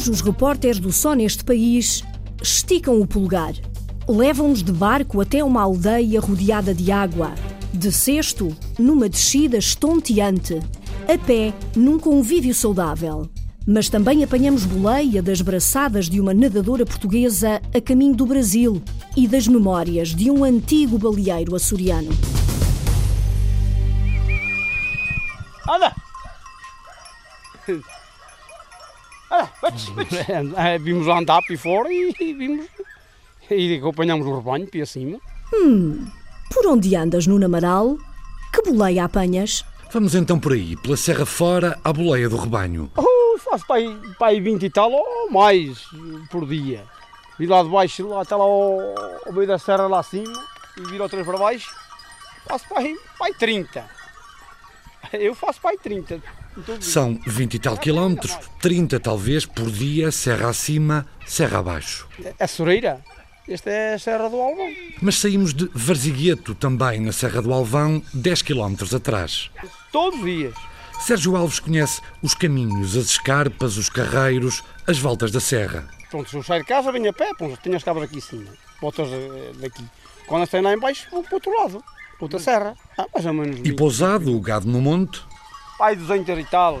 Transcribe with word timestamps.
Hoje, 0.00 0.10
os 0.10 0.22
repórteres 0.22 0.78
do 0.78 0.90
Só 0.90 1.12
neste 1.12 1.44
país 1.44 2.02
esticam 2.42 3.02
o 3.02 3.06
polegar. 3.06 3.52
Levam-nos 4.08 4.62
de 4.62 4.72
barco 4.72 5.20
até 5.20 5.44
uma 5.44 5.60
aldeia 5.60 6.18
rodeada 6.18 6.74
de 6.74 6.90
água. 6.90 7.34
De 7.70 7.92
cesto, 7.92 8.48
numa 8.78 9.10
descida 9.10 9.58
estonteante. 9.58 10.58
A 11.06 11.18
pé, 11.18 11.52
num 11.76 11.98
convívio 11.98 12.54
saudável. 12.54 13.28
Mas 13.66 13.90
também 13.90 14.24
apanhamos 14.24 14.64
boleia 14.64 15.22
das 15.22 15.42
braçadas 15.42 16.08
de 16.08 16.18
uma 16.18 16.32
nadadora 16.32 16.86
portuguesa 16.86 17.60
a 17.74 17.78
caminho 17.78 18.14
do 18.14 18.24
Brasil 18.24 18.82
e 19.14 19.28
das 19.28 19.46
memórias 19.46 20.14
de 20.14 20.30
um 20.30 20.44
antigo 20.44 20.96
baleeiro 20.96 21.54
açoriano. 21.54 22.08
Anda! 25.68 25.94
Anda, 29.30 29.50
vamos, 29.62 29.84
vamos. 29.86 30.82
Vimos 30.82 31.06
lá 31.06 31.18
andar 31.18 31.40
para 31.42 31.56
fora 31.56 31.92
e, 31.92 32.14
e 32.20 32.32
vimos. 32.32 32.66
E 33.50 33.76
acompanhamos 33.76 34.26
o 34.26 34.36
rebanho 34.36 34.66
para 34.66 34.82
acima. 34.82 35.18
Por 36.52 36.66
onde 36.66 36.94
andas, 36.96 37.26
Nuno 37.26 37.46
Amaral? 37.46 37.96
Que 38.52 38.62
boleia 38.62 39.04
apanhas? 39.04 39.64
Vamos 39.92 40.14
então 40.14 40.38
por 40.38 40.52
aí, 40.52 40.76
pela 40.76 40.96
Serra 40.96 41.26
Fora, 41.26 41.78
à 41.82 41.92
boleia 41.92 42.28
do 42.28 42.36
rebanho. 42.36 42.90
Oh, 42.96 43.38
faço 43.38 43.66
para 43.66 43.76
aí, 43.76 44.00
para 44.18 44.28
aí 44.28 44.40
20 44.40 44.62
e 44.62 44.70
tal 44.70 44.90
ou 44.92 45.30
mais 45.30 45.84
por 46.30 46.46
dia. 46.46 46.84
Vi 47.38 47.46
lá 47.46 47.62
de 47.62 47.68
baixo, 47.68 48.06
lá 48.06 48.22
até 48.22 48.36
lá 48.36 48.44
ao, 48.44 48.80
ao 49.26 49.32
meio 49.32 49.48
da 49.48 49.58
serra 49.58 49.86
lá 49.86 50.00
acima 50.00 50.32
e 50.76 50.82
vir 50.82 51.00
outra 51.00 51.16
vez 51.16 51.26
para 51.26 51.38
baixo. 51.38 51.74
Faço 52.46 52.68
para 52.68 52.80
aí, 52.80 52.96
para 53.18 53.26
aí 53.26 53.34
30. 53.34 53.90
Eu 55.14 55.34
faço 55.34 55.60
para 55.60 55.70
aí 55.70 55.78
30. 55.78 56.22
São 56.80 57.18
20 57.26 57.54
e 57.54 57.58
tal 57.58 57.76
quilómetros, 57.76 58.36
30 58.60 58.98
talvez, 59.00 59.46
por 59.46 59.70
dia, 59.70 60.10
serra 60.10 60.50
acima, 60.50 61.06
serra 61.26 61.58
abaixo. 61.58 62.08
É 62.38 62.46
Soreira. 62.46 63.00
Esta 63.48 63.68
é 63.68 63.94
a 63.94 63.98
Serra 63.98 64.28
do 64.28 64.36
Alvão. 64.40 64.68
Mas 65.02 65.16
saímos 65.16 65.52
de 65.52 65.68
Varzigueto, 65.74 66.54
também 66.54 67.00
na 67.00 67.10
Serra 67.10 67.42
do 67.42 67.52
Alvão, 67.52 68.00
10 68.14 68.42
quilómetros 68.42 68.94
atrás. 68.94 69.50
Todos 69.90 70.20
os 70.20 70.24
dias. 70.24 70.54
Sérgio 71.00 71.34
Alves 71.34 71.58
conhece 71.58 72.00
os 72.22 72.32
caminhos, 72.32 72.96
as 72.96 73.06
escarpas, 73.06 73.76
os 73.76 73.88
carreiros, 73.88 74.62
as 74.86 74.98
voltas 74.98 75.32
da 75.32 75.40
serra. 75.40 75.88
Pronto, 76.10 76.30
se 76.30 76.36
eu 76.36 76.42
saio 76.42 76.62
de 76.62 76.68
casa, 76.68 76.92
venho 76.92 77.10
a 77.10 77.12
pé, 77.12 77.32
pronto, 77.34 77.56
tenho 77.56 77.76
as 77.76 77.82
cabras 77.82 78.04
aqui 78.04 78.18
em 78.18 78.20
cima. 78.20 78.52
Botas 78.80 79.08
eh, 79.10 79.52
daqui. 79.58 79.84
Quando 80.26 80.46
têm 80.46 80.60
lá 80.60 80.74
em 80.74 80.78
baixo, 80.78 81.08
vou 81.10 81.22
para 81.22 81.32
o 81.32 81.34
outro 81.34 81.56
lado. 81.56 81.84
Para 82.18 82.24
outra 82.24 82.38
serra. 82.38 82.76
Ah, 82.96 83.06
mais 83.12 83.26
ou 83.26 83.32
menos. 83.32 83.58
E 83.58 83.62
20. 83.62 83.76
pousado, 83.76 84.36
o 84.36 84.40
gado 84.40 84.68
no 84.68 84.80
monte, 84.80 85.22
Pai 85.80 85.96
200 85.96 86.38
e 86.38 86.44
tal. 86.44 86.78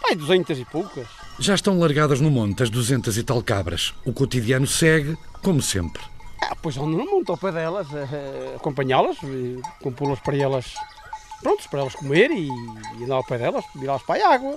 Pai 0.00 0.14
200 0.16 0.58
e 0.58 0.64
poucas. 0.64 1.06
já 1.38 1.54
estão 1.54 1.78
largadas 1.78 2.18
no 2.18 2.30
monte 2.30 2.62
as 2.62 2.70
200 2.70 3.18
e 3.18 3.22
tal 3.22 3.42
cabras. 3.42 3.92
O 4.06 4.12
cotidiano 4.14 4.66
segue, 4.66 5.18
como 5.42 5.60
sempre. 5.60 6.02
Ah, 6.42 6.56
pois 6.62 6.78
ando 6.78 6.96
no 6.96 7.04
monte 7.04 7.30
ao 7.30 7.36
pé 7.36 7.52
delas, 7.52 7.86
eh, 7.92 8.54
acompanhá-las, 8.56 9.18
eh, 9.22 9.60
compô-las 9.82 10.18
para 10.20 10.34
elas, 10.34 10.72
prontos, 11.42 11.66
para 11.66 11.80
elas 11.80 11.94
comer 11.94 12.30
e, 12.30 12.48
e 12.48 13.04
andar 13.04 13.16
ao 13.16 13.24
pé 13.24 13.36
delas, 13.36 13.66
virá-las 13.74 14.02
para 14.04 14.26
a 14.28 14.32
água. 14.32 14.56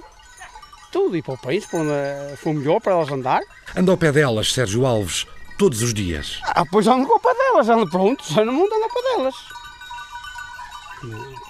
Tudo, 0.94 1.18
e 1.18 1.22
para 1.22 1.34
o 1.34 1.38
país, 1.38 1.66
para 1.66 1.80
onde 1.82 1.92
eh, 1.92 2.36
for 2.38 2.54
melhor 2.54 2.80
para 2.80 2.94
elas 2.94 3.12
andar. 3.12 3.42
Anda 3.76 3.92
ao 3.92 3.98
pé 3.98 4.14
delas, 4.14 4.54
Sérgio 4.54 4.86
Alves, 4.86 5.28
todos 5.58 5.82
os 5.82 5.94
dias. 5.94 6.40
Ah, 6.44 6.64
pois 6.72 6.88
ando 6.88 7.12
ao 7.12 7.20
pé 7.20 7.34
delas, 7.34 7.68
ando 7.68 7.90
pronto, 7.90 8.24
já 8.34 8.46
no 8.46 8.54
mundo 8.54 8.74
ando 8.74 8.86
ao 8.86 8.90
pé 8.90 9.02
delas. 9.02 9.36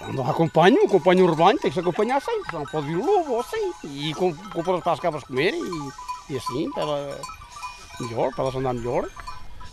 Ando, 0.08 0.22
acompanho, 0.22 0.86
acompanho 0.86 1.26
o 1.26 1.30
rebanho, 1.30 1.60
tem 1.60 1.70
que 1.70 1.74
se 1.76 1.80
acompanhar 1.80 2.22
sempre, 2.22 2.54
não 2.54 2.64
pode 2.66 2.88
vir 2.88 2.98
o 2.98 3.06
lobo 3.06 3.34
ou 3.34 3.40
assim. 3.42 3.72
E 3.84 4.14
com- 4.14 4.34
compô-las 4.54 4.82
para 4.84 4.94
as 4.94 5.00
cabras 5.00 5.24
comerem 5.24 5.62
e, 5.62 6.34
e 6.34 6.38
assim, 6.38 6.72
para 6.72 6.84
ela, 6.84 7.22
melhor, 8.00 8.32
para 8.34 8.44
elas 8.46 8.56
andar 8.56 8.74
melhor. 8.74 9.08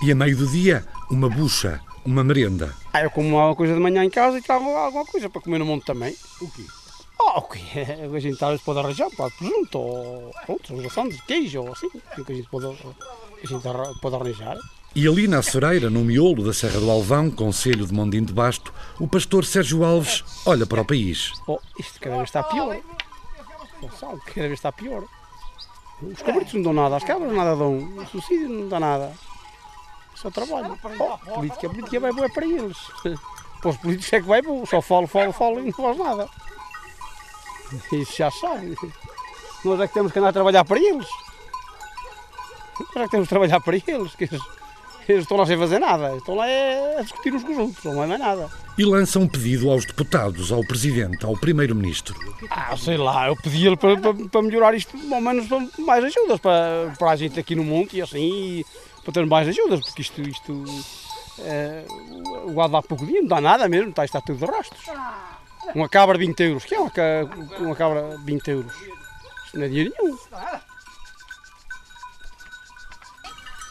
E 0.02 0.10
a 0.10 0.14
meio 0.14 0.36
do 0.36 0.46
dia, 0.46 0.84
uma 1.10 1.28
bucha, 1.28 1.80
uma 2.04 2.24
merenda. 2.24 2.74
Ah, 2.92 3.02
eu 3.02 3.10
como 3.10 3.36
alguma 3.38 3.54
coisa 3.56 3.74
de 3.74 3.80
manhã 3.80 4.04
em 4.04 4.10
casa 4.10 4.38
e 4.38 4.42
trago 4.42 4.68
alguma 4.68 5.04
coisa 5.06 5.30
para 5.30 5.40
comer 5.40 5.58
no 5.58 5.64
monte 5.66 5.84
também. 5.84 6.14
O 6.40 6.50
quê? 6.50 6.64
Ah, 7.20 7.38
o 7.38 7.42
quê? 7.42 7.60
A 8.14 8.18
gente 8.18 8.38
vezes 8.40 8.60
pode 8.62 8.80
arranjar, 8.80 9.08
para 9.16 9.30
presunto 9.30 9.78
ou 9.78 10.34
pronto, 10.44 10.82
ração 10.82 11.08
de 11.08 11.22
queijo 11.22 11.62
ou 11.62 11.72
assim. 11.72 11.88
O 12.18 12.24
que 12.24 12.32
a 12.32 12.34
gente 12.34 12.48
pode, 12.50 12.66
a 12.66 13.46
gente 13.46 13.62
pode 14.02 14.16
arranjar. 14.16 14.56
E 14.96 15.08
ali 15.08 15.26
na 15.26 15.38
Açoreira, 15.38 15.90
no 15.90 16.04
miolo 16.04 16.44
da 16.44 16.52
Serra 16.52 16.78
do 16.78 16.88
Alvão, 16.88 17.28
Conselho 17.28 17.84
de 17.84 17.92
Mondim 17.92 18.22
de 18.22 18.32
Basto, 18.32 18.72
o 19.00 19.08
pastor 19.08 19.44
Sérgio 19.44 19.84
Alves 19.84 20.22
olha 20.46 20.64
para 20.64 20.82
o 20.82 20.84
país. 20.84 21.32
Oh, 21.48 21.58
isto 21.80 21.98
cada 21.98 22.14
vez 22.14 22.28
está 22.28 22.44
pior. 22.44 22.78
Sabe, 23.98 24.20
cada 24.20 24.46
vez 24.46 24.52
está 24.52 24.70
pior. 24.70 25.02
Os 26.00 26.22
cabritos 26.22 26.54
não 26.54 26.62
dão 26.62 26.72
nada, 26.72 26.96
as 26.96 27.02
cabras 27.02 27.32
nada 27.32 27.56
dão, 27.56 27.76
o 27.76 28.06
suicídio 28.06 28.48
não 28.48 28.68
dá 28.68 28.78
nada. 28.78 29.12
Só 30.14 30.30
trabalho. 30.30 30.78
Oh, 31.00 31.34
política, 31.34 31.68
política 31.68 31.98
vai 31.98 32.12
boa 32.12 32.30
para 32.30 32.46
eles. 32.46 32.78
Para 33.60 33.70
os 33.70 33.76
políticos 33.78 34.12
é 34.12 34.20
que 34.20 34.28
vai 34.28 34.42
bom, 34.42 34.64
só 34.66 34.82
falo, 34.82 35.06
falo, 35.06 35.32
falo 35.32 35.58
e 35.58 35.64
não 35.64 35.72
faz 35.72 35.96
nada. 35.96 36.28
Isso 37.90 38.16
já 38.16 38.30
sabe. 38.30 38.76
Nós 39.64 39.80
é 39.80 39.88
que 39.88 39.94
temos 39.94 40.12
que 40.12 40.18
andar 40.18 40.28
a 40.28 40.32
trabalhar 40.34 40.64
para 40.64 40.78
eles. 40.78 41.08
Nós 42.94 42.96
é 42.96 43.04
que 43.04 43.10
temos 43.10 43.26
que 43.26 43.30
trabalhar 43.30 43.60
para 43.60 43.76
eles. 43.76 44.14
Estão 45.08 45.36
lá 45.36 45.46
sem 45.46 45.58
fazer 45.58 45.78
nada. 45.78 46.16
Estão 46.16 46.34
lá 46.34 46.48
é, 46.48 46.98
a 46.98 47.02
discutir 47.02 47.32
uns 47.32 47.42
com 47.42 47.52
os 47.52 47.58
outros, 47.58 47.84
não 47.84 48.02
é 48.02 48.06
mais 48.06 48.20
nada. 48.20 48.50
E 48.76 48.84
lança 48.84 49.18
um 49.18 49.28
pedido 49.28 49.70
aos 49.70 49.84
deputados, 49.84 50.50
ao 50.50 50.60
Presidente, 50.62 51.24
ao 51.24 51.36
Primeiro-Ministro. 51.36 52.14
Ah, 52.50 52.76
sei 52.76 52.96
lá, 52.96 53.28
eu 53.28 53.36
pedi-lhe 53.36 53.76
para, 53.76 53.96
para, 53.96 54.14
para 54.14 54.42
melhorar 54.42 54.74
isto, 54.74 54.96
ao 55.12 55.20
menos 55.20 55.46
para 55.46 55.66
mais 55.78 56.04
ajudas 56.04 56.40
para, 56.40 56.94
para 56.98 57.10
a 57.10 57.16
gente 57.16 57.38
aqui 57.38 57.54
no 57.54 57.64
monte 57.64 57.96
e 57.96 58.02
assim, 58.02 58.18
e 58.18 58.66
para 59.04 59.12
ter 59.12 59.26
mais 59.26 59.46
ajudas, 59.46 59.80
porque 59.80 60.02
isto, 60.02 60.20
isto 60.22 60.64
eh, 61.38 61.84
o 62.44 62.52
gado 62.54 62.72
dá 62.72 62.82
pouco 62.82 63.04
dinheiro, 63.04 63.26
não 63.28 63.36
dá 63.36 63.40
nada 63.40 63.68
mesmo, 63.68 63.90
está, 63.90 64.04
está 64.04 64.20
tudo 64.20 64.38
de 64.38 64.50
rastros. 64.50 64.84
Uma 65.74 65.88
cabra 65.88 66.18
20 66.18 66.40
euros, 66.40 66.64
que 66.64 66.74
é 66.74 66.78
uma, 66.78 66.90
uma 67.60 67.76
cabra 67.76 68.16
20 68.24 68.48
euros? 68.48 68.72
Isto 69.46 69.58
não 69.58 69.64
é 69.64 69.68
dinheiro 69.68 69.92
nenhum. 69.98 70.18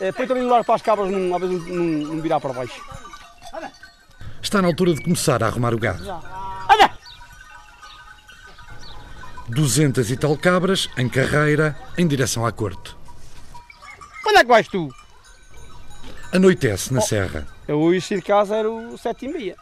É, 0.03 0.11
põe 0.11 0.27
também 0.27 0.43
melhor 0.43 0.65
para 0.65 0.75
as 0.75 0.81
cabras, 0.81 1.09
não, 1.09 1.33
às 1.33 1.41
vezes 1.41 1.65
não, 1.65 1.83
não 2.13 2.21
virar 2.21 2.37
para 2.37 2.51
baixo. 2.51 2.83
Está 4.41 4.61
na 4.61 4.67
altura 4.67 4.93
de 4.93 5.01
começar 5.01 5.41
a 5.41 5.47
arrumar 5.47 5.73
o 5.73 5.79
gado. 5.79 6.03
Anda! 6.69 6.91
200 9.47 10.11
e 10.11 10.17
tal 10.17 10.35
cabras, 10.35 10.89
em 10.97 11.07
carreira, 11.07 11.79
em 11.97 12.05
direção 12.05 12.45
à 12.45 12.51
corte. 12.51 12.93
Onde 14.27 14.39
é 14.39 14.41
que 14.41 14.49
vais 14.49 14.67
tu? 14.67 14.89
Anoitece 16.33 16.93
na 16.93 16.99
serra. 16.99 17.47
Eu 17.65 17.79
hoje 17.79 18.01
saí 18.01 18.17
de 18.17 18.23
casa 18.23 18.57
era 18.57 18.69
o 18.69 18.97
sete 18.97 19.23
e 19.23 19.29
meia. 19.29 19.55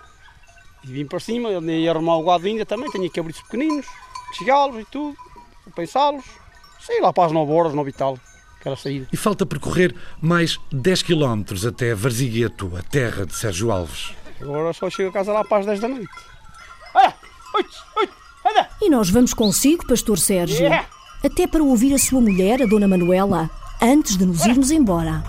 E 0.84 0.88
vim 0.88 1.06
para 1.06 1.20
cima, 1.20 1.52
ia 1.52 1.92
arrumar 1.92 2.18
o 2.18 2.26
gado 2.26 2.48
ainda 2.48 2.66
também, 2.66 2.90
tinha 2.90 3.08
cabritos 3.12 3.44
pequeninos, 3.44 3.86
chegá-los 4.40 4.82
e 4.82 4.86
tudo, 4.86 5.16
pensá-los. 5.76 6.26
Saí 6.80 7.00
lá 7.00 7.14
para 7.14 7.28
as 7.28 7.32
9 7.32 7.52
horas, 7.52 7.74
9 7.76 7.92
e 7.92 7.94
tal, 7.94 8.18
que 8.62 8.68
era 8.68 8.76
a 8.76 8.78
saída. 8.78 9.08
E 9.12 9.18
falta 9.18 9.46
percorrer 9.46 9.94
mais 10.22 10.60
10 10.72 11.02
quilómetros 11.02 11.66
até 11.66 11.94
Varzigueto, 11.96 12.72
a 12.78 12.84
terra 12.84 13.26
de 13.26 13.36
Sérgio 13.36 13.72
Alves. 13.72 14.14
Agora 14.40 14.72
só 14.74 14.90
chego 14.90 15.10
a 15.10 15.14
casa 15.14 15.34
lá 15.34 15.44
para 15.44 15.60
as 15.60 15.66
10 15.66 15.80
da 15.80 15.88
noite. 15.88 16.10
Ah! 16.96 17.14
Oito, 17.56 17.70
oito, 17.98 18.14
anda! 18.50 18.70
E 18.82 18.90
nós 18.90 19.10
vamos 19.10 19.34
consigo, 19.34 19.86
Pastor 19.86 20.18
Sérgio. 20.18 20.60
Yeah. 20.60 20.88
Até 21.24 21.46
para 21.46 21.62
ouvir 21.62 21.94
a 21.94 21.98
sua 21.98 22.22
mulher, 22.22 22.62
a 22.62 22.66
Dona 22.66 22.88
Manuela, 22.88 23.50
antes 23.82 24.18
de 24.18 24.26
nos 24.26 24.46
irmos 24.46 24.72
embora. 24.72 25.24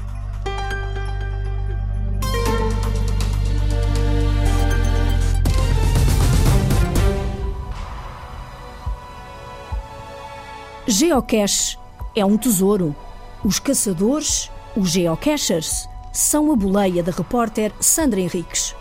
Geocache 10.86 11.78
é 12.14 12.24
um 12.24 12.36
tesouro. 12.36 12.94
Os 13.44 13.58
caçadores, 13.58 14.48
os 14.76 14.90
geocachers, 14.90 15.88
são 16.12 16.52
a 16.52 16.54
boleia 16.54 17.02
da 17.02 17.10
repórter 17.10 17.72
Sandra 17.80 18.20
Henriques. 18.20 18.72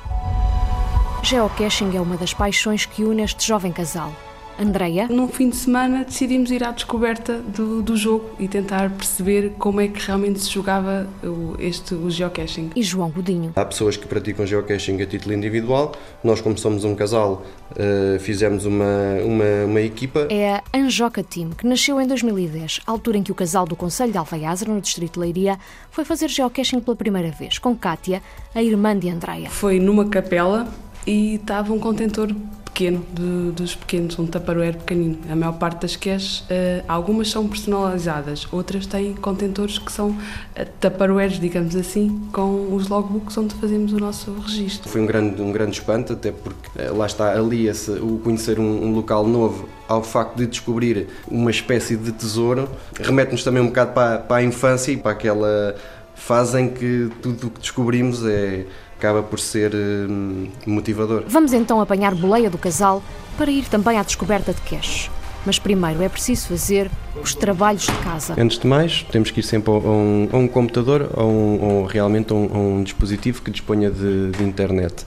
Geocaching 1.23 1.97
é 1.97 1.99
uma 1.99 2.15
das 2.15 2.31
paixões 2.31 2.85
que 2.85 3.03
une 3.03 3.23
este 3.23 3.47
jovem 3.47 3.71
casal. 3.71 4.13
Andreia, 4.61 5.07
Num 5.09 5.27
fim 5.27 5.49
de 5.49 5.55
semana 5.55 6.03
decidimos 6.03 6.51
ir 6.51 6.63
à 6.63 6.71
descoberta 6.71 7.39
do, 7.39 7.81
do 7.81 7.97
jogo 7.97 8.29
e 8.39 8.47
tentar 8.47 8.91
perceber 8.91 9.53
como 9.57 9.81
é 9.81 9.87
que 9.87 9.99
realmente 10.05 10.39
se 10.39 10.49
jogava 10.49 11.07
o, 11.23 11.55
este, 11.59 11.95
o 11.95 12.09
geocaching. 12.09 12.69
e 12.75 12.83
João 12.83 13.09
Godinho. 13.09 13.53
Há 13.55 13.65
pessoas 13.65 13.97
que 13.97 14.07
praticam 14.07 14.45
geocaching 14.45 15.01
a 15.01 15.05
título 15.05 15.33
individual. 15.33 15.93
Nós, 16.23 16.41
como 16.41 16.57
somos 16.57 16.83
um 16.83 16.93
casal, 16.93 17.43
eh, 17.75 18.17
fizemos 18.19 18.65
uma, 18.65 18.85
uma, 19.23 19.65
uma 19.65 19.81
equipa. 19.81 20.27
É 20.29 20.55
a 20.55 20.63
Anjoca 20.75 21.23
Team, 21.23 21.49
que 21.51 21.65
nasceu 21.65 21.99
em 21.99 22.07
2010, 22.07 22.81
altura 22.85 23.17
em 23.17 23.23
que 23.23 23.31
o 23.31 23.35
casal 23.35 23.65
do 23.65 23.75
Conselho 23.75 24.11
de 24.11 24.17
Alfaiázar, 24.17 24.69
no 24.69 24.79
Distrito 24.79 25.13
de 25.13 25.19
Leiria, 25.19 25.57
foi 25.89 26.05
fazer 26.05 26.29
geocaching 26.29 26.79
pela 26.81 26.95
primeira 26.95 27.31
vez, 27.31 27.57
com 27.57 27.75
Kátia, 27.75 28.21
a 28.53 28.61
irmã 28.61 28.97
de 28.97 29.09
Andreia. 29.09 29.49
Foi 29.49 29.79
numa 29.79 30.05
capela 30.05 30.67
e 31.07 31.35
estava 31.35 31.73
um 31.73 31.79
contentor 31.79 32.29
pequeno, 32.73 33.05
dos 33.53 33.75
pequenos, 33.75 34.17
um 34.17 34.25
tupperware 34.25 34.77
pequenino. 34.77 35.17
A 35.29 35.35
maior 35.35 35.53
parte 35.53 35.81
das 35.81 35.95
caches, 35.95 36.39
uh, 36.41 36.83
algumas 36.87 37.29
são 37.29 37.47
personalizadas, 37.47 38.47
outras 38.51 38.85
têm 38.85 39.13
contentores 39.13 39.77
que 39.77 39.91
são 39.91 40.09
uh, 40.09 41.39
digamos 41.39 41.75
assim, 41.75 42.27
com 42.31 42.73
os 42.73 42.87
logbooks 42.87 43.37
onde 43.37 43.53
fazemos 43.55 43.93
o 43.93 43.97
nosso 43.97 44.33
registro. 44.33 44.89
Foi 44.89 45.01
um 45.01 45.05
grande, 45.05 45.41
um 45.41 45.51
grande 45.51 45.77
espanto, 45.77 46.13
até 46.13 46.31
porque 46.31 46.69
uh, 46.81 46.95
lá 46.95 47.05
está, 47.05 47.33
alia-se 47.33 47.91
o 47.91 48.19
conhecer 48.23 48.59
um, 48.59 48.85
um 48.85 48.95
local 48.95 49.27
novo 49.27 49.67
ao 49.87 50.01
facto 50.01 50.37
de 50.37 50.47
descobrir 50.47 51.07
uma 51.27 51.51
espécie 51.51 51.97
de 51.97 52.11
tesouro, 52.13 52.69
remete-nos 52.97 53.43
também 53.43 53.61
um 53.61 53.67
bocado 53.67 53.91
para, 53.91 54.19
para 54.19 54.37
a 54.37 54.43
infância 54.43 54.91
e 54.91 54.97
para 54.97 55.11
aquela 55.11 55.75
fase 56.15 56.59
em 56.61 56.69
que 56.69 57.09
tudo 57.21 57.47
o 57.47 57.49
que 57.49 57.59
descobrimos 57.59 58.23
é 58.25 58.65
acaba 59.01 59.23
por 59.23 59.39
ser 59.39 59.73
hum, 59.73 60.47
motivador. 60.67 61.23
Vamos 61.27 61.53
então 61.53 61.81
apanhar 61.81 62.13
boleia 62.13 62.51
do 62.51 62.57
casal 62.59 63.01
para 63.35 63.49
ir 63.49 63.65
também 63.65 63.97
à 63.97 64.03
descoberta 64.03 64.53
de 64.53 64.61
cash. 64.61 65.09
Mas 65.43 65.57
primeiro 65.57 66.03
é 66.03 66.07
preciso 66.07 66.49
fazer 66.49 66.91
os 67.19 67.33
trabalhos 67.33 67.87
de 67.87 67.97
casa. 68.03 68.35
Antes 68.37 68.59
de 68.59 68.67
mais, 68.67 69.01
temos 69.11 69.31
que 69.31 69.39
ir 69.39 69.43
sempre 69.43 69.71
a 69.71 69.75
um, 69.75 70.29
a 70.31 70.37
um 70.37 70.47
computador 70.47 71.09
ou, 71.15 71.25
um, 71.27 71.63
ou 71.63 71.85
realmente 71.85 72.31
a 72.31 72.35
um, 72.35 72.49
a 72.53 72.57
um, 72.59 72.83
dispositivo 72.83 73.41
que 73.41 73.49
disponha 73.49 73.89
de, 73.89 74.29
de 74.29 74.43
internet. 74.43 75.03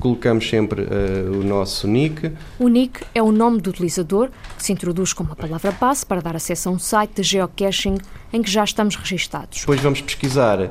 Colocamos 0.00 0.48
sempre 0.48 0.82
uh, 0.82 1.40
o 1.40 1.44
nosso 1.44 1.86
NIC. 1.86 2.32
O 2.58 2.68
NIC 2.68 3.00
é 3.14 3.22
o 3.22 3.32
nome 3.32 3.60
do 3.60 3.70
utilizador 3.70 4.28
que 4.56 4.62
se 4.62 4.72
introduz 4.72 5.12
com 5.12 5.24
uma 5.24 5.36
palavra 5.36 5.72
passe 5.72 6.04
para 6.04 6.20
dar 6.20 6.36
acesso 6.36 6.68
a 6.68 6.72
um 6.72 6.78
site 6.78 7.16
de 7.16 7.22
geocaching 7.22 7.98
em 8.32 8.42
que 8.42 8.50
já 8.50 8.64
estamos 8.64 8.96
registados. 8.96 9.60
Depois 9.60 9.80
vamos 9.80 10.00
pesquisar 10.00 10.60
uh, 10.60 10.70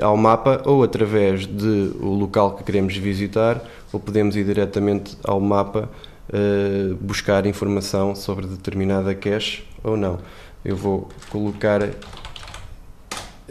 ao 0.00 0.16
mapa 0.16 0.62
ou 0.64 0.82
através 0.82 1.46
do 1.46 1.96
local 2.02 2.56
que 2.56 2.64
queremos 2.64 2.96
visitar 2.96 3.62
ou 3.92 4.00
podemos 4.00 4.36
ir 4.36 4.44
diretamente 4.44 5.16
ao 5.24 5.40
mapa 5.40 5.90
uh, 6.28 6.94
buscar 6.96 7.46
informação 7.46 8.14
sobre 8.14 8.46
determinada 8.46 9.14
cache 9.14 9.64
ou 9.82 9.96
não. 9.96 10.18
Eu 10.64 10.76
vou 10.76 11.08
colocar 11.30 11.82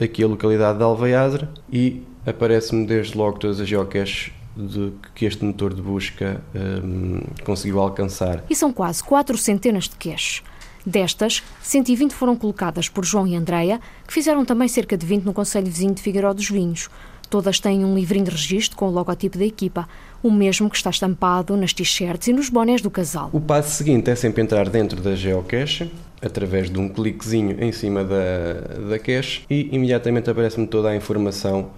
aqui 0.02 0.24
a 0.24 0.28
localidade 0.28 0.78
de 0.78 0.84
Alveiazre 0.84 1.48
e 1.72 2.04
aparece-me 2.26 2.86
desde 2.86 3.18
logo 3.18 3.38
todas 3.38 3.60
as 3.60 3.68
geocaches 3.68 4.32
de 4.56 4.94
que 5.16 5.26
este 5.26 5.44
motor 5.44 5.74
de 5.74 5.82
busca 5.82 6.42
um, 6.56 7.22
conseguiu 7.44 7.80
alcançar. 7.80 8.44
E 8.50 8.56
são 8.56 8.72
quase 8.72 9.04
quatro 9.04 9.38
centenas 9.38 9.86
de 9.86 9.96
caches. 9.96 10.44
Destas, 10.86 11.42
120 11.62 12.14
foram 12.14 12.36
colocadas 12.36 12.90
por 12.90 13.06
João 13.06 13.26
e 13.26 13.36
Andreia, 13.36 13.80
que 14.06 14.14
fizeram 14.14 14.44
também 14.44 14.68
cerca 14.68 14.98
de 14.98 15.06
20 15.06 15.24
no 15.24 15.34
Conselho 15.34 15.68
Vizinho 15.68 15.94
de 15.94 16.02
Figueiró 16.02 16.34
dos 16.34 16.50
Vinhos. 16.50 16.90
Todas 17.30 17.60
têm 17.60 17.84
um 17.84 17.96
livrinho 17.96 18.26
de 18.26 18.32
registro 18.32 18.78
com 18.78 18.88
o 18.88 18.92
logotipo 18.92 19.38
da 19.38 19.46
equipa, 19.46 19.88
o 20.22 20.30
mesmo 20.30 20.70
que 20.70 20.76
está 20.76 20.90
estampado 20.90 21.56
nas 21.58 21.74
t-shirts 21.74 22.28
e 22.28 22.34
nos 22.34 22.50
bonés 22.50 22.82
do 22.82 22.92
casal. 22.92 23.30
O 23.34 23.40
passo 23.40 23.72
seguinte 23.72 24.12
é 24.12 24.16
sempre 24.16 24.44
entrar 24.44 24.70
dentro 24.70 25.02
da 25.02 25.16
geocache, 25.16 25.90
através 26.22 26.70
de 26.70 26.78
um 26.78 26.88
cliquezinho 26.90 27.64
em 27.64 27.72
cima 27.72 28.04
da, 28.04 28.88
da 28.90 29.00
cache, 29.00 29.44
e 29.50 29.70
imediatamente 29.72 30.30
aparece-me 30.30 30.68
toda 30.68 30.90
a 30.90 30.96
informação 30.96 31.72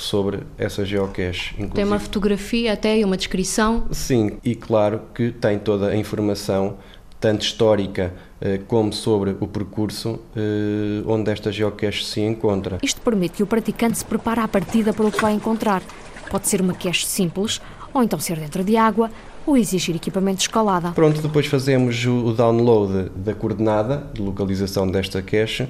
sobre 0.00 0.40
essa 0.56 0.82
geocache. 0.82 1.52
Inclusive. 1.52 1.74
Tem 1.74 1.84
uma 1.84 1.98
fotografia 1.98 2.72
até 2.72 2.98
e 2.98 3.04
uma 3.04 3.18
descrição? 3.18 3.86
Sim, 3.90 4.38
e 4.42 4.54
claro 4.54 5.02
que 5.14 5.30
tem 5.30 5.58
toda 5.58 5.88
a 5.88 5.96
informação, 5.96 6.78
tanto 7.20 7.42
histórica 7.42 8.14
eh, 8.40 8.58
como 8.66 8.94
sobre 8.94 9.36
o 9.38 9.46
percurso 9.46 10.18
eh, 10.34 11.02
onde 11.06 11.30
esta 11.30 11.52
geocache 11.52 12.02
se 12.02 12.20
encontra. 12.22 12.78
Isto 12.82 13.02
permite 13.02 13.36
que 13.36 13.42
o 13.42 13.46
praticante 13.46 13.98
se 13.98 14.04
prepare 14.04 14.40
à 14.40 14.48
partida 14.48 14.94
para 14.94 15.04
o 15.04 15.12
que 15.12 15.20
vai 15.20 15.34
encontrar. 15.34 15.82
Pode 16.30 16.48
ser 16.48 16.62
uma 16.62 16.72
cache 16.72 17.04
simples, 17.04 17.60
ou 17.92 18.02
então 18.02 18.18
ser 18.18 18.38
dentro 18.38 18.64
de 18.64 18.78
água, 18.78 19.10
ou 19.46 19.54
exigir 19.54 19.94
equipamento 19.94 20.38
de 20.38 20.42
escalada. 20.44 20.92
Pronto, 20.92 21.20
depois 21.20 21.44
fazemos 21.46 22.06
o 22.06 22.32
download 22.32 23.10
da 23.14 23.34
coordenada 23.34 24.08
de 24.14 24.22
localização 24.22 24.90
desta 24.90 25.20
cache, 25.20 25.68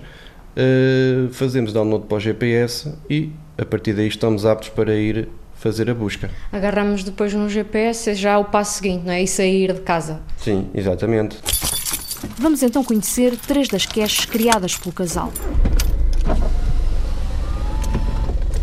eh, 0.55 1.29
fazemos 1.33 1.73
download 1.73 2.07
para 2.07 2.17
o 2.17 2.21
GPS 2.21 2.95
e 3.09 3.33
a 3.59 3.65
partir 3.65 3.93
daí 3.93 4.09
estamos 4.09 4.45
aptos 4.45 4.69
para 4.69 4.95
ir 4.95 5.29
fazer 5.55 5.91
a 5.91 5.95
busca. 5.95 6.31
Agarramos 6.51 7.05
depois 7.05 7.35
no 7.35 7.49
GPS 7.49 8.15
já 8.15 8.39
o 8.39 8.47
passo 8.47 8.79
seguinte, 8.79 9.05
não 9.05 9.13
é? 9.13 9.23
E 9.23 9.29
sair 9.29 9.75
de 9.75 9.81
casa. 9.81 10.21
Sim, 10.39 10.69
exatamente. 10.75 11.37
Vamos 12.39 12.63
então 12.63 12.83
conhecer 12.83 13.37
três 13.37 13.69
das 13.69 13.85
caches 13.85 14.25
criadas 14.25 14.77
pelo 14.77 14.93
casal. 14.95 15.33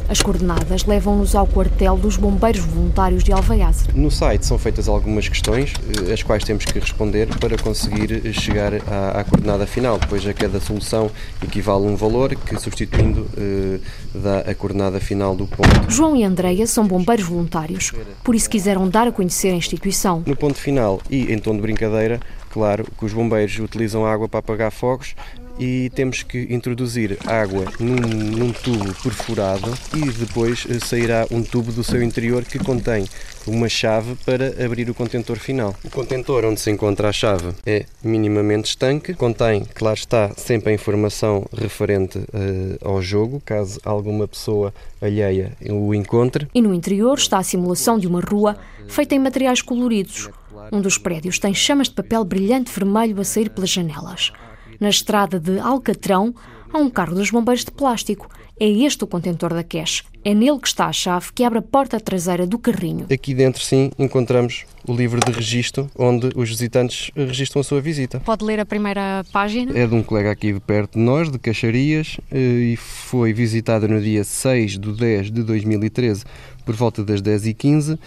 As 0.09 0.21
coordenadas 0.21 0.86
levam-nos 0.86 1.36
ao 1.36 1.45
quartel 1.45 1.98
dos 1.98 2.15
Bombeiros 2.15 2.62
Voluntários 2.62 3.25
de 3.25 3.33
Alveiaze. 3.33 3.88
No 3.94 4.09
site 4.09 4.45
são 4.45 4.57
feitas 4.57 4.88
algumas 4.88 5.27
questões, 5.27 5.74
eh, 6.07 6.13
as 6.13 6.24
quais 6.24 6.45
temos 6.45 6.63
que 6.63 6.80
responder 6.80 7.27
para 7.39 7.57
conseguir 7.57 8.33
chegar 8.33 8.74
à, 8.88 9.19
à 9.19 9.24
coordenada 9.25 9.68
final. 9.68 9.98
Depois 10.00 10.25
a 10.25 10.33
cada 10.33 10.62
solução 10.62 11.12
equivale 11.44 11.83
um 11.86 11.98
valor 11.98 12.33
que, 12.36 12.57
substituindo, 12.57 13.27
eh, 13.38 13.80
dá 14.15 14.39
a 14.50 14.56
coordenada 14.56 15.01
final 15.01 15.36
do 15.36 15.45
ponto. 15.45 15.92
João 15.92 16.15
e 16.15 16.24
Andreia 16.24 16.65
são 16.65 16.88
bombeiros 16.88 17.25
voluntários, 17.25 17.92
por 18.24 18.33
isso 18.33 18.50
quiseram 18.50 18.88
dar 18.88 19.07
a 19.07 19.12
conhecer 19.12 19.50
a 19.50 19.56
instituição. 19.56 20.24
No 20.25 20.38
ponto 20.38 20.57
final 20.57 21.01
e 21.09 21.33
em 21.33 21.38
tom 21.38 21.54
de 21.54 21.62
brincadeira, 21.62 22.21
claro 22.50 22.86
que 22.98 23.06
os 23.06 23.12
bombeiros 23.12 23.59
utilizam 23.59 24.06
água 24.06 24.30
para 24.30 24.39
apagar 24.39 24.71
fogos 24.71 25.15
e 25.59 25.89
temos 25.95 26.24
que 26.24 26.48
introduzir 26.50 27.18
água 27.25 27.65
num, 27.80 27.95
num, 27.95 28.51
tubo 28.51 28.94
perfurado 29.01 29.74
e 29.95 30.09
depois 30.12 30.65
eh, 30.69 30.80
sairá 30.80 31.25
um 31.31 31.42
tubo 31.42 31.71
do 31.71 31.83
seu 31.83 32.01
interior 32.01 32.44
que 32.44 32.59
contém 32.59 33.07
uma 33.45 33.69
chave 33.69 34.15
para 34.25 34.63
abrir 34.63 34.89
o 34.89 34.94
contentor 34.94 35.38
final. 35.38 35.75
O 35.83 35.89
contentor 35.89 36.45
onde 36.45 36.59
se 36.59 36.69
encontra 36.69 37.09
a 37.09 37.12
chave 37.12 37.54
é 37.65 37.86
minimamente 38.04 38.69
estanque, 38.69 39.13
contém, 39.13 39.65
claro 39.74 39.98
está, 39.98 40.31
sempre 40.36 40.71
a 40.71 40.74
informação 40.74 41.45
referente 41.56 42.18
uh, 42.18 42.77
ao 42.81 43.01
jogo, 43.01 43.42
caso 43.44 43.80
alguma 43.83 44.27
pessoa 44.27 44.74
alheia 45.01 45.54
o 45.69 45.94
encontre. 45.94 46.48
E 46.54 46.62
no 46.62 46.74
interior 46.74 47.18
está 47.18 47.38
a 47.38 47.44
simulação 47.44 47.98
de 47.98 48.07
uma 48.07 48.21
rua 48.21 48.57
feita 48.88 49.15
em 49.15 49.19
materiais 49.19 49.62
coloridos. 49.62 50.30
Um 50.71 50.81
dos 50.81 50.98
prédios 50.98 51.39
tem 51.39 51.54
chamas 51.54 51.88
de 51.88 51.95
papel 51.95 52.24
brilhante 52.25 52.71
vermelho 52.71 53.19
a 53.19 53.24
sair 53.24 53.50
pelas 53.50 53.69
janelas. 53.69 54.33
Na 54.80 54.90
estrada 54.90 55.40
de 55.40 55.60
Alcatrão 55.60 56.36
há 56.72 56.78
um 56.78 56.90
carro 56.90 57.16
dos 57.16 57.32
bombeiros 57.32 57.66
de 57.66 57.72
plástico. 57.72 58.30
É 58.60 58.68
este 58.68 59.04
o 59.04 59.08
contentor 59.08 59.54
da 59.54 59.64
cache. 59.64 60.04
É 60.24 60.34
nele 60.34 60.60
que 60.60 60.68
está 60.68 60.88
a 60.88 60.94
chave 60.94 61.32
que 61.34 61.44
abre 61.44 61.60
a 61.60 61.62
porta 61.62 62.00
traseira 62.00 62.46
do 62.46 62.60
carrinho. 62.60 63.06
Aqui 63.12 63.34
dentro, 63.34 63.64
sim, 63.64 63.92
encontramos 63.98 64.66
o 64.88 64.94
livro 64.94 65.19
de 65.19 65.31
registro 65.31 65.90
onde 65.98 66.30
os 66.36 66.50
visitantes 66.50 67.12
registram 67.16 67.62
a 67.62 67.64
sua 67.64 67.81
visita. 67.81 68.19
Pode 68.19 68.44
ler 68.44 68.60
a 68.60 68.66
primeira 68.66 69.24
página? 69.31 69.78
É 69.78 69.88
de 69.88 69.96
um 69.96 70.04
colega 70.04 70.31
aqui 70.31 70.54
de 70.54 70.60
perto 70.60 70.98
de 70.98 71.04
nós, 71.04 71.31
de 71.31 71.40
Caixarias, 71.40 72.19
eh, 72.31 72.38
e 72.74 72.76
foi 72.76 73.31
visitada 73.31 73.88
no 73.88 74.02
dia 74.02 74.24
6 74.24 74.78
de 74.78 74.92
10 74.92 75.31
de 75.31 75.44
2013, 75.44 76.24
por 76.66 76.76
volta 76.76 77.04
das 77.04 77.22
10h15, 77.22 77.98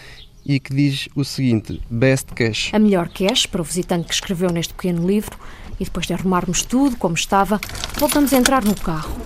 e 0.45 0.59
que 0.59 0.73
diz 0.73 1.07
o 1.15 1.23
seguinte: 1.23 1.81
Best 1.89 2.27
Cash. 2.33 2.71
A 2.73 2.79
melhor 2.79 3.09
cash 3.09 3.45
para 3.45 3.61
o 3.61 3.63
visitante 3.63 4.07
que 4.07 4.13
escreveu 4.13 4.49
neste 4.51 4.73
pequeno 4.73 5.07
livro 5.07 5.37
e 5.81 5.83
depois 5.83 6.05
de 6.05 6.13
arrumarmos 6.13 6.61
tudo 6.61 6.95
como 6.95 7.15
estava, 7.15 7.59
voltamos 7.97 8.31
a 8.33 8.37
entrar 8.37 8.63
no 8.63 8.75
carro. 8.75 9.17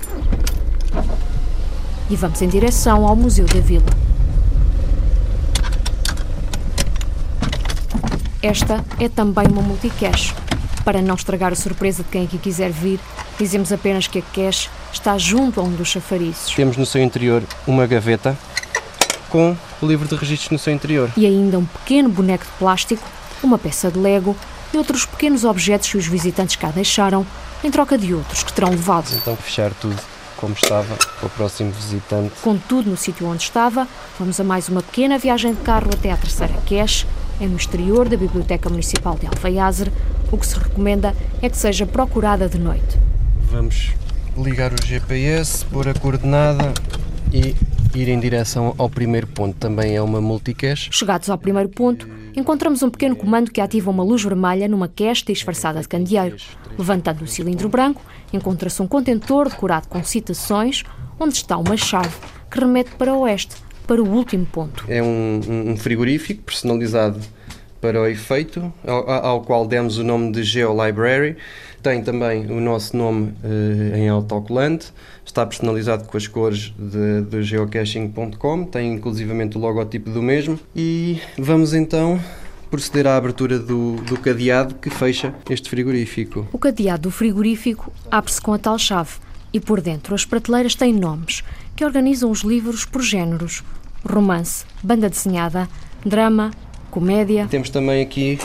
E 2.10 2.16
vamos 2.16 2.42
em 2.42 2.48
direção 2.48 3.06
ao 3.06 3.14
Museu 3.14 3.46
da 3.46 3.60
Vila. 3.60 3.84
Esta 8.42 8.86
é 9.02 9.10
também 9.10 9.48
uma 9.48 9.62
multicache. 9.62 10.34
Para 10.86 11.02
não 11.02 11.16
estragar 11.16 11.52
a 11.52 11.56
surpresa 11.56 12.04
de 12.04 12.10
quem 12.10 12.24
aqui 12.24 12.38
quiser 12.38 12.72
vir, 12.72 13.02
dizemos 13.38 13.74
apenas 13.74 14.08
que 14.08 14.20
a 14.20 14.22
cache 14.22 14.70
está 14.94 15.18
junto 15.18 15.60
a 15.60 15.64
um 15.64 15.72
dos 15.72 15.90
chafarizes. 15.90 16.56
Temos 16.56 16.78
no 16.78 16.86
seu 16.86 17.04
interior 17.04 17.44
uma 17.68 17.86
gaveta 17.86 18.38
com 19.30 19.58
o 19.82 19.86
livro 19.86 20.08
de 20.08 20.16
registros 20.16 20.52
no 20.52 20.60
seu 20.60 20.72
interior. 20.72 21.12
E 21.18 21.26
ainda 21.26 21.60
um 21.60 21.66
pequeno 21.66 22.08
boneco 22.08 22.46
de 22.46 22.52
plástico, 22.52 23.06
uma 23.44 23.58
peça 23.58 23.92
de 23.92 24.00
Lego 24.00 24.38
e 24.76 24.78
outros 24.78 25.06
pequenos 25.06 25.46
objetos 25.46 25.90
que 25.90 25.98
os 25.98 26.06
visitantes 26.06 26.56
cá 26.56 26.70
deixaram, 26.70 27.26
em 27.64 27.72
troca 27.72 27.98
de 27.98 28.14
outros 28.14 28.44
que 28.44 28.52
terão 28.52 28.70
levado. 28.70 29.10
Então, 29.14 29.36
fechar 29.36 29.74
tudo 29.74 30.00
como 30.36 30.54
estava 30.54 30.96
para 30.96 31.28
o 31.28 31.30
próximo 31.30 31.72
visitante. 31.72 32.34
Com 32.42 32.58
tudo 32.58 32.90
no 32.90 32.98
sítio 32.98 33.26
onde 33.26 33.44
estava, 33.44 33.88
vamos 34.20 34.38
a 34.40 34.44
mais 34.44 34.68
uma 34.68 34.84
pequena 34.84 35.18
viagem 35.18 35.54
de 35.54 35.62
carro 35.62 35.90
até 35.94 36.12
à 36.12 36.18
terceira 36.18 36.54
cache, 36.68 37.08
é 37.40 37.46
no 37.46 37.56
exterior 37.56 38.10
da 38.10 38.18
Biblioteca 38.18 38.70
Municipal 38.70 39.18
de 39.18 39.28
Alfaiazer. 39.28 39.92
O 40.32 40.38
que 40.38 40.46
se 40.46 40.60
recomenda 40.60 41.16
é 41.42 41.50
que 41.50 41.58
seja 41.58 41.86
procurada 41.86 42.50
de 42.50 42.60
noite. 42.60 43.00
Vamos 43.50 43.94
ligar 44.38 44.74
o 44.74 44.86
GPS, 44.86 45.64
pôr 45.66 45.88
a 45.88 45.94
coordenada 45.94 46.74
e 47.34 47.56
ir 47.98 48.10
em 48.10 48.20
direção 48.20 48.76
ao 48.78 48.90
primeiro 48.90 49.28
ponto. 49.28 49.56
Também 49.58 49.96
é 49.96 50.02
uma 50.02 50.20
multicache. 50.22 50.90
Chegados 50.92 51.30
ao 51.30 51.38
primeiro 51.38 51.70
ponto, 51.70 52.08
encontramos 52.36 52.84
um 52.84 52.90
pequeno 52.90 53.16
comando 53.16 53.52
que 53.52 53.62
ativa 53.62 53.90
uma 53.90 54.04
luz 54.04 54.24
vermelha 54.24 54.68
numa 54.68 54.88
cache 54.88 55.26
disfarçada 55.26 55.82
de 55.82 55.88
candeeiro. 55.88 56.38
Levantando 56.78 57.24
o 57.24 57.28
cilindro 57.28 57.70
branco, 57.70 58.02
encontra-se 58.34 58.82
um 58.82 58.88
contentor 58.88 59.50
decorado 59.50 59.88
com 59.88 60.04
citações, 60.04 60.84
onde 61.20 61.36
está 61.36 61.58
uma 61.58 61.78
chave 61.78 62.16
que 62.52 62.60
remete 62.60 62.92
para 62.98 63.14
o 63.14 63.22
oeste, 63.22 63.56
para 63.88 64.02
o 64.02 64.08
último 64.08 64.46
ponto. 64.46 64.84
É 64.88 65.02
um, 65.02 65.42
um 65.68 65.78
frigorífico 65.78 66.44
personalizado 66.44 67.20
para 67.80 68.02
o 68.02 68.08
efeito, 68.08 68.74
ao, 68.86 69.10
ao 69.10 69.42
qual 69.42 69.68
demos 69.68 69.98
o 69.98 70.04
nome 70.04 70.32
de 70.32 70.44
GeoLibrary. 70.44 71.38
Tem 71.84 72.02
também 72.02 72.48
o 72.48 72.60
nosso 72.60 72.98
nome 72.98 73.34
uh, 73.44 73.96
em 73.96 74.10
autocolante, 74.10 74.92
está 75.36 75.46
personalizado 75.46 76.06
com 76.06 76.16
as 76.16 76.28
cores 76.28 76.74
de, 76.80 77.22
de 77.24 77.44
geocaching.com, 77.44 78.64
tem 78.64 78.94
inclusivamente 78.94 79.58
o 79.58 79.60
logotipo 79.60 80.10
do 80.10 80.24
mesmo. 80.24 80.58
E 80.74 81.20
vamos 81.38 81.74
então 81.74 82.20
proceder 82.72 83.06
à 83.06 83.18
abertura 83.18 83.60
do, 83.60 83.98
do 83.98 84.18
cadeado 84.18 84.76
que 84.76 84.90
fecha 84.90 85.36
este 85.50 85.70
frigorífico. 85.70 86.48
O 86.54 86.58
cadeado 86.58 87.04
do 87.04 87.12
frigorífico 87.12 87.92
abre-se 88.10 88.40
com 88.40 88.54
a 88.54 88.58
tal 88.58 88.80
chave 88.80 89.12
e 89.54 89.60
por 89.60 89.82
dentro 89.82 90.16
as 90.16 90.26
prateleiras 90.26 90.74
têm 90.74 90.94
nomes 90.94 91.44
que 91.76 91.84
organizam 91.84 92.32
os 92.32 92.40
livros 92.40 92.86
por 92.86 93.02
géneros: 93.02 93.62
romance, 94.10 94.66
banda 94.82 95.10
desenhada, 95.10 95.68
drama, 96.06 96.52
comédia. 96.90 97.46
Temos 97.48 97.70
também 97.70 98.02
aqui 98.02 98.40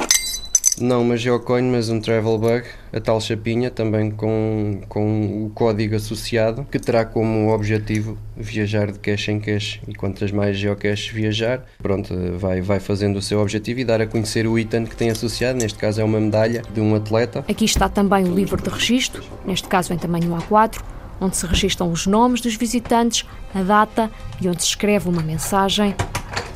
não 0.80 1.02
uma 1.02 1.16
geocoin, 1.16 1.70
mas 1.70 1.88
um 1.88 2.00
travel 2.00 2.38
bug, 2.38 2.64
a 2.92 3.00
tal 3.00 3.20
chapinha, 3.20 3.70
também 3.70 4.10
com, 4.10 4.80
com 4.88 5.46
o 5.46 5.50
código 5.50 5.96
associado, 5.96 6.66
que 6.70 6.78
terá 6.78 7.04
como 7.04 7.52
objetivo 7.52 8.18
viajar 8.36 8.90
de 8.90 8.98
cache 8.98 9.32
em 9.32 9.40
cache 9.40 9.80
e 9.86 9.94
quantas 9.94 10.32
mais 10.32 10.56
geocaches 10.56 11.12
viajar, 11.12 11.64
pronto, 11.82 12.14
vai, 12.38 12.60
vai 12.60 12.80
fazendo 12.80 13.16
o 13.16 13.22
seu 13.22 13.40
objetivo 13.40 13.80
e 13.80 13.84
dar 13.84 14.00
a 14.00 14.06
conhecer 14.06 14.46
o 14.46 14.58
item 14.58 14.86
que 14.86 14.96
tem 14.96 15.10
associado, 15.10 15.58
neste 15.58 15.78
caso 15.78 16.00
é 16.00 16.04
uma 16.04 16.20
medalha 16.20 16.62
de 16.72 16.80
um 16.80 16.94
atleta. 16.94 17.44
Aqui 17.48 17.64
está 17.64 17.88
também 17.88 18.24
o 18.24 18.34
livro 18.34 18.60
de 18.60 18.70
registro, 18.70 19.22
neste 19.44 19.68
caso 19.68 19.92
em 19.92 19.98
tamanho 19.98 20.36
A4, 20.36 20.80
onde 21.20 21.36
se 21.36 21.46
registram 21.46 21.92
os 21.92 22.06
nomes 22.06 22.40
dos 22.40 22.54
visitantes, 22.54 23.26
a 23.54 23.62
data 23.62 24.10
e 24.40 24.48
onde 24.48 24.62
se 24.62 24.68
escreve 24.68 25.08
uma 25.08 25.22
mensagem. 25.22 25.94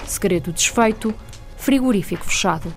Segredo 0.07 0.52
desfeito, 0.52 1.14
frigorífico 1.57 2.25
fechado. 2.25 2.73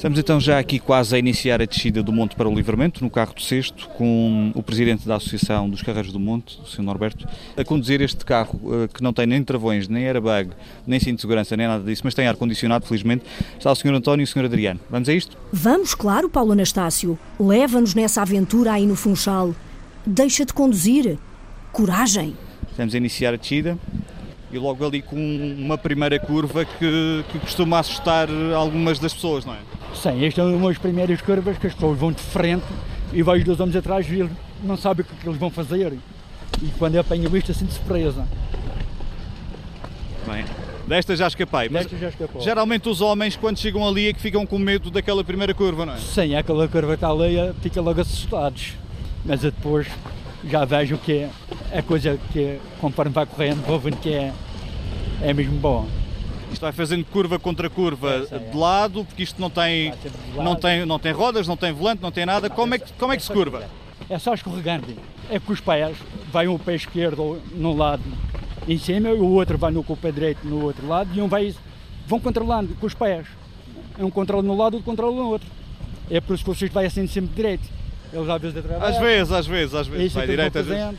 Estamos 0.00 0.18
então 0.18 0.40
já 0.40 0.58
aqui 0.58 0.78
quase 0.78 1.14
a 1.14 1.18
iniciar 1.18 1.60
a 1.60 1.66
descida 1.66 2.02
do 2.02 2.10
Monte 2.10 2.34
para 2.34 2.48
o 2.48 2.54
Livramento, 2.54 3.04
no 3.04 3.10
carro 3.10 3.34
do 3.34 3.42
sexto, 3.42 3.86
com 3.98 4.50
o 4.54 4.62
presidente 4.62 5.06
da 5.06 5.16
Associação 5.16 5.68
dos 5.68 5.82
Carreiros 5.82 6.10
do 6.10 6.18
Monte, 6.18 6.58
o 6.58 6.66
Sr. 6.66 6.80
Norberto, 6.80 7.28
a 7.54 7.62
conduzir 7.62 8.00
este 8.00 8.24
carro 8.24 8.58
eh, 8.72 8.88
que 8.88 9.02
não 9.02 9.12
tem 9.12 9.26
nem 9.26 9.44
travões, 9.44 9.88
nem 9.88 10.06
airbag, 10.06 10.52
nem 10.86 10.98
cinto 10.98 11.16
de 11.16 11.20
segurança, 11.20 11.54
nem 11.54 11.66
nada 11.66 11.84
disso, 11.84 12.00
mas 12.02 12.14
tem 12.14 12.26
ar-condicionado, 12.26 12.86
felizmente. 12.86 13.26
Está 13.58 13.70
o 13.70 13.74
Sr. 13.74 13.92
António 13.92 14.22
e 14.22 14.24
o 14.24 14.26
Sr. 14.26 14.46
Adriano. 14.46 14.80
Vamos 14.88 15.06
a 15.06 15.12
isto? 15.12 15.36
Vamos, 15.52 15.94
claro, 15.94 16.30
Paulo 16.30 16.52
Anastácio. 16.52 17.18
Leva-nos 17.38 17.94
nessa 17.94 18.22
aventura 18.22 18.72
aí 18.72 18.86
no 18.86 18.96
Funchal. 18.96 19.54
Deixa 20.06 20.46
de 20.46 20.54
conduzir. 20.54 21.18
Coragem. 21.72 22.34
Estamos 22.70 22.94
a 22.94 22.96
iniciar 22.96 23.34
a 23.34 23.36
descida 23.36 23.78
e 24.50 24.58
logo 24.58 24.82
ali 24.82 25.02
com 25.02 25.16
uma 25.58 25.76
primeira 25.76 26.18
curva 26.18 26.64
que, 26.64 27.22
que 27.30 27.38
costuma 27.38 27.80
assustar 27.80 28.28
algumas 28.56 28.98
das 28.98 29.12
pessoas, 29.12 29.44
não 29.44 29.52
é? 29.52 29.58
Sim, 29.94 30.24
estas 30.24 30.44
são 30.44 30.56
umas 30.56 30.78
primeiras 30.78 31.20
curvas 31.20 31.58
que 31.58 31.66
as 31.66 31.74
pessoas 31.74 31.98
vão 31.98 32.12
de 32.12 32.22
frente 32.22 32.64
e 33.12 33.22
os 33.22 33.44
dois 33.44 33.60
homens 33.60 33.76
atrás 33.76 34.08
e 34.08 34.20
eles 34.20 34.32
não 34.62 34.76
sabem 34.76 35.02
o 35.02 35.04
que, 35.04 35.14
é 35.14 35.16
que 35.20 35.28
eles 35.28 35.38
vão 35.38 35.50
fazer. 35.50 35.92
E 36.62 36.66
quando 36.78 36.98
apanham 36.98 37.34
isto, 37.36 37.50
assim 37.50 37.64
de 37.64 37.72
surpresa. 37.72 38.26
Bem, 40.26 40.44
desta 40.86 41.16
já 41.16 41.26
escapei. 41.26 41.68
Desta 41.68 41.96
já 41.96 42.08
escapou. 42.08 42.40
Geralmente 42.40 42.88
os 42.88 43.00
homens, 43.00 43.36
quando 43.36 43.58
chegam 43.58 43.86
ali, 43.86 44.08
é 44.08 44.12
que 44.12 44.20
ficam 44.20 44.46
com 44.46 44.58
medo 44.58 44.90
daquela 44.90 45.24
primeira 45.24 45.54
curva, 45.54 45.86
não 45.86 45.94
é? 45.94 45.98
Sim, 45.98 46.34
aquela 46.34 46.68
curva 46.68 46.94
está 46.94 47.08
ali, 47.08 47.36
ficam 47.62 47.82
logo 47.82 48.00
assustados. 48.00 48.74
Mas 49.24 49.40
depois 49.40 49.86
já 50.44 50.64
vejo 50.64 50.96
que 50.98 51.12
é 51.12 51.78
a 51.78 51.82
coisa 51.82 52.18
que, 52.32 52.58
conforme 52.80 53.12
vai 53.12 53.26
correndo, 53.26 53.64
vou 53.66 53.78
vendo 53.78 53.96
que 53.98 54.10
é, 54.12 54.32
é 55.22 55.32
mesmo 55.32 55.58
bom. 55.58 55.86
Isto 56.52 56.62
vai 56.62 56.72
fazendo 56.72 57.04
curva 57.04 57.38
contra 57.38 57.70
curva 57.70 58.26
é, 58.30 58.38
de 58.38 58.56
lado, 58.56 59.04
porque 59.04 59.22
isto 59.22 59.40
não 59.40 59.50
tem, 59.50 59.94
não, 60.34 60.56
tem, 60.56 60.84
não 60.84 60.98
tem 60.98 61.12
rodas, 61.12 61.46
não 61.46 61.56
tem 61.56 61.72
volante, 61.72 62.02
não 62.02 62.10
tem 62.10 62.26
nada. 62.26 62.50
Como 62.50 62.74
é 62.74 62.78
que, 62.78 62.92
como 62.94 63.12
é 63.12 63.16
que 63.16 63.22
se 63.22 63.32
curva? 63.32 63.64
É 64.08 64.18
só 64.18 64.34
escorregando. 64.34 64.86
É 65.30 65.38
com 65.38 65.52
os 65.52 65.60
pés, 65.60 65.96
vai 66.32 66.48
um 66.48 66.58
pé 66.58 66.74
esquerdo 66.74 67.40
no 67.52 67.76
lado 67.76 68.02
em 68.66 68.78
cima 68.78 69.08
e 69.10 69.12
o 69.12 69.30
outro 69.30 69.56
vai 69.56 69.70
no 69.70 69.82
com 69.82 69.92
o 69.92 69.96
pé 69.96 70.10
direito 70.10 70.46
no 70.46 70.64
outro 70.64 70.86
lado 70.86 71.10
e 71.14 71.20
um 71.20 71.28
vai, 71.28 71.54
vão 72.06 72.18
controlando 72.18 72.74
com 72.74 72.86
os 72.86 72.94
pés. 72.94 73.26
Um 73.98 74.10
controla 74.10 74.42
no 74.42 74.56
lado, 74.56 74.74
outro 74.74 74.84
controla 74.84 75.14
no 75.14 75.28
outro. 75.28 75.48
É 76.10 76.20
por 76.20 76.34
isso 76.34 76.44
que 76.44 76.50
vocês 76.50 76.72
vai 76.72 76.86
assim 76.86 77.06
sempre 77.06 77.34
direito. 77.34 77.68
Eles 78.12 78.28
às 78.28 78.40
vezes. 78.40 78.56
Às 78.56 78.98
vezes, 78.98 79.32
às 79.32 79.46
vezes, 79.46 79.74
às 79.74 79.86
vezes. 79.86 80.12
Vai 80.12 80.26
direito, 80.26 80.58
às 80.58 80.66
vezes. 80.66 80.98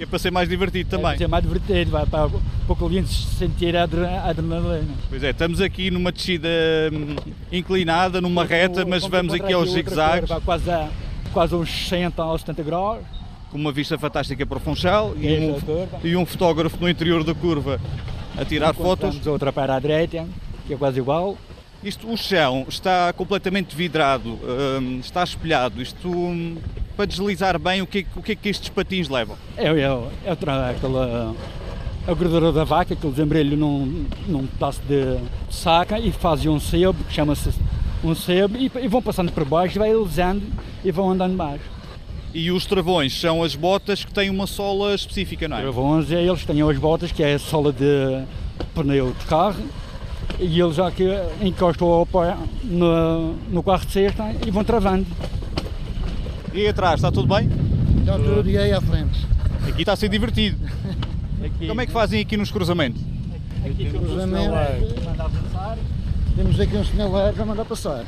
É 0.00 0.06
para 0.06 0.18
ser 0.18 0.30
mais 0.30 0.48
divertido 0.48 0.90
também. 0.90 1.06
É 1.06 1.10
para 1.10 1.18
ser 1.18 1.28
mais 1.28 1.42
divertido, 1.42 1.90
vai 1.90 2.06
para, 2.06 2.28
para 2.28 2.40
o 2.68 2.76
cliente 2.76 3.08
sentir 3.08 3.76
a 3.76 3.82
adrenalina. 3.82 4.94
Pois 5.08 5.22
é, 5.22 5.30
estamos 5.30 5.60
aqui 5.60 5.90
numa 5.90 6.12
descida 6.12 6.48
hum, 6.92 7.16
inclinada, 7.50 8.20
numa 8.20 8.44
reta, 8.44 8.84
mas 8.84 9.04
vamos 9.04 9.34
aqui 9.34 9.52
aos 9.52 9.72
zigue-zagues. 9.72 10.30
Quase, 10.44 10.70
a, 10.70 10.88
quase 11.32 11.54
uns 11.54 11.68
60 11.88 12.24
ou 12.24 12.38
70 12.38 12.62
graus. 12.62 13.00
Com 13.50 13.58
uma 13.58 13.72
vista 13.72 13.98
fantástica 13.98 14.46
para 14.46 14.58
o 14.58 14.60
Funchal 14.60 15.14
e 15.16 15.38
um, 15.38 15.56
e 16.04 16.16
um 16.16 16.26
fotógrafo 16.26 16.76
no 16.80 16.88
interior 16.88 17.24
da 17.24 17.34
curva 17.34 17.80
a 18.36 18.44
tirar 18.44 18.74
fotos. 18.74 19.26
outra 19.26 19.52
para 19.52 19.74
a 19.74 19.80
direita, 19.80 20.26
que 20.66 20.74
é 20.74 20.76
quase 20.76 20.98
igual. 21.00 21.36
Isto, 21.82 22.10
o 22.12 22.16
chão 22.16 22.66
está 22.68 23.12
completamente 23.12 23.76
vidrado, 23.76 24.38
hum, 24.80 24.98
está 25.00 25.22
espelhado. 25.22 25.80
Isto 25.80 26.08
hum, 26.08 26.56
para 26.96 27.06
deslizar 27.06 27.58
bem, 27.58 27.80
o 27.80 27.86
que, 27.86 28.04
o 28.16 28.22
que 28.22 28.32
é 28.32 28.34
que 28.34 28.48
estes 28.48 28.68
patins 28.68 29.08
levam? 29.08 29.36
É, 29.56 29.68
é, 29.68 29.82
é 30.24 30.30
aquela 30.32 31.34
a 32.08 32.14
gordura 32.14 32.50
da 32.50 32.64
vaca, 32.64 32.96
que 32.96 33.06
eles 33.06 33.18
embrulham 33.18 33.56
num, 33.56 34.06
num 34.26 34.46
pedaço 34.46 34.80
de 34.88 35.18
saca 35.50 36.00
e 36.00 36.10
fazem 36.10 36.50
um 36.50 36.58
sebo, 36.58 37.04
que 37.04 37.12
chama-se 37.12 37.50
um 38.02 38.14
sebo, 38.14 38.56
e, 38.56 38.72
e, 38.82 38.88
vão 38.88 39.02
passando 39.02 39.30
por 39.30 39.44
baixo, 39.44 39.76
e 39.76 39.78
vai 39.78 39.92
alisando 39.92 40.42
e 40.82 40.90
vão 40.90 41.10
andando 41.10 41.36
mais. 41.36 41.60
E 42.32 42.50
os 42.50 42.64
travões 42.64 43.18
são 43.18 43.42
as 43.42 43.54
botas 43.54 44.06
que 44.06 44.12
têm 44.12 44.30
uma 44.30 44.46
sola 44.46 44.94
específica, 44.94 45.46
não 45.46 45.58
é? 45.58 45.60
Os 45.60 45.74
travões, 45.74 46.10
é, 46.10 46.22
eles 46.22 46.46
têm 46.46 46.62
as 46.62 46.78
botas, 46.78 47.12
que 47.12 47.22
é 47.22 47.34
a 47.34 47.38
sola 47.38 47.74
de 47.74 48.24
pneu 48.74 49.14
de 49.18 49.26
carro, 49.26 49.62
e 50.38 50.60
eles 50.60 50.76
já 50.76 50.90
que 50.90 51.04
encostam 51.42 51.88
ao 51.88 52.06
pé 52.06 52.36
no, 52.64 53.34
no 53.50 53.62
carro 53.62 53.84
de 53.84 53.92
cesta 53.92 54.24
e 54.46 54.50
vão 54.50 54.64
travando. 54.64 55.06
E 56.52 56.60
aí 56.60 56.68
atrás, 56.68 56.96
está 56.96 57.10
tudo 57.10 57.32
bem? 57.34 57.48
Está 58.00 58.16
tudo, 58.16 58.48
e 58.48 58.56
aí 58.56 58.72
à 58.72 58.80
frente. 58.80 59.26
Aqui 59.68 59.82
está 59.82 59.92
a 59.92 59.96
ser 59.96 60.08
divertido. 60.08 60.58
Aqui. 61.44 61.68
Como 61.68 61.80
é 61.80 61.86
que 61.86 61.92
fazem 61.92 62.20
aqui 62.20 62.36
nos 62.36 62.50
cruzamentos? 62.50 63.00
Aqui 63.64 63.90
temos 63.90 64.08
cruzamento, 64.08 64.54
temos 66.34 66.60
aqui 66.60 66.76
um 66.76 66.84
sinaleiro 66.84 67.34
para 67.34 67.44
mandar 67.44 67.64
passar. 67.64 68.04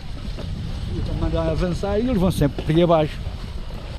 E 0.96 1.00
para 1.00 1.14
mandar 1.14 1.48
avançar 1.50 1.98
e 1.98 2.08
eles 2.08 2.20
vão 2.20 2.30
sempre 2.30 2.62
por 2.62 2.82
abaixo. 2.82 3.18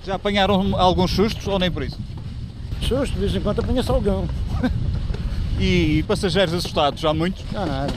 Já 0.06 0.16
apanharam 0.16 0.78
alguns 0.78 1.12
sustos 1.12 1.48
ou 1.48 1.60
nem 1.60 1.72
por 1.72 1.84
isso? 1.84 1.98
Susto, 2.82 3.14
de 3.14 3.20
vez 3.20 3.36
em 3.36 3.40
quando 3.40 3.60
apanha-se 3.60 3.90
algum. 3.90 4.26
E 5.60 6.04
passageiros 6.08 6.54
assustados, 6.54 7.06
há 7.06 7.14
muitos? 7.14 7.44
Não, 7.52 7.66
nada. 7.66 7.94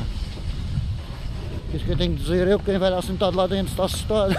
Isso 1.74 1.84
que 1.84 1.90
eu 1.90 1.96
tenho 1.96 2.14
que 2.14 2.22
dizer 2.22 2.46
eu, 2.46 2.58
quem 2.60 2.78
vai 2.78 2.88
lá 2.88 3.02
sentado 3.02 3.36
lá 3.36 3.48
dentro 3.48 3.72
está 3.72 3.84
assustado. 3.86 4.32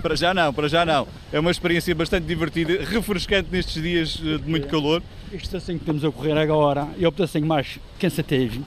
Para 0.00 0.16
já 0.16 0.32
não, 0.32 0.52
para 0.52 0.66
já 0.66 0.84
não. 0.84 1.06
É 1.30 1.38
uma 1.38 1.50
experiência 1.50 1.94
bastante 1.94 2.26
divertida, 2.26 2.84
refrescante 2.84 3.48
nestes 3.50 3.82
dias 3.82 4.18
eh, 4.24 4.38
de 4.38 4.48
muito 4.48 4.66
calor. 4.68 5.02
Isto 5.30 5.58
assim 5.58 5.74
que 5.74 5.82
estamos 5.82 6.04
a 6.04 6.10
correr 6.10 6.38
agora, 6.38 6.88
eu 6.98 7.12
assim 7.22 7.40
mais 7.40 7.78
cansativo, 7.98 8.64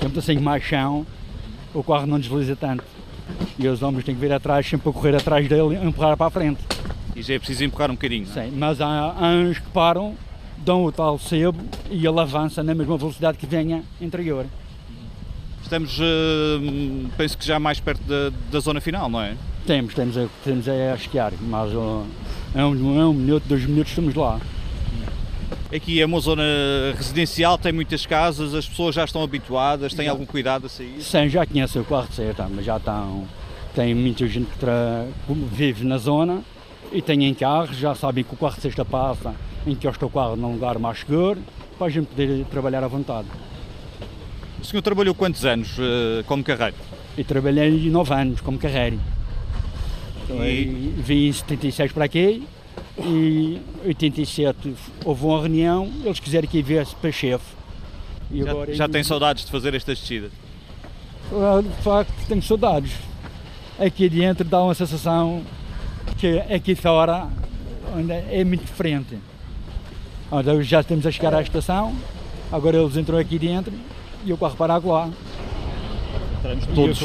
eu 0.00 0.18
assim 0.18 0.38
mais 0.38 0.62
chão, 0.62 1.06
o 1.74 1.82
carro 1.82 2.06
não 2.06 2.18
desliza 2.18 2.56
tanto. 2.56 2.84
E 3.58 3.68
os 3.68 3.82
homens 3.82 4.04
têm 4.04 4.14
que 4.14 4.20
vir 4.20 4.32
atrás, 4.32 4.66
sempre 4.66 4.88
a 4.88 4.92
correr 4.92 5.14
atrás 5.14 5.46
dele 5.46 5.76
e 5.76 5.86
empurrar 5.86 6.16
para 6.16 6.26
a 6.26 6.30
frente. 6.30 6.60
E 7.14 7.22
já 7.22 7.34
é 7.34 7.38
preciso 7.38 7.64
empurrar 7.64 7.90
um 7.90 7.94
bocadinho, 7.94 8.26
não 8.26 8.42
é? 8.42 8.46
Sim, 8.46 8.52
mas 8.56 8.80
há, 8.80 8.86
há 8.86 9.28
uns 9.28 9.58
que 9.58 9.68
param, 9.70 10.14
dão 10.56 10.84
o 10.84 10.92
tal 10.92 11.18
sebo 11.18 11.62
e 11.90 12.06
ele 12.06 12.20
avança 12.20 12.62
na 12.62 12.74
mesma 12.74 12.96
velocidade 12.96 13.36
que 13.36 13.46
venha 13.46 13.82
anterior. 14.00 14.46
Estamos, 15.70 16.00
uh, 16.00 17.08
penso 17.16 17.38
que 17.38 17.46
já 17.46 17.60
mais 17.60 17.78
perto 17.78 18.02
da, 18.02 18.32
da 18.50 18.58
zona 18.58 18.80
final, 18.80 19.08
não 19.08 19.22
é? 19.22 19.36
Temos, 19.64 19.94
temos 19.94 20.18
a, 20.18 20.26
temos 20.42 20.68
a 20.68 20.96
esquiar, 20.96 21.32
mas 21.42 21.72
uh, 21.72 22.04
é 22.56 22.64
um, 22.64 23.00
é 23.00 23.06
um 23.06 23.14
minuto, 23.14 23.44
dois 23.46 23.64
minutos 23.64 23.92
estamos 23.92 24.16
lá. 24.16 24.40
Aqui 25.72 26.00
é 26.00 26.04
uma 26.04 26.18
zona 26.18 26.42
residencial, 26.96 27.56
tem 27.56 27.70
muitas 27.70 28.04
casas, 28.04 28.52
as 28.52 28.66
pessoas 28.66 28.96
já 28.96 29.04
estão 29.04 29.22
habituadas, 29.22 29.94
têm 29.94 30.06
já. 30.06 30.10
algum 30.10 30.26
cuidado 30.26 30.66
a 30.66 30.68
sair? 30.68 31.00
Sim, 31.00 31.28
já 31.28 31.46
conhecem 31.46 31.80
o 31.80 31.84
quarto 31.84 32.14
certo, 32.14 32.44
mas 32.50 32.64
já 32.64 32.76
estão. 32.76 33.24
Tem 33.72 33.94
muita 33.94 34.26
gente 34.26 34.50
que 34.50 34.58
tra... 34.58 35.06
vive 35.52 35.84
na 35.84 35.98
zona 35.98 36.42
e 36.90 37.00
têm 37.00 37.32
carros, 37.32 37.76
já 37.76 37.94
sabem 37.94 38.24
que 38.24 38.34
o 38.34 38.36
quarto 38.36 38.60
sexta 38.60 38.84
passa, 38.84 39.36
em 39.64 39.76
que 39.76 39.86
o 39.86 40.10
carro 40.10 40.34
num 40.34 40.54
lugar 40.54 40.80
mais 40.80 40.98
seguro, 40.98 41.40
para 41.78 41.86
a 41.86 41.90
gente 41.90 42.08
poder 42.08 42.44
trabalhar 42.46 42.82
à 42.82 42.88
vontade. 42.88 43.28
O 44.60 44.64
senhor 44.64 44.82
trabalhou 44.82 45.14
quantos 45.14 45.44
anos 45.44 45.78
uh, 45.78 46.22
como 46.26 46.44
carreiro? 46.44 46.76
Eu 47.16 47.24
trabalhei 47.24 47.90
nove 47.90 48.12
anos 48.12 48.40
como 48.40 48.58
carreiro. 48.58 49.00
E... 50.28 50.94
Vim 50.98 51.28
em 51.28 51.32
76 51.32 51.92
para 51.92 52.04
aqui 52.04 52.46
e 52.98 53.60
em 53.84 53.88
87 53.88 54.74
houve 55.04 55.24
uma 55.24 55.40
reunião, 55.40 55.90
eles 56.04 56.20
quiseram 56.20 56.46
que 56.46 56.58
eu 56.58 56.64
viesse 56.64 56.94
para 56.94 57.10
chefe. 57.10 57.44
E 58.30 58.42
já, 58.42 58.50
agora, 58.50 58.74
já 58.74 58.88
tem 58.88 59.02
saudades 59.02 59.44
de 59.44 59.50
fazer 59.50 59.74
estas 59.74 59.98
descidas? 59.98 60.30
De 61.64 61.82
facto, 61.82 62.12
tenho 62.28 62.42
saudades. 62.42 62.92
Aqui 63.78 64.08
dentro 64.08 64.44
dá 64.44 64.62
uma 64.62 64.74
sensação 64.74 65.42
que 66.18 66.38
aqui 66.52 66.74
fora 66.74 67.28
é 68.30 68.44
muito 68.44 68.64
diferente. 68.64 69.18
Então 70.30 70.62
já 70.62 70.80
estamos 70.80 71.06
a 71.06 71.10
chegar 71.10 71.34
à 71.34 71.40
estação, 71.40 71.94
agora 72.52 72.76
eles 72.76 72.96
entram 72.96 73.18
aqui 73.18 73.38
dentro 73.38 73.72
e 74.24 74.30
eu 74.30 74.36
corro 74.36 74.56
para 74.56 74.76
lá. 74.78 75.10
Estamos 76.36 76.66
todos 76.74 76.98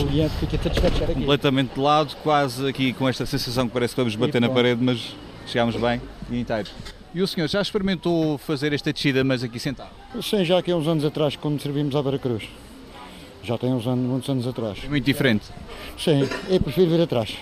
completamente 1.13 1.74
de 1.74 1.79
lado, 1.79 2.15
quase 2.24 2.67
aqui 2.67 2.93
com 2.93 3.07
esta 3.07 3.25
sensação 3.25 3.67
que 3.67 3.74
parece 3.74 3.93
que 3.93 4.00
vamos 4.00 4.15
bater 4.15 4.39
na 4.39 4.50
parede, 4.50 4.81
mas 4.81 5.13
chegámos 5.45 5.75
bem 5.75 6.01
e 6.29 6.39
inteiros. 6.39 6.72
E 7.13 7.22
o 7.22 7.27
senhor 7.27 7.48
já 7.48 7.62
experimentou 7.62 8.38
fazer 8.38 8.74
esta 8.74 8.91
descida, 8.91 9.24
mas 9.24 9.43
aqui 9.43 9.60
sentado? 9.60 9.89
Sim, 10.22 10.43
já 10.43 10.57
aqui 10.57 10.72
há 10.72 10.75
uns 10.75 10.88
anos 10.88 11.05
atrás, 11.05 11.36
quando 11.36 11.62
servimos 11.62 11.95
à 11.95 12.01
Vera 12.01 12.19
Cruz. 12.19 12.43
Já 13.43 13.57
tem 13.57 13.72
uns 13.72 13.86
anos, 13.86 14.05
muitos 14.10 14.29
anos 14.29 14.48
atrás. 14.48 14.79
É 14.84 14.89
muito 14.89 15.05
diferente? 15.05 15.45
Sim, 15.98 16.27
eu 16.50 16.60
prefiro 16.60 16.89
vir 16.89 17.01
atrás. 17.01 17.38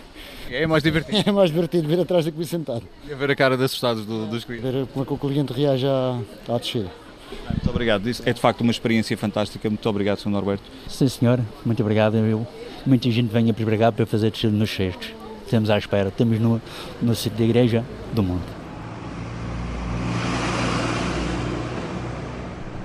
É 0.51 0.67
mais 0.67 0.83
divertido? 0.83 1.17
É 1.25 1.31
mais 1.31 1.49
divertido 1.49 1.87
vir 1.87 1.99
atrás 1.99 2.25
do 2.25 2.31
que 2.31 2.37
vir 2.37 2.45
sentado. 2.45 2.83
E 3.09 3.13
ver 3.15 3.31
a 3.31 3.35
cara 3.35 3.57
de 3.57 3.63
assustados 3.63 4.05
do, 4.05 4.27
dos 4.27 4.43
clientes? 4.43 4.69
Ver 4.69 4.85
como 4.87 5.03
é 5.03 5.07
que 5.07 5.13
o 5.13 5.17
cliente 5.17 5.53
reage 5.53 5.87
à, 5.87 6.19
à 6.49 6.57
descida. 6.57 6.91
Muito 7.49 7.69
obrigado. 7.69 8.09
Isso 8.09 8.21
é 8.25 8.33
de 8.33 8.39
facto 8.39 8.61
uma 8.61 8.71
experiência 8.71 9.17
fantástica. 9.17 9.69
Muito 9.69 9.87
obrigado, 9.89 10.19
Sr. 10.19 10.29
Norberto. 10.29 10.63
Sim, 10.87 11.07
senhor. 11.07 11.39
Muito 11.65 11.81
obrigado. 11.81 12.17
Eu, 12.17 12.45
muita 12.85 13.09
gente 13.11 13.31
vem 13.31 13.49
a 13.49 13.53
pregar 13.53 13.91
para 13.91 14.05
fazer 14.05 14.31
descida 14.31 14.53
nos 14.53 14.69
cestos. 14.69 15.13
Estamos 15.45 15.69
à 15.69 15.77
espera. 15.77 16.09
Estamos 16.09 16.39
no, 16.39 16.61
no 17.01 17.15
sítio 17.15 17.37
da 17.37 17.43
Igreja 17.43 17.85
do 18.13 18.23
Monte. 18.23 18.63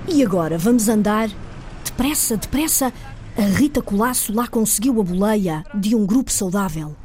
E 0.07 0.23
agora 0.23 0.57
vamos 0.57 0.89
andar 0.89 1.29
depressa, 1.83 2.35
depressa. 2.35 2.91
A 3.37 3.41
Rita 3.41 3.81
Colasso 3.81 4.33
lá 4.33 4.47
conseguiu 4.47 4.99
a 4.99 5.03
boleia 5.03 5.63
de 5.73 5.95
um 5.95 6.05
grupo 6.05 6.31
saudável. 6.31 6.95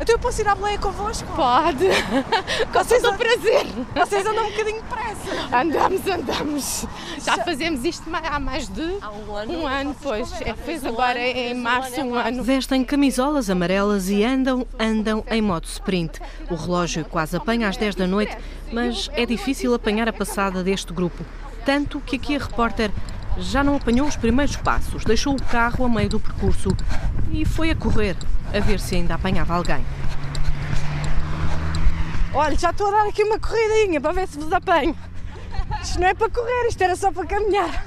Então 0.00 0.14
eu 0.14 0.18
posso 0.18 0.40
ir 0.40 0.48
à 0.48 0.54
boleia 0.54 0.78
convosco? 0.78 1.30
Pode. 1.34 1.86
Com 2.72 2.84
todo 2.84 3.14
o 3.14 3.18
prazer. 3.18 3.66
Vocês 3.94 4.24
andam 4.24 4.46
um 4.46 4.50
bocadinho 4.50 4.82
depressa. 4.82 5.56
Andamos, 5.56 6.06
andamos. 6.06 6.86
Já 7.22 7.36
fazemos 7.44 7.84
isto 7.84 8.04
há 8.10 8.40
mais 8.40 8.66
de 8.68 8.96
há 9.02 9.10
um 9.10 9.36
ano. 9.36 9.52
Um 9.52 9.66
ano, 9.66 9.96
pois. 10.02 10.32
É, 10.40 10.54
fez 10.54 10.86
agora 10.86 11.20
em 11.20 11.54
março 11.54 12.00
um 12.00 12.14
ano. 12.14 12.42
Vestem 12.42 12.82
camisolas 12.82 13.50
amarelas 13.50 14.08
e 14.08 14.24
andam, 14.24 14.66
andam 14.78 15.22
em 15.30 15.42
modo 15.42 15.66
sprint. 15.66 16.18
O 16.50 16.54
relógio 16.54 17.04
quase 17.04 17.36
apanha 17.36 17.68
às 17.68 17.76
10 17.76 17.94
da 17.96 18.06
noite, 18.06 18.36
mas 18.72 19.10
é 19.12 19.26
difícil 19.26 19.74
apanhar 19.74 20.08
a 20.08 20.12
passada 20.14 20.64
deste 20.64 20.94
grupo. 20.94 21.22
Tanto 21.66 22.00
que 22.00 22.16
aqui 22.16 22.36
a 22.36 22.38
repórter 22.38 22.90
já 23.38 23.62
não 23.62 23.76
apanhou 23.76 24.06
os 24.06 24.16
primeiros 24.16 24.56
passos, 24.56 25.04
deixou 25.04 25.34
o 25.34 25.42
carro 25.42 25.84
a 25.84 25.88
meio 25.88 26.08
do 26.08 26.20
percurso 26.20 26.74
e 27.30 27.44
foi 27.44 27.70
a 27.70 27.76
correr, 27.76 28.16
a 28.54 28.60
ver 28.60 28.80
se 28.80 28.96
ainda 28.96 29.14
apanhava 29.14 29.54
alguém. 29.54 29.84
Olha, 32.32 32.56
já 32.56 32.70
estou 32.70 32.88
a 32.88 32.90
dar 32.90 33.08
aqui 33.08 33.24
uma 33.24 33.38
corridinha 33.38 34.00
para 34.00 34.12
ver 34.12 34.28
se 34.28 34.38
vos 34.38 34.52
apanho. 34.52 34.96
Isto 35.82 36.00
não 36.00 36.08
é 36.08 36.14
para 36.14 36.30
correr, 36.30 36.68
isto 36.68 36.82
era 36.82 36.94
só 36.94 37.10
para 37.10 37.26
caminhar. 37.26 37.86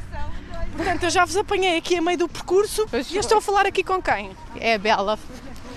Portanto, 0.75 1.03
eu 1.03 1.09
já 1.09 1.23
vos 1.23 1.37
apanhei 1.37 1.77
aqui 1.77 1.97
a 1.97 2.01
meio 2.01 2.17
do 2.17 2.27
percurso 2.27 2.85
e 3.09 3.15
eu 3.15 3.19
estou 3.19 3.37
a 3.37 3.41
falar 3.41 3.65
aqui 3.65 3.83
com 3.83 4.01
quem? 4.01 4.31
É 4.59 4.75
a 4.75 4.77
Bela. 4.77 5.19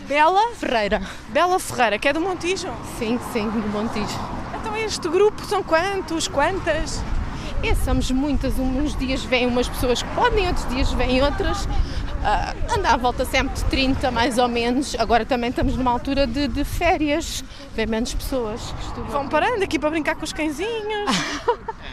Bela? 0.08 0.54
Ferreira. 0.54 1.02
Bela 1.28 1.58
Ferreira, 1.58 1.98
que 1.98 2.08
é 2.08 2.12
do 2.12 2.20
Montijo? 2.20 2.68
Sim, 2.98 3.20
sim, 3.32 3.48
do 3.48 3.68
Montijo. 3.68 4.18
Então 4.54 4.76
este 4.76 5.08
grupo 5.08 5.44
são 5.44 5.62
quantos? 5.62 6.28
Quantas? 6.28 7.02
É, 7.62 7.74
somos 7.74 8.10
muitas. 8.10 8.58
Uns 8.58 8.96
dias 8.96 9.22
vêm 9.24 9.46
umas 9.46 9.68
pessoas 9.68 10.02
que 10.02 10.08
podem, 10.14 10.46
outros 10.48 10.68
dias 10.68 10.92
vêm 10.92 11.22
outras. 11.22 11.68
Uh, 12.26 12.76
anda 12.76 12.90
à 12.90 12.96
volta 12.96 13.24
sempre 13.24 13.54
de 13.54 13.64
30, 13.66 14.10
mais 14.10 14.36
ou 14.36 14.48
menos. 14.48 14.96
Agora 14.98 15.24
também 15.24 15.50
estamos 15.50 15.76
numa 15.76 15.92
altura 15.92 16.26
de, 16.26 16.48
de 16.48 16.64
férias, 16.64 17.44
vem 17.72 17.86
menos 17.86 18.12
pessoas. 18.14 18.74
Vão 19.10 19.28
parando 19.28 19.62
aqui 19.62 19.78
para 19.78 19.90
brincar 19.90 20.16
com 20.16 20.24
os 20.24 20.32
cãezinhos. 20.32 21.08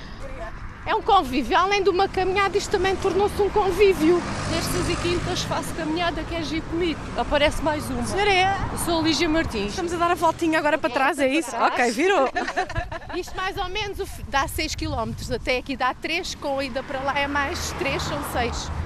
é 0.88 0.96
um 0.96 1.04
convívio. 1.04 1.56
Além 1.56 1.84
de 1.84 1.90
uma 1.92 2.08
caminhada, 2.08 2.58
isto 2.58 2.72
também 2.72 2.96
tornou-se 2.96 3.40
um 3.40 3.48
convívio. 3.52 4.20
Nestas 4.50 4.90
e 4.90 4.96
quintas 5.04 5.44
faço 5.44 5.72
caminhada, 5.76 6.24
queres 6.24 6.52
ir 6.52 6.62
comigo? 6.62 7.00
Aparece 7.16 7.62
mais 7.62 7.88
uma. 7.92 8.04
Senhora 8.04 8.34
é? 8.34 8.58
Eu 8.72 8.78
sou 8.80 9.02
a 9.02 9.04
Lígia 9.04 9.30
Martins. 9.30 9.70
Estamos 9.70 9.94
a 9.94 9.98
dar 9.98 10.10
a 10.10 10.16
voltinha 10.16 10.58
agora 10.58 10.80
para 10.80 10.90
trás, 10.90 11.20
é 11.20 11.28
isso? 11.28 11.52
Trás. 11.52 11.74
Ok, 11.74 11.92
virou. 11.92 12.28
Isto 13.16 13.36
mais 13.38 13.56
ou 13.56 13.70
menos 13.70 14.00
dá 14.30 14.48
6 14.48 14.74
km, 14.74 15.12
até 15.32 15.58
aqui 15.58 15.78
dá 15.78 15.94
3, 15.94 16.34
com 16.34 16.58
a 16.58 16.66
ida 16.66 16.82
para 16.82 17.00
lá 17.02 17.20
é 17.20 17.28
mais 17.28 17.72
3, 17.74 18.02
são 18.02 18.20
6. 18.34 18.83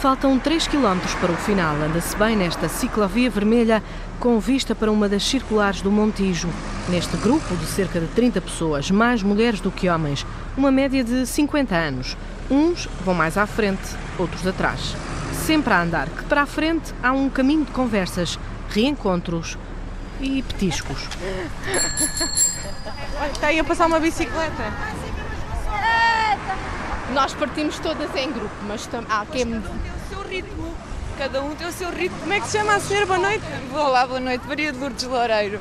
Faltam 0.00 0.38
3 0.38 0.68
km 0.68 0.98
para 1.20 1.32
o 1.32 1.36
final. 1.36 1.74
Anda-se 1.76 2.14
bem 2.16 2.36
nesta 2.36 2.68
ciclovia 2.68 3.30
vermelha 3.30 3.82
com 4.20 4.38
vista 4.38 4.74
para 4.74 4.92
uma 4.92 5.08
das 5.08 5.24
circulares 5.24 5.80
do 5.80 5.90
Montijo. 5.90 6.48
Neste 6.88 7.16
grupo 7.16 7.56
de 7.56 7.64
cerca 7.66 7.98
de 7.98 8.06
30 8.08 8.40
pessoas, 8.42 8.90
mais 8.90 9.22
mulheres 9.22 9.58
do 9.58 9.70
que 9.70 9.88
homens, 9.88 10.26
uma 10.56 10.70
média 10.70 11.02
de 11.02 11.26
50 11.26 11.74
anos. 11.74 12.16
Uns 12.50 12.86
vão 13.04 13.14
mais 13.14 13.38
à 13.38 13.46
frente, 13.46 13.96
outros 14.18 14.46
atrás. 14.46 14.94
Sempre 15.32 15.72
a 15.72 15.82
andar, 15.82 16.08
que 16.08 16.24
para 16.24 16.42
a 16.42 16.46
frente 16.46 16.92
há 17.02 17.12
um 17.12 17.30
caminho 17.30 17.64
de 17.64 17.72
conversas, 17.72 18.38
reencontros 18.68 19.56
e 20.20 20.42
petiscos. 20.42 21.08
Está 23.32 23.46
aí 23.48 23.58
a 23.58 23.64
passar 23.64 23.86
uma 23.86 23.98
bicicleta. 23.98 24.72
Nós 27.16 27.32
partimos 27.32 27.78
todas 27.78 28.14
em 28.14 28.30
grupo, 28.30 28.54
mas 28.68 28.86
há 29.08 29.24
quem. 29.24 29.50
Cada 29.50 29.70
um 29.70 29.78
tem 29.78 29.90
o 29.90 30.08
seu 30.10 30.28
ritmo. 30.28 30.76
Cada 31.16 31.42
um 31.42 31.54
tem 31.54 31.66
o 31.66 31.72
seu 31.72 31.90
ritmo. 31.90 32.18
Como 32.20 32.32
é 32.34 32.40
que 32.40 32.46
se 32.46 32.58
chama 32.58 32.74
a 32.74 32.78
senhora? 32.78 33.06
Boa 33.06 33.18
noite. 33.18 33.44
Olá, 33.72 34.06
boa 34.06 34.20
noite. 34.20 34.46
Maria 34.46 34.70
de 34.70 34.78
Lourdes 34.78 35.04
Loureiro. 35.04 35.58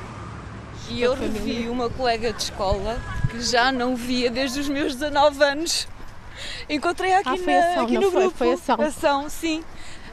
E 0.90 1.02
eu 1.02 1.14
revi 1.14 1.70
uma 1.70 1.90
colega 1.90 2.34
de 2.34 2.44
escola 2.44 3.02
que 3.32 3.40
já 3.40 3.72
não 3.72 3.96
via 3.96 4.30
desde 4.30 4.60
os 4.60 4.68
meus 4.68 4.96
19 4.96 5.42
anos. 5.46 5.88
Encontrei 6.70 7.14
aqui, 7.14 7.30
ah, 7.30 7.38
na, 7.38 7.70
ação, 7.72 7.84
aqui 7.86 7.98
no 8.00 8.12
foi, 8.12 8.22
grupo. 8.24 8.38
Foi 8.38 8.52
ação. 8.52 8.82
ação, 8.82 9.30
sim. 9.30 9.64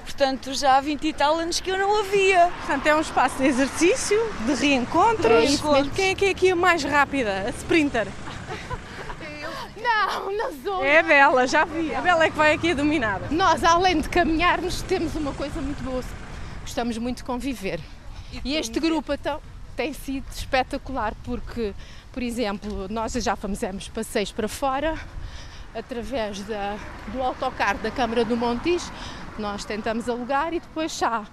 Portanto, 0.05 0.55
já 0.55 0.77
há 0.77 0.81
20 0.81 1.09
e 1.09 1.13
tal 1.13 1.41
anos 1.41 1.59
que 1.59 1.73
eu 1.73 1.77
não 1.77 1.99
a 1.99 2.03
via. 2.05 2.53
Portanto, 2.59 2.87
é 2.87 2.95
um 2.95 3.01
espaço 3.01 3.39
de 3.39 3.47
exercício, 3.47 4.33
de 4.47 4.55
reencontros. 4.55 5.51
Isso 5.51 5.73
mesmo. 5.73 5.91
Quem 5.91 6.11
é 6.11 6.15
que 6.15 6.25
é 6.25 6.31
aqui 6.31 6.53
a 6.53 6.57
mais 6.57 6.85
rápida? 6.85 7.47
A 7.49 7.51
sprinter? 7.51 8.07
Não, 9.83 10.37
na 10.37 10.51
zona. 10.62 10.87
É 10.87 11.01
a 11.01 11.03
Bela, 11.03 11.47
já 11.47 11.64
vi. 11.64 11.95
A 11.95 12.01
Bela 12.01 12.25
é 12.25 12.31
que 12.31 12.37
vai 12.37 12.55
aqui 12.55 12.71
a 12.71 12.75
dominar. 12.75 13.21
Nós, 13.31 13.64
além 13.64 14.01
de 14.01 14.09
caminharmos, 14.09 14.83
temos 14.83 15.14
uma 15.14 15.33
coisa 15.33 15.61
muito 15.61 15.83
boa. 15.83 16.03
Gostamos 16.61 16.97
muito 16.99 17.18
de 17.18 17.25
conviver. 17.25 17.81
E, 18.33 18.53
e 18.53 18.57
este 18.57 18.79
grupo 18.79 19.12
então, 19.12 19.40
tem 19.77 19.92
sido 19.92 20.27
espetacular 20.31 21.14
porque, 21.25 21.75
por 22.12 22.23
exemplo, 22.23 22.87
nós 22.88 23.12
já 23.12 23.37
fizemos 23.37 23.88
passeios 23.88 24.31
para 24.31 24.49
fora 24.49 24.99
através 25.75 26.40
da, 26.40 26.77
do 27.09 27.23
autocarro 27.23 27.79
da 27.79 27.90
Câmara 27.90 28.25
do 28.25 28.37
Montijo. 28.37 28.90
Nós 29.38 29.64
tentamos 29.64 30.09
alugar 30.09 30.53
e 30.53 30.61
depois 30.61 30.97
já 30.97 31.27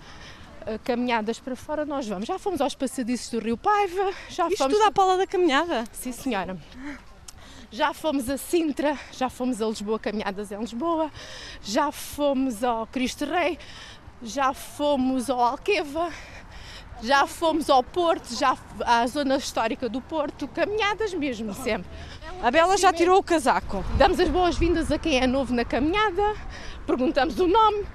caminhadas 0.83 1.39
para 1.39 1.55
fora 1.55 1.85
nós 1.85 2.07
vamos. 2.07 2.27
Já 2.27 2.37
fomos 2.37 2.61
aos 2.61 2.75
passadiços 2.75 3.29
do 3.29 3.39
Rio 3.39 3.57
Paiva. 3.57 4.11
Já 4.29 4.47
Isto 4.47 4.57
fomos... 4.57 4.73
tudo 4.73 4.87
à 4.87 4.91
pala 4.91 5.17
da 5.17 5.25
caminhada? 5.25 5.85
Sim, 5.91 6.11
senhora. 6.11 6.57
Já 7.71 7.93
fomos 7.93 8.27
a 8.31 8.37
Sintra, 8.37 8.97
já 9.11 9.29
fomos 9.29 9.61
a 9.61 9.67
Lisboa, 9.67 9.99
caminhadas 9.99 10.51
em 10.51 10.57
Lisboa, 10.57 11.11
já 11.61 11.91
fomos 11.91 12.63
ao 12.63 12.87
Cristo 12.87 13.25
Rei, 13.25 13.59
já 14.23 14.55
fomos 14.55 15.29
ao 15.29 15.39
Alqueva, 15.39 16.09
já 17.01 17.25
fomos 17.25 17.69
ao 17.69 17.83
Porto, 17.83 18.35
já 18.35 18.57
à 18.85 19.05
zona 19.07 19.37
histórica 19.37 19.87
do 19.87 20.01
Porto, 20.01 20.47
caminhadas 20.47 21.13
mesmo, 21.13 21.53
sempre. 21.53 21.89
A 22.41 22.49
Bela 22.51 22.77
já 22.77 22.93
tirou 22.93 23.17
o 23.17 23.23
casaco. 23.23 23.83
Damos 23.97 24.19
as 24.19 24.29
boas-vindas 24.29 24.91
a 24.91 24.97
quem 24.97 25.19
é 25.19 25.27
novo 25.27 25.53
na 25.53 25.65
caminhada, 25.65 26.35
perguntamos 26.85 27.39
o 27.39 27.47
nome, 27.47 27.85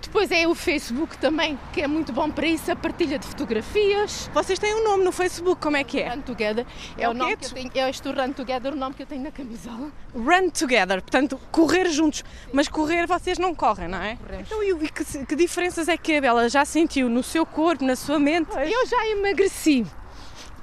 depois 0.00 0.30
é 0.30 0.46
o 0.46 0.54
Facebook 0.54 1.16
também, 1.18 1.58
que 1.72 1.80
é 1.80 1.86
muito 1.86 2.12
bom 2.12 2.30
para 2.30 2.46
isso, 2.46 2.70
a 2.70 2.76
partilha 2.76 3.18
de 3.18 3.26
fotografias. 3.26 4.30
Vocês 4.32 4.58
têm 4.58 4.74
um 4.74 4.84
nome 4.84 5.04
no 5.04 5.10
Facebook, 5.10 5.60
como 5.60 5.76
é 5.76 5.84
que 5.84 6.00
é? 6.00 6.10
Run 6.10 6.20
Together. 6.20 6.66
É, 6.96 7.04
é 7.04 7.08
o 7.08 7.14
nome 7.14 7.36
que 7.36 7.46
eu 7.46 7.50
tenho, 7.50 7.70
é 7.74 7.90
este 7.90 8.08
Run 8.08 8.32
Together, 8.32 8.72
o 8.72 8.76
nome 8.76 8.94
que 8.94 9.02
eu 9.02 9.06
tenho 9.06 9.22
na 9.22 9.30
camisola. 9.30 9.90
Run 10.14 10.50
Together, 10.50 11.00
portanto, 11.00 11.40
correr 11.50 11.88
juntos. 11.88 12.22
Mas 12.52 12.68
correr 12.68 13.06
vocês 13.06 13.38
não 13.38 13.54
correm, 13.54 13.88
não 13.88 14.02
é? 14.02 14.16
Corremos. 14.16 14.46
Então, 14.46 14.62
e 14.62 14.88
que, 14.88 15.26
que 15.26 15.34
diferenças 15.34 15.88
é 15.88 15.96
que 15.96 16.16
a 16.16 16.20
Bela 16.20 16.48
já 16.48 16.64
sentiu 16.64 17.08
no 17.08 17.22
seu 17.22 17.44
corpo, 17.44 17.84
na 17.84 17.96
sua 17.96 18.18
mente? 18.18 18.53
Eu 18.62 18.86
já 18.86 19.06
emagreci. 19.08 19.84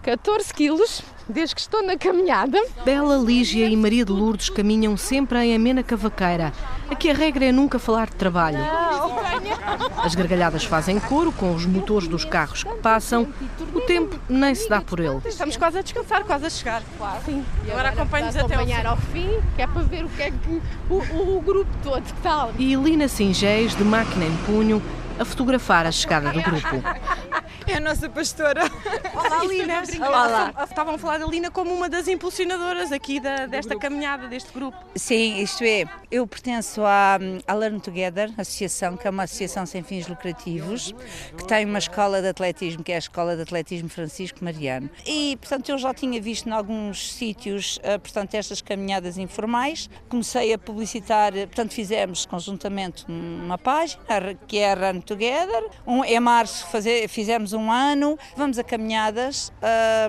14 0.01 0.54
quilos 0.54 1.04
desde 1.27 1.54
que 1.56 1.62
estou 1.62 1.84
na 1.84 1.97
caminhada. 1.97 2.58
Bela, 2.84 3.17
Lígia 3.17 3.67
e 3.67 3.75
Maria 3.75 4.04
de 4.04 4.12
Lourdes 4.12 4.49
caminham 4.49 4.97
sempre 4.97 5.39
em 5.39 5.56
amena 5.56 5.84
cavaqueira. 5.84 6.51
Aqui 6.89 7.10
a 7.10 7.13
regra 7.13 7.45
é 7.45 7.51
nunca 7.51 7.77
falar 7.77 8.08
de 8.08 8.15
trabalho. 8.15 8.58
As 9.97 10.15
gargalhadas 10.15 10.63
fazem 10.63 10.99
coro 10.99 11.32
com 11.32 11.54
os 11.54 11.65
motores 11.65 12.08
dos 12.08 12.25
carros 12.25 12.63
que 12.63 12.73
passam. 12.75 13.27
O 13.73 13.82
tempo 13.82 14.19
nem 14.27 14.56
se 14.56 14.67
dá 14.67 14.82
por 14.82 14.99
ele. 14.99 15.21
Estamos 15.25 15.56
quase 15.56 15.80
a 15.80 15.82
descansar, 15.82 16.23
quase 16.23 16.45
a 16.45 16.49
chegar. 16.49 16.82
Claro. 16.97 17.21
Sim. 17.25 17.45
E 17.65 17.71
agora 17.71 17.89
acompanhe-nos 17.89 18.36
até 18.36 18.56
ao 18.56 18.62
acompanhar 18.62 18.86
ao 18.86 18.97
fim, 18.97 19.30
que 19.56 19.62
é 19.62 19.67
para 19.67 19.82
ver 19.84 20.06
o 20.06 20.10
que 20.10 20.21
é 20.21 20.32
que 20.32 20.62
o, 20.89 20.95
o, 20.95 21.38
o 21.38 21.41
grupo 21.41 21.69
todo 21.84 22.01
que 22.01 22.12
está 22.13 22.43
ali. 22.43 22.73
E 22.73 22.75
Lina 22.75 23.08
Singés, 23.08 23.75
de 23.75 23.84
máquina 23.84 24.25
em 24.25 24.36
punho, 24.45 24.82
a 25.21 25.25
fotografar 25.25 25.86
a 25.86 25.91
chegada 25.91 26.31
do 26.31 26.41
grupo. 26.41 26.81
É 27.67 27.75
a 27.75 27.79
nossa 27.79 28.10
pastora. 28.10 28.63
Olá, 29.13 29.43
Lina. 29.45 29.84
Olá. 29.99 30.53
Estavam 30.67 30.95
a 30.95 30.97
falar 30.97 31.19
da 31.19 31.27
Lina 31.27 31.51
como 31.51 31.71
uma 31.71 31.88
das 31.88 32.07
impulsionadoras 32.07 32.91
aqui 32.91 33.19
da, 33.19 33.45
desta 33.45 33.77
caminhada, 33.77 34.27
deste 34.27 34.51
grupo. 34.51 34.77
Sim, 34.95 35.39
isto 35.39 35.63
é, 35.63 35.86
eu 36.10 36.25
pertenço 36.25 36.81
à, 36.84 37.19
à 37.47 37.53
Learn 37.53 37.79
Together, 37.79 38.34
associação, 38.36 38.97
que 38.97 39.05
é 39.05 39.12
uma 39.12 39.23
associação 39.23 39.67
sem 39.67 39.84
fins 39.84 40.07
lucrativos, 40.07 40.91
que 41.38 41.45
tem 41.45 41.65
uma 41.65 41.77
escola 41.77 42.19
de 42.19 42.29
atletismo, 42.29 42.84
que 42.84 42.91
é 42.91 42.95
a 42.95 42.99
Escola 42.99 43.36
de 43.36 43.43
Atletismo 43.43 43.89
Francisco 43.89 44.43
Mariano. 44.43 44.89
E, 45.05 45.38
portanto, 45.38 45.69
eu 45.69 45.77
já 45.77 45.93
tinha 45.93 46.19
visto 46.19 46.49
em 46.49 46.51
alguns 46.51 47.13
sítios, 47.13 47.79
eh, 47.84 47.99
portanto, 47.99 48.34
estas 48.34 48.60
caminhadas 48.60 49.19
informais. 49.19 49.88
Comecei 50.10 50.51
a 50.51 50.57
publicitar, 50.57 51.38
eh, 51.38 51.45
portanto, 51.45 51.73
fizemos 51.73 52.25
conjuntamente 52.25 53.05
uma 53.07 53.60
página, 53.60 54.01
que 54.47 54.57
é 54.57 54.71
a 54.71 54.91
Run 54.91 55.01
Together. 55.12 55.65
Um, 55.86 56.06
em 56.06 56.19
março 56.21 56.65
fazer, 56.67 57.06
fizemos 57.10 57.52
um 57.52 57.69
ano, 57.69 58.17
vamos 58.38 58.58
a 58.58 58.63
caminhadas, 58.63 59.52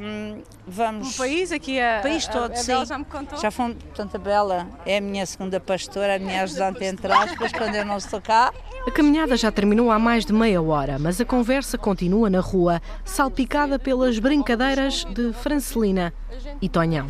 um, 0.00 0.40
vamos... 0.64 1.14
O 1.14 1.18
país 1.18 1.50
aqui, 1.50 1.78
O 1.98 2.02
país 2.02 2.26
todo, 2.28 2.52
a, 2.54 2.60
a 2.60 2.62
Bela 2.62 2.86
já 2.86 2.98
me 2.98 3.04
contou. 3.04 3.38
Já 3.38 3.50
fomos, 3.50 3.76
portanto 3.82 4.14
a 4.14 4.18
Bela 4.18 4.68
é 4.86 4.98
a 4.98 5.00
minha 5.00 5.26
segunda 5.26 5.58
pastora, 5.58 6.14
a 6.14 6.18
minha 6.20 6.34
é 6.34 6.40
ajudante 6.40 6.84
entre 6.84 7.12
aspas, 7.12 7.50
quando 7.50 7.74
eu 7.74 7.84
não 7.84 7.96
estou 7.96 8.20
cá. 8.20 8.52
A 8.86 8.90
caminhada 8.92 9.36
já 9.36 9.50
terminou 9.50 9.90
há 9.90 9.98
mais 9.98 10.24
de 10.24 10.32
meia 10.32 10.62
hora, 10.62 10.98
mas 11.00 11.20
a 11.20 11.24
conversa 11.24 11.76
continua 11.76 12.30
na 12.30 12.40
rua, 12.40 12.80
salpicada 13.04 13.78
pelas 13.78 14.20
brincadeiras 14.20 15.04
de 15.04 15.32
Francelina 15.32 16.14
e 16.60 16.68
Tonhão. 16.68 17.08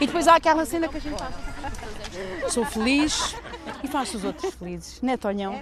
E 0.00 0.06
depois 0.06 0.26
há 0.26 0.36
aquela 0.36 0.64
cena 0.64 0.88
que 0.88 0.96
a 0.96 1.00
gente 1.00 1.18
faz. 1.18 1.34
Sou 2.48 2.64
feliz 2.64 3.34
e 3.86 3.88
faço 3.88 4.16
os 4.16 4.24
outros 4.24 4.52
felizes, 4.54 5.00
né, 5.00 5.16
Tonhão? 5.16 5.54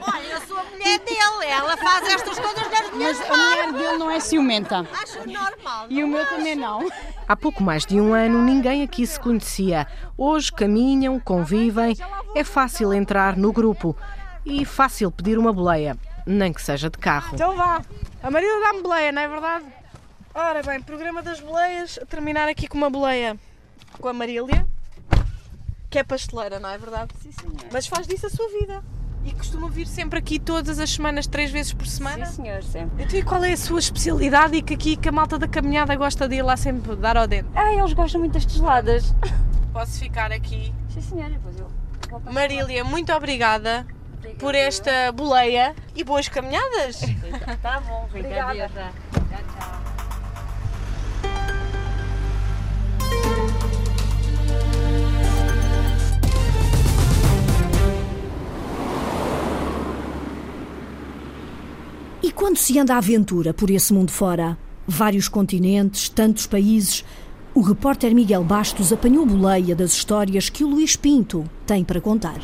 Olha, 0.00 0.26
eu 0.32 0.40
sou 0.40 0.58
a 0.58 0.64
mulher 0.64 0.98
dele, 1.00 1.46
ela 1.46 1.76
faz 1.76 2.08
estas 2.08 2.38
coisas 2.38 2.70
nas 2.70 2.90
minhas 2.94 3.18
Mas 3.18 3.30
a 3.30 3.36
mulher 3.36 3.72
dele 3.72 3.98
não 3.98 4.10
é 4.10 4.18
ciumenta. 4.18 4.88
Acho 5.02 5.28
normal. 5.28 5.86
E 5.90 6.02
o 6.02 6.08
meu 6.08 6.24
também 6.26 6.54
não. 6.54 6.88
Há 7.28 7.36
pouco 7.36 7.62
mais 7.62 7.84
de 7.84 8.00
um 8.00 8.14
ano, 8.14 8.42
ninguém 8.42 8.82
aqui 8.82 9.06
se 9.06 9.20
conhecia. 9.20 9.86
Hoje 10.16 10.50
caminham, 10.50 11.20
convivem, 11.20 11.94
é 12.34 12.42
fácil 12.42 12.94
entrar 12.94 13.36
no 13.36 13.52
grupo 13.52 13.94
e 14.44 14.64
fácil 14.64 15.10
pedir 15.10 15.36
uma 15.36 15.52
boleia, 15.52 15.98
nem 16.24 16.50
que 16.50 16.62
seja 16.62 16.88
de 16.88 16.96
carro. 16.96 17.34
Então 17.34 17.54
vá. 17.54 17.82
A 18.22 18.30
Maria 18.30 18.58
dá-me 18.60 18.82
boleia, 18.82 19.12
não 19.12 19.20
é 19.20 19.28
verdade? 19.28 19.66
Ora 20.34 20.62
bem, 20.62 20.80
programa 20.80 21.22
das 21.22 21.40
boleias. 21.40 21.98
Terminar 22.08 22.48
aqui 22.48 22.66
com 22.66 22.78
uma 22.78 22.88
boleia 22.88 23.38
com 24.00 24.08
a 24.08 24.12
Marília, 24.12 24.66
que 25.90 25.98
é 25.98 26.04
pasteleira, 26.04 26.58
não 26.58 26.68
é 26.68 26.78
verdade? 26.78 27.12
Sim, 27.22 27.32
senhor. 27.32 27.56
Mas 27.72 27.86
faz 27.86 28.06
disso 28.06 28.26
a 28.26 28.30
sua 28.30 28.48
vida. 28.48 28.82
E 29.24 29.32
costuma 29.32 29.68
vir 29.68 29.86
sempre 29.86 30.18
aqui 30.18 30.38
todas 30.38 30.78
as 30.78 30.90
semanas, 30.90 31.26
três 31.26 31.50
vezes 31.50 31.72
por 31.72 31.86
semana? 31.86 32.26
Sim, 32.26 32.44
senhor, 32.44 32.62
sempre. 32.62 33.04
Então, 33.04 33.18
e 33.18 33.22
qual 33.22 33.44
é 33.44 33.52
a 33.52 33.56
sua 33.56 33.78
especialidade 33.80 34.56
e 34.56 34.62
que 34.62 34.74
aqui 34.74 34.96
que 34.96 35.08
a 35.08 35.12
malta 35.12 35.38
da 35.38 35.48
caminhada 35.48 35.94
gosta 35.96 36.28
de 36.28 36.36
ir 36.36 36.42
lá 36.42 36.56
sempre 36.56 36.94
dar 36.96 37.16
ao 37.16 37.26
dente? 37.26 37.48
Ah, 37.54 37.72
eles 37.72 37.92
gostam 37.92 38.20
muito 38.20 38.34
das 38.34 38.44
geladas. 38.44 39.14
Posso 39.72 39.98
ficar 39.98 40.32
aqui? 40.32 40.72
Sim, 40.88 41.00
senhora, 41.00 41.30
depois 41.30 41.58
eu 41.58 41.68
Marília, 42.32 42.84
muito 42.84 43.12
obrigada 43.12 43.86
por 44.38 44.54
esta 44.54 45.12
boleia 45.12 45.74
e 45.94 46.02
boas 46.02 46.28
caminhadas. 46.28 47.00
Tá 47.60 47.80
bom, 47.80 48.04
Obrigada. 48.04 48.46
obrigada. 48.46 48.92
Quando 62.38 62.56
se 62.56 62.78
anda 62.78 62.94
à 62.94 62.98
aventura 62.98 63.52
por 63.52 63.68
esse 63.68 63.92
mundo 63.92 64.12
fora, 64.12 64.56
vários 64.86 65.26
continentes, 65.26 66.08
tantos 66.08 66.46
países, 66.46 67.04
o 67.52 67.60
repórter 67.60 68.14
Miguel 68.14 68.44
Bastos 68.44 68.92
apanhou 68.92 69.26
boleia 69.26 69.74
das 69.74 69.90
histórias 69.90 70.48
que 70.48 70.62
o 70.62 70.68
Luís 70.68 70.94
Pinto 70.94 71.44
tem 71.66 71.82
para 71.82 72.00
contar. 72.00 72.38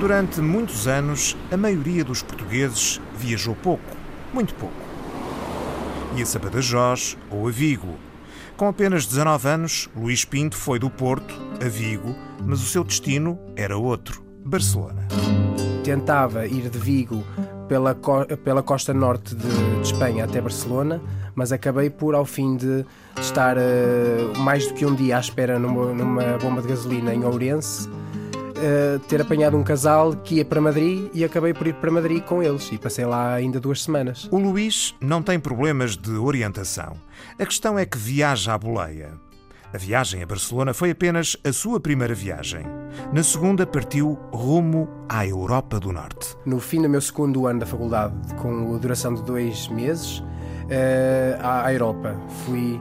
Durante 0.00 0.40
muitos 0.40 0.88
anos, 0.88 1.36
a 1.50 1.56
maioria 1.58 2.02
dos 2.02 2.22
portugueses 2.22 2.98
viajou 3.14 3.54
pouco, 3.54 3.94
muito 4.32 4.54
pouco. 4.54 4.74
Ia-se 6.16 6.38
a 6.38 6.40
Badajoz 6.40 7.18
ou 7.30 7.46
a 7.46 7.50
Vigo. 7.50 7.98
Com 8.56 8.68
apenas 8.68 9.04
19 9.04 9.48
anos, 9.48 9.90
Luís 9.94 10.24
Pinto 10.24 10.56
foi 10.56 10.78
do 10.78 10.88
Porto 10.88 11.34
a 11.62 11.68
Vigo, 11.68 12.16
mas 12.42 12.62
o 12.62 12.66
seu 12.66 12.84
destino 12.84 13.38
era 13.54 13.76
outro, 13.76 14.24
Barcelona. 14.42 15.06
Tentava 15.84 16.46
ir 16.46 16.70
de 16.70 16.78
Vigo 16.78 17.22
pela, 17.68 17.94
pela 18.44 18.62
costa 18.62 18.92
norte 18.92 19.34
de, 19.34 19.48
de 19.48 19.82
Espanha 19.82 20.24
até 20.24 20.40
Barcelona, 20.40 21.00
mas 21.34 21.52
acabei 21.52 21.90
por, 21.90 22.14
ao 22.14 22.24
fim 22.24 22.56
de 22.56 22.84
estar 23.20 23.56
eh, 23.56 24.32
mais 24.38 24.66
do 24.66 24.74
que 24.74 24.84
um 24.84 24.94
dia 24.94 25.16
à 25.16 25.20
espera 25.20 25.58
numa, 25.58 25.92
numa 25.92 26.38
bomba 26.38 26.62
de 26.62 26.68
gasolina 26.68 27.14
em 27.14 27.24
Ourense, 27.24 27.88
eh, 28.64 29.00
ter 29.08 29.20
apanhado 29.20 29.56
um 29.56 29.64
casal 29.64 30.14
que 30.14 30.36
ia 30.36 30.44
para 30.44 30.60
Madrid 30.60 31.08
e 31.12 31.24
acabei 31.24 31.52
por 31.52 31.66
ir 31.66 31.74
para 31.74 31.90
Madrid 31.90 32.22
com 32.22 32.40
eles 32.40 32.70
e 32.70 32.78
passei 32.78 33.04
lá 33.04 33.34
ainda 33.34 33.58
duas 33.58 33.82
semanas. 33.82 34.28
O 34.30 34.38
Luís 34.38 34.94
não 35.00 35.20
tem 35.20 35.40
problemas 35.40 35.96
de 35.96 36.12
orientação. 36.12 36.96
A 37.38 37.44
questão 37.44 37.76
é 37.76 37.84
que 37.84 37.98
viaja 37.98 38.54
à 38.54 38.58
boleia. 38.58 39.10
A 39.74 39.78
viagem 39.78 40.22
a 40.22 40.26
Barcelona 40.26 40.74
foi 40.74 40.90
apenas 40.90 41.34
a 41.42 41.50
sua 41.50 41.80
primeira 41.80 42.14
viagem. 42.14 42.62
Na 43.10 43.22
segunda, 43.22 43.66
partiu 43.66 44.18
rumo 44.30 44.86
à 45.08 45.26
Europa 45.26 45.80
do 45.80 45.90
Norte. 45.90 46.36
No 46.44 46.60
fim 46.60 46.82
do 46.82 46.90
meu 46.90 47.00
segundo 47.00 47.46
ano 47.46 47.60
da 47.60 47.66
faculdade, 47.66 48.14
com 48.34 48.74
a 48.74 48.78
duração 48.78 49.14
de 49.14 49.22
dois 49.22 49.68
meses, 49.68 50.22
eh, 50.68 51.38
à 51.40 51.72
Europa. 51.72 52.14
Fui. 52.44 52.78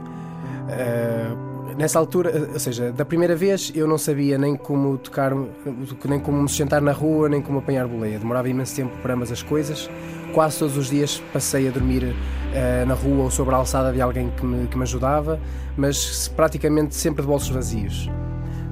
eh, 0.69 1.50
nessa 1.77 1.99
altura, 1.99 2.49
ou 2.53 2.59
seja, 2.59 2.91
da 2.91 3.05
primeira 3.05 3.35
vez 3.35 3.71
eu 3.75 3.87
não 3.87 3.97
sabia 3.97 4.37
nem 4.37 4.55
como 4.55 4.97
tocar, 4.97 5.31
nem 6.07 6.19
como 6.19 6.41
me 6.41 6.49
sustentar 6.49 6.81
na 6.81 6.91
rua, 6.91 7.29
nem 7.29 7.41
como 7.41 7.59
apanhar 7.59 7.87
boleia. 7.87 8.19
Demorava 8.19 8.49
imenso 8.49 8.75
tempo 8.75 8.95
para 9.01 9.13
ambas 9.13 9.31
as 9.31 9.43
coisas. 9.43 9.89
Quase 10.33 10.59
todos 10.59 10.77
os 10.77 10.89
dias 10.89 11.21
passei 11.33 11.67
a 11.67 11.71
dormir 11.71 12.15
eh, 12.53 12.85
na 12.85 12.93
rua 12.93 13.25
ou 13.25 13.31
sobre 13.31 13.53
a 13.53 13.57
alçada 13.57 13.91
de 13.91 14.01
alguém 14.01 14.29
que 14.31 14.45
me, 14.45 14.67
que 14.67 14.77
me 14.77 14.83
ajudava, 14.83 15.39
mas 15.75 16.27
praticamente 16.29 16.95
sempre 16.95 17.21
de 17.21 17.27
bolsos 17.27 17.49
vazios. 17.49 18.09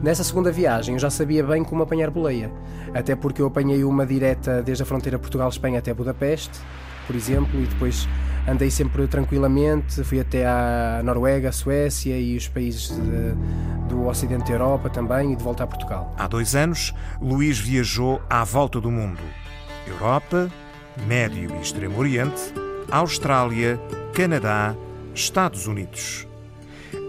Nessa 0.02 0.24
segunda 0.24 0.52
viagem 0.52 0.96
eu 0.96 1.00
já 1.00 1.10
sabia 1.10 1.44
bem 1.44 1.64
como 1.64 1.84
apanhar 1.84 2.10
boleia, 2.10 2.50
até 2.94 3.16
porque 3.16 3.42
eu 3.42 3.48
apanhei 3.48 3.84
uma 3.84 4.06
direta 4.06 4.62
desde 4.64 4.84
a 4.84 4.86
fronteira 4.86 5.20
Portugal-Espanha 5.20 5.80
até 5.80 5.94
Budapeste, 5.94 6.58
por 7.06 7.16
exemplo, 7.16 7.60
e 7.60 7.66
depois 7.66 8.08
andei 8.50 8.70
sempre 8.72 9.08
tranquilamente, 9.08 10.04
fui 10.04 10.20
até 10.20 10.46
à 10.46 11.02
Noruega, 11.04 11.52
Suécia 11.52 12.18
e 12.20 12.36
os 12.36 12.48
países 12.48 12.90
de- 12.90 13.36
do 13.88 14.08
Ocidente 14.08 14.46
da 14.46 14.54
Europa 14.54 14.90
também 14.90 15.34
e 15.34 15.36
de 15.36 15.44
volta 15.44 15.64
a 15.64 15.68
Portugal. 15.68 16.14
Há 16.18 16.28
dois 16.28 16.56
anos, 16.56 16.94
Luís 17.22 17.58
viajou 17.60 18.22
à 18.30 18.44
volta 18.44 18.80
do 18.82 18.90
mundo: 18.92 19.20
Europa, 19.88 20.50
Médio 21.08 21.56
e 21.56 21.62
Extremo 21.62 21.98
Oriente, 22.00 22.54
Austrália, 22.92 23.80
Canadá, 24.14 24.76
Estados 25.14 25.68
Unidos. 25.68 26.28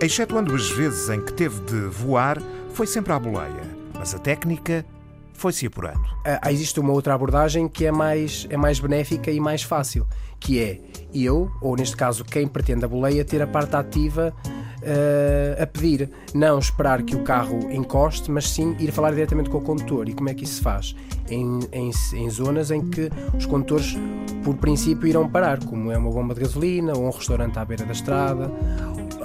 Excetuando 0.01 0.55
as 0.55 0.71
vezes 0.71 1.09
em 1.11 1.21
que 1.25 1.33
teve 1.33 1.61
de 1.63 1.81
voar, 1.89 2.39
foi 2.73 2.87
sempre 2.87 3.13
à 3.13 3.19
boleia, 3.19 3.63
mas 3.99 4.15
a 4.15 4.19
técnica 4.19 4.85
foi-se 5.33 5.67
apurando. 5.67 6.05
Ah, 6.43 6.53
existe 6.53 6.79
uma 6.79 6.93
outra 6.93 7.15
abordagem 7.15 7.67
que 7.67 7.87
é 7.87 7.93
mais, 7.93 8.47
é 8.51 8.57
mais 8.57 8.79
benéfica 8.79 9.31
e 9.31 9.41
mais 9.41 9.63
fácil, 9.63 10.07
que 10.41 10.59
é 10.59 10.81
eu, 11.15 11.51
ou 11.61 11.77
neste 11.77 11.97
caso 11.97 12.25
quem 12.25 12.49
pretende 12.49 12.85
a 12.85 12.89
boleia, 12.89 13.25
ter 13.25 13.43
a 13.43 13.47
parte 13.47 13.77
ativa 13.77 14.35
ah, 14.83 15.63
a 15.63 15.67
pedir, 15.67 16.09
não 16.35 16.59
esperar 16.59 17.03
que 17.03 17.15
o 17.15 17.23
carro 17.23 17.71
encoste, 17.71 18.31
mas 18.31 18.49
sim 18.49 18.75
ir 18.79 18.91
falar 18.91 19.11
diretamente 19.13 19.51
com 19.51 19.59
o 19.59 19.61
condutor. 19.61 20.09
E 20.09 20.15
como 20.15 20.29
é 20.29 20.35
que 20.35 20.45
isso 20.45 20.55
se 20.55 20.63
faz? 20.63 20.95
Em, 21.29 21.61
em, 21.73 21.91
em 22.15 22.31
zonas 22.31 22.71
em 22.71 22.89
que 22.89 23.11
os 23.37 23.47
condutores, 23.47 23.97
por 24.43 24.57
princípio, 24.57 25.07
irão 25.07 25.29
parar, 25.29 25.63
como 25.65 25.93
é 25.93 25.99
uma 25.99 26.11
bomba 26.11 26.35
de 26.35 26.41
gasolina 26.41 26.93
ou 26.97 27.07
um 27.07 27.11
restaurante 27.11 27.59
à 27.59 27.65
beira 27.65 27.85
da 27.85 27.93
estrada. 27.93 28.51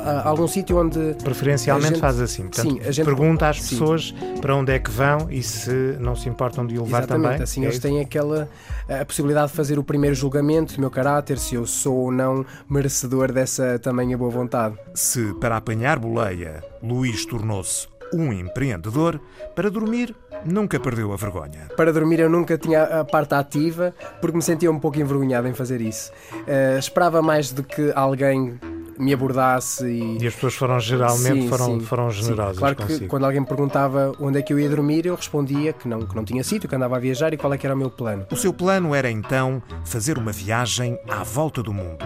Há 0.06 0.28
algum 0.28 0.48
sítio 0.48 0.78
onde. 0.78 1.16
Preferencialmente 1.24 1.90
gente, 1.90 2.00
faz 2.00 2.20
assim. 2.20 2.44
Portanto, 2.44 2.72
sim, 2.72 2.80
a 2.80 2.92
gente, 2.92 3.06
pergunta 3.06 3.50
às 3.50 3.62
sim. 3.62 3.78
pessoas 3.78 4.14
para 4.42 4.56
onde 4.56 4.72
é 4.72 4.80
que 4.80 4.92
vão 4.92 5.28
e 5.30 5.42
se 5.42 5.98
não 6.00 6.16
se 6.16 6.30
importam 6.30 6.66
de 6.66 6.78
o 6.78 6.84
levar 6.84 7.00
Exatamente, 7.00 7.32
também. 7.32 7.44
assim 7.44 7.62
é 7.62 7.66
eles 7.66 7.76
isso? 7.76 7.82
têm 7.82 8.00
aquela 8.00 8.48
a 8.88 9.04
possibilidade 9.04 9.50
de 9.52 9.58
fazer 9.58 9.80
o 9.80 9.84
primeiro 9.84 10.16
julgamento 10.16 10.76
do 10.76 10.80
meu 10.80 10.92
caráter, 10.92 11.38
se 11.38 11.56
eu 11.56 11.66
sou 11.66 11.96
ou 11.96 12.12
não 12.12 12.46
merecedor 12.70 13.32
dessa 13.32 13.80
tamanha 13.80 14.18
boa 14.18 14.30
vontade. 14.30 14.78
Se 14.94 15.34
para 15.36 15.58
apanhar 15.58 15.98
boleia 15.98 16.64
Luís 16.84 17.26
tornou-se 17.26 17.88
um 18.14 18.32
empreendedor, 18.32 19.20
para 19.56 19.70
dormir 19.70 20.16
nunca 20.46 20.80
perdeu 20.80 21.12
a 21.12 21.16
vergonha. 21.16 21.68
Para 21.76 21.92
dormir 21.92 22.20
eu 22.20 22.30
nunca 22.30 22.58
tinha 22.58 22.84
a 22.84 23.04
parte 23.04 23.34
ativa 23.34 23.94
porque 24.22 24.38
me 24.38 24.44
sentia 24.44 24.72
um 24.72 24.80
pouco 24.80 25.00
envergonhado 25.00 25.48
em 25.48 25.54
fazer 25.54 25.82
isso. 25.82 26.12
Eh, 26.48 26.78
esperava 26.78 27.22
mais 27.22 27.52
de 27.52 27.64
que 27.64 27.92
alguém 27.96 28.60
me 28.98 29.14
abordasse 29.14 29.86
e... 29.86 30.18
E 30.22 30.28
as 30.28 30.34
pessoas 30.36 30.56
foram 30.56 30.80
geralmente 30.80 31.42
Sim, 31.44 31.48
foram, 31.50 31.66
sim, 31.66 31.86
foram 31.86 32.12
sim. 32.12 32.22
generosas 32.24 32.58
Claro 32.58 32.76
que 32.76 32.84
consigo. 32.84 33.08
quando 33.08 33.26
alguém 33.26 33.42
me 33.42 33.48
perguntava 33.48 34.14
onde 34.20 34.40
é 34.40 34.42
que 34.42 34.54
eu 34.54 34.60
ia 34.60 34.70
dormir, 34.70 35.06
eu 35.06 35.16
respondia 35.16 35.74
que 35.74 35.88
não, 35.88 36.02
que 36.06 36.16
não 36.16 36.24
tinha 36.24 36.44
sítio, 36.44 36.68
que 36.70 36.76
andava 36.76 36.96
a 36.96 37.00
viajar 37.00 37.34
e 37.34 37.38
qual 37.38 37.54
é 37.54 37.58
que 37.58 37.66
era 37.66 37.76
o 37.76 37.78
meu 37.78 37.90
plano. 37.90 38.26
O 38.32 38.36
seu 38.36 38.54
plano 38.54 38.94
era 38.96 39.10
então 39.10 39.62
fazer 39.84 40.18
uma 40.18 40.32
viagem 40.32 40.98
à 41.10 41.24
volta 41.24 41.62
do 41.62 41.74
mundo. 41.74 42.06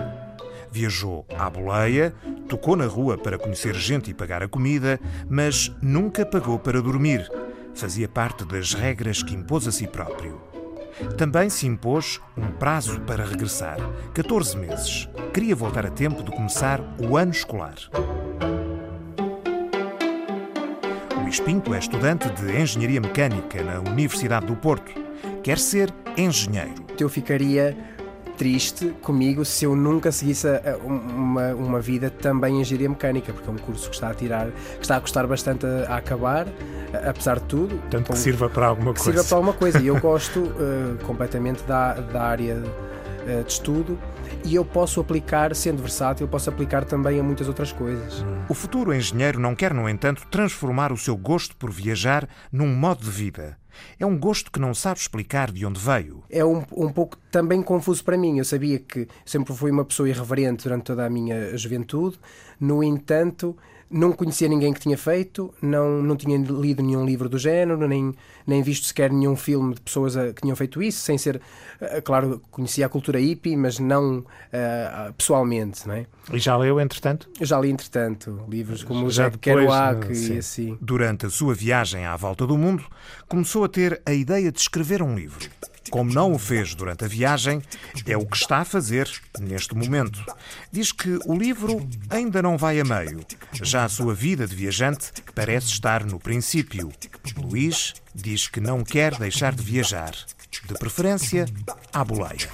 Viajou 0.71 1.25
à 1.37 1.49
boleia, 1.49 2.13
tocou 2.47 2.75
na 2.75 2.85
rua 2.85 3.17
para 3.17 3.37
conhecer 3.37 3.73
gente 3.75 4.11
e 4.11 4.13
pagar 4.13 4.43
a 4.43 4.47
comida, 4.47 4.99
mas 5.29 5.71
nunca 5.81 6.25
pagou 6.25 6.59
para 6.59 6.81
dormir. 6.81 7.27
Fazia 7.73 8.07
parte 8.07 8.43
das 8.45 8.73
regras 8.73 9.23
que 9.23 9.33
impôs 9.33 9.67
a 9.67 9.71
si 9.71 9.87
próprio. 9.87 10.48
Também 11.17 11.49
se 11.49 11.67
impôs 11.67 12.19
um 12.37 12.51
prazo 12.51 12.99
para 13.01 13.25
regressar 13.25 13.77
14 14.13 14.57
meses. 14.57 15.09
Queria 15.33 15.55
voltar 15.55 15.85
a 15.85 15.89
tempo 15.89 16.23
de 16.23 16.31
começar 16.31 16.81
o 16.99 17.17
ano 17.17 17.31
escolar. 17.31 17.75
Luís 21.21 21.39
Pinto 21.39 21.73
é 21.73 21.79
estudante 21.79 22.29
de 22.29 22.59
Engenharia 22.59 22.99
Mecânica 22.99 23.63
na 23.63 23.79
Universidade 23.79 24.47
do 24.47 24.55
Porto. 24.55 24.91
Quer 25.43 25.57
ser 25.57 25.93
engenheiro. 26.17 26.85
Eu 26.99 27.07
ficaria 27.07 27.77
triste 28.39 28.95
comigo 29.01 29.43
se 29.45 29.65
eu 29.65 29.75
nunca 29.75 30.11
seguisse 30.11 30.47
uma, 30.85 31.53
uma 31.53 31.79
vida 31.81 32.09
também 32.09 32.55
em 32.57 32.61
engenharia 32.61 32.87
mecânica, 32.89 33.33
porque 33.33 33.49
é 33.49 33.51
um 33.53 33.57
curso 33.57 33.89
que 33.89 33.95
está 33.95 34.09
a 34.09 34.13
tirar, 34.13 34.47
que 34.47 34.81
está 34.81 34.95
a 34.95 35.01
custar 35.01 35.27
bastante 35.27 35.65
a, 35.65 35.93
a 35.93 35.97
acabar, 35.97 36.47
a- 36.93 37.09
apesar 37.09 37.37
de 37.39 37.45
tudo. 37.45 37.79
Tanto 37.91 38.13
que 38.13 38.17
sirva 38.17 38.49
para 38.49 38.67
alguma 38.67 38.93
que 38.93 38.99
coisa. 39.01 39.11
sirva 39.11 39.27
para 39.27 39.37
alguma 39.37 39.53
coisa. 39.53 39.79
E 39.79 39.87
eu 39.87 39.99
gosto 40.01 40.51
eh, 40.57 41.03
completamente 41.05 41.61
da, 41.63 41.93
da 41.95 42.21
área 42.23 42.63
eh, 43.27 43.43
de 43.45 43.51
estudo 43.51 43.99
e 44.43 44.55
eu 44.55 44.65
posso 44.65 44.99
aplicar, 44.99 45.55
sendo 45.55 45.81
versátil, 45.81 46.25
eu 46.25 46.29
posso 46.29 46.49
aplicar 46.49 46.85
também 46.85 47.19
a 47.19 47.23
muitas 47.23 47.47
outras 47.47 47.71
coisas. 47.71 48.25
O 48.47 48.53
futuro 48.53 48.93
engenheiro 48.93 49.39
não 49.39 49.55
quer, 49.55 49.73
no 49.73 49.87
entanto, 49.87 50.25
transformar 50.31 50.91
o 50.91 50.97
seu 50.97 51.15
gosto 51.17 51.55
por 51.55 51.71
viajar 51.71 52.27
num 52.51 52.67
modo 52.67 53.03
de 53.03 53.11
vida. 53.11 53.57
É 53.99 54.05
um 54.05 54.17
gosto 54.17 54.51
que 54.51 54.59
não 54.59 54.73
sabe 54.73 54.99
explicar 54.99 55.51
de 55.51 55.65
onde 55.65 55.79
veio. 55.79 56.23
É 56.29 56.43
um, 56.43 56.63
um 56.75 56.91
pouco 56.91 57.17
também 57.31 57.61
confuso 57.61 58.03
para 58.03 58.17
mim. 58.17 58.37
Eu 58.37 58.45
sabia 58.45 58.79
que 58.79 59.07
sempre 59.25 59.53
fui 59.55 59.71
uma 59.71 59.85
pessoa 59.85 60.09
irreverente 60.09 60.63
durante 60.63 60.83
toda 60.83 61.05
a 61.05 61.09
minha 61.09 61.55
juventude, 61.57 62.19
no 62.59 62.83
entanto, 62.83 63.55
não 63.91 64.11
conhecia 64.11 64.47
ninguém 64.47 64.71
que 64.71 64.79
tinha 64.79 64.97
feito, 64.97 65.53
não, 65.61 66.01
não 66.03 66.15
tinha 66.15 66.37
lido 66.37 66.83
nenhum 66.83 67.05
livro 67.05 67.27
do 67.27 67.37
género, 67.39 67.87
nem, 67.87 68.13
nem 68.45 68.61
visto 68.61 68.85
sequer 68.85 69.11
nenhum 69.11 69.35
filme 69.35 69.73
de 69.73 69.81
pessoas 69.81 70.15
a- 70.15 70.31
que 70.31 70.41
tinham 70.41 70.55
feito 70.55 70.81
isso, 70.81 71.01
sem 71.01 71.17
ser, 71.17 71.41
eh, 71.81 71.99
claro, 72.01 72.41
conhecia 72.51 72.85
a 72.85 72.89
cultura 72.89 73.19
hippie, 73.19 73.55
mas 73.55 73.79
não 73.79 74.23
eh, 74.51 75.11
pessoalmente, 75.17 75.87
não 75.87 75.95
é? 75.95 76.05
E 76.31 76.37
já 76.37 76.55
leu, 76.55 76.79
entretanto? 76.79 77.27
Eu 77.39 77.45
já 77.45 77.59
li, 77.59 77.69
entretanto, 77.71 78.43
livros 78.47 78.83
como 78.83 79.07
o 79.07 79.09
Já 79.11 79.23
Jack 79.29 79.37
depois, 79.39 79.65
Kerouac 79.65 80.13
e 80.13 80.37
assim. 80.37 80.77
Durante 80.79 81.25
a 81.25 81.29
sua 81.29 81.55
viagem 81.55 82.05
à 82.05 82.15
volta 82.15 82.45
do 82.45 82.57
mundo, 82.57 82.83
começou 83.27 83.63
a 83.63 83.67
ter 83.69 84.01
a 84.05 84.13
ideia 84.13 84.51
de 84.51 84.59
escrever 84.59 85.01
um 85.01 85.15
livro. 85.15 85.39
Como 85.89 86.13
não 86.13 86.33
o 86.33 86.39
fez 86.39 86.75
durante 86.75 87.05
a 87.05 87.07
viagem, 87.07 87.61
é 88.05 88.17
o 88.17 88.25
que 88.25 88.37
está 88.37 88.59
a 88.59 88.65
fazer 88.65 89.09
neste 89.39 89.75
momento. 89.75 90.23
Diz 90.71 90.91
que 90.91 91.19
o 91.25 91.35
livro 91.35 91.87
ainda 92.09 92.41
não 92.41 92.57
vai 92.57 92.79
a 92.79 92.83
meio. 92.83 93.25
Já 93.53 93.85
a 93.85 93.89
sua 93.89 94.13
vida 94.13 94.47
de 94.47 94.55
viajante 94.55 95.11
parece 95.33 95.67
estar 95.67 96.05
no 96.05 96.19
princípio. 96.19 96.91
Luís 97.37 97.93
diz 98.13 98.47
que 98.47 98.59
não 98.59 98.83
quer 98.83 99.17
deixar 99.17 99.53
de 99.53 99.63
viajar. 99.63 100.11
De 100.65 100.73
preferência, 100.75 101.45
à 101.93 102.03
boleia. 102.03 102.49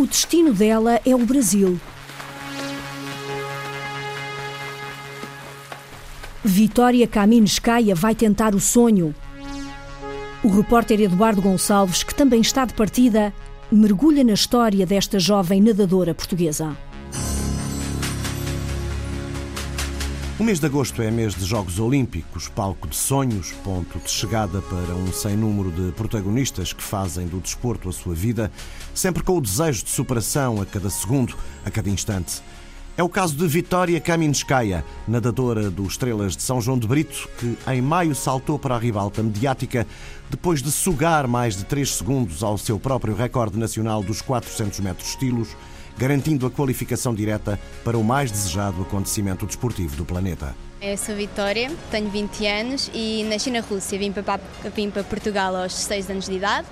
O 0.00 0.06
destino 0.06 0.54
dela 0.54 0.98
é 1.04 1.14
o 1.14 1.18
Brasil. 1.18 1.78
Vitória 6.42 7.06
Kaminskaya 7.06 7.94
vai 7.94 8.14
tentar 8.14 8.54
o 8.54 8.60
sonho. 8.60 9.14
O 10.42 10.48
repórter 10.48 11.02
Eduardo 11.02 11.42
Gonçalves, 11.42 12.02
que 12.02 12.14
também 12.14 12.40
está 12.40 12.64
de 12.64 12.72
partida, 12.72 13.30
mergulha 13.70 14.24
na 14.24 14.32
história 14.32 14.86
desta 14.86 15.18
jovem 15.18 15.60
nadadora 15.60 16.14
portuguesa. 16.14 16.74
O 20.40 20.42
mês 20.42 20.58
de 20.58 20.64
agosto 20.64 21.02
é 21.02 21.10
mês 21.10 21.34
de 21.34 21.44
Jogos 21.44 21.78
Olímpicos, 21.78 22.48
palco 22.48 22.88
de 22.88 22.96
sonhos, 22.96 23.52
ponto 23.62 23.98
de 23.98 24.08
chegada 24.08 24.62
para 24.62 24.94
um 24.94 25.12
sem 25.12 25.36
número 25.36 25.70
de 25.70 25.92
protagonistas 25.92 26.72
que 26.72 26.82
fazem 26.82 27.26
do 27.26 27.40
desporto 27.40 27.90
a 27.90 27.92
sua 27.92 28.14
vida, 28.14 28.50
sempre 28.94 29.22
com 29.22 29.36
o 29.36 29.40
desejo 29.42 29.84
de 29.84 29.90
superação 29.90 30.58
a 30.58 30.64
cada 30.64 30.88
segundo, 30.88 31.36
a 31.62 31.70
cada 31.70 31.90
instante. 31.90 32.40
É 32.96 33.02
o 33.02 33.08
caso 33.08 33.36
de 33.36 33.46
Vitória 33.46 34.00
Kaminskaya, 34.00 34.82
nadadora 35.06 35.70
do 35.70 35.84
Estrelas 35.84 36.34
de 36.34 36.42
São 36.42 36.58
João 36.58 36.78
de 36.78 36.88
Brito, 36.88 37.28
que 37.38 37.58
em 37.70 37.82
maio 37.82 38.14
saltou 38.14 38.58
para 38.58 38.76
a 38.76 38.78
ribalta 38.78 39.22
mediática 39.22 39.86
depois 40.30 40.62
de 40.62 40.72
sugar 40.72 41.26
mais 41.26 41.54
de 41.54 41.66
3 41.66 41.96
segundos 41.96 42.42
ao 42.42 42.56
seu 42.56 42.80
próprio 42.80 43.14
recorde 43.14 43.58
nacional 43.58 44.02
dos 44.02 44.22
400 44.22 44.80
metros 44.80 45.10
estilos, 45.10 45.48
garantindo 46.00 46.46
a 46.46 46.50
qualificação 46.50 47.14
direta 47.14 47.60
para 47.84 47.98
o 47.98 48.02
mais 48.02 48.30
desejado 48.30 48.80
acontecimento 48.80 49.44
desportivo 49.44 49.96
do 49.96 50.04
planeta. 50.06 50.56
Eu 50.80 50.96
sou 50.96 51.14
Vitória, 51.14 51.70
tenho 51.90 52.08
20 52.08 52.46
anos 52.46 52.90
e 52.94 53.22
nasci 53.24 53.50
na 53.50 53.60
Rússia. 53.60 53.98
Vim 53.98 54.10
para, 54.10 54.40
vim 54.74 54.88
para 54.88 55.04
Portugal 55.04 55.54
aos 55.54 55.74
6 55.74 56.08
anos 56.08 56.24
de 56.24 56.36
idade. 56.36 56.66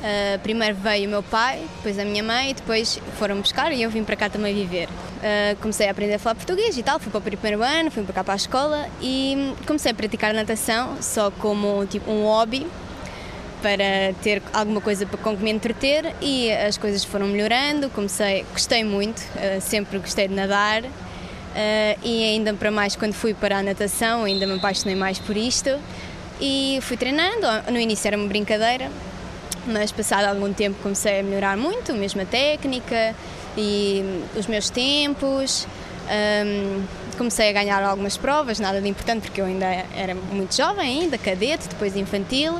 Uh, 0.00 0.38
primeiro 0.38 0.74
veio 0.76 1.06
o 1.08 1.10
meu 1.10 1.22
pai, 1.22 1.62
depois 1.76 1.98
a 1.98 2.06
minha 2.06 2.22
mãe, 2.22 2.54
depois 2.54 2.98
foram 3.18 3.38
buscar 3.42 3.70
e 3.70 3.82
eu 3.82 3.90
vim 3.90 4.02
para 4.02 4.16
cá 4.16 4.30
também 4.30 4.54
viver. 4.54 4.88
Uh, 4.88 5.60
comecei 5.60 5.86
a 5.86 5.90
aprender 5.90 6.14
a 6.14 6.18
falar 6.18 6.36
português 6.36 6.78
e 6.78 6.82
tal, 6.82 6.98
fui 6.98 7.12
para 7.12 7.18
o 7.18 7.20
primeiro 7.20 7.62
ano, 7.62 7.90
fui 7.90 8.02
para 8.02 8.14
cá 8.14 8.24
para 8.24 8.32
a 8.32 8.36
escola 8.36 8.88
e 9.02 9.52
comecei 9.66 9.92
a 9.92 9.94
praticar 9.94 10.32
natação 10.32 10.96
só 11.02 11.30
como 11.30 11.84
tipo, 11.84 12.10
um 12.10 12.22
hobby 12.22 12.66
para 13.62 14.14
ter 14.22 14.42
alguma 14.52 14.80
coisa 14.80 15.06
com 15.06 15.36
que 15.36 15.42
me 15.42 15.50
entreter 15.50 16.14
e 16.20 16.50
as 16.52 16.76
coisas 16.78 17.04
foram 17.04 17.26
melhorando, 17.26 17.90
comecei, 17.90 18.44
gostei 18.52 18.84
muito, 18.84 19.20
uh, 19.20 19.60
sempre 19.60 19.98
gostei 19.98 20.28
de 20.28 20.34
nadar. 20.34 20.82
Uh, 20.82 21.98
e 22.02 22.24
ainda 22.24 22.54
para 22.54 22.70
mais 22.70 22.94
quando 22.94 23.12
fui 23.12 23.34
para 23.34 23.58
a 23.58 23.62
natação, 23.62 24.24
ainda 24.24 24.46
me 24.46 24.54
apaixonei 24.54 24.94
mais 24.94 25.18
por 25.18 25.36
isto 25.36 25.78
e 26.40 26.78
fui 26.82 26.96
treinando. 26.96 27.46
No 27.70 27.78
início 27.78 28.08
era 28.08 28.16
uma 28.16 28.28
brincadeira, 28.28 28.90
mas 29.66 29.92
passado 29.92 30.24
algum 30.24 30.52
tempo 30.52 30.76
comecei 30.82 31.20
a 31.20 31.22
melhorar 31.22 31.56
muito, 31.56 31.92
mesmo 31.92 32.22
a 32.22 32.24
técnica 32.24 33.14
e 33.56 34.22
os 34.36 34.46
meus 34.46 34.70
tempos. 34.70 35.66
Um, 36.10 36.82
comecei 37.20 37.50
a 37.50 37.52
ganhar 37.52 37.82
algumas 37.82 38.16
provas, 38.16 38.58
nada 38.58 38.80
de 38.80 38.88
importante 38.88 39.24
porque 39.24 39.42
eu 39.42 39.44
ainda 39.44 39.66
era 39.94 40.14
muito 40.14 40.56
jovem 40.56 41.02
ainda, 41.02 41.18
cadete, 41.18 41.68
depois 41.68 41.94
infantil 41.94 42.58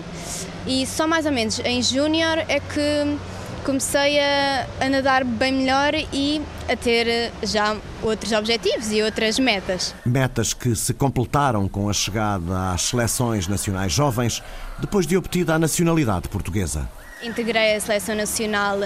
e 0.66 0.86
só 0.86 1.06
mais 1.06 1.24
ou 1.24 1.32
menos 1.32 1.58
em 1.60 1.82
júnior 1.82 2.36
é 2.46 2.60
que 2.60 3.18
comecei 3.64 4.20
a, 4.20 4.66
a, 4.78 4.88
nadar 4.90 5.24
bem 5.24 5.50
melhor 5.50 5.94
e 6.12 6.42
a 6.68 6.76
ter 6.76 7.32
já 7.42 7.74
outros 8.02 8.32
objetivos 8.32 8.92
e 8.92 9.02
outras 9.02 9.38
metas. 9.38 9.94
Metas 10.04 10.52
que 10.52 10.76
se 10.76 10.92
completaram 10.92 11.66
com 11.66 11.88
a 11.88 11.94
chegada 11.94 12.72
às 12.72 12.82
seleções 12.82 13.48
nacionais 13.48 13.90
jovens 13.90 14.42
depois 14.78 15.06
de 15.06 15.16
obtida 15.16 15.54
a 15.54 15.58
nacionalidade 15.58 16.28
portuguesa. 16.28 16.86
Integrei 17.22 17.76
a 17.76 17.80
seleção 17.80 18.14
nacional 18.14 18.78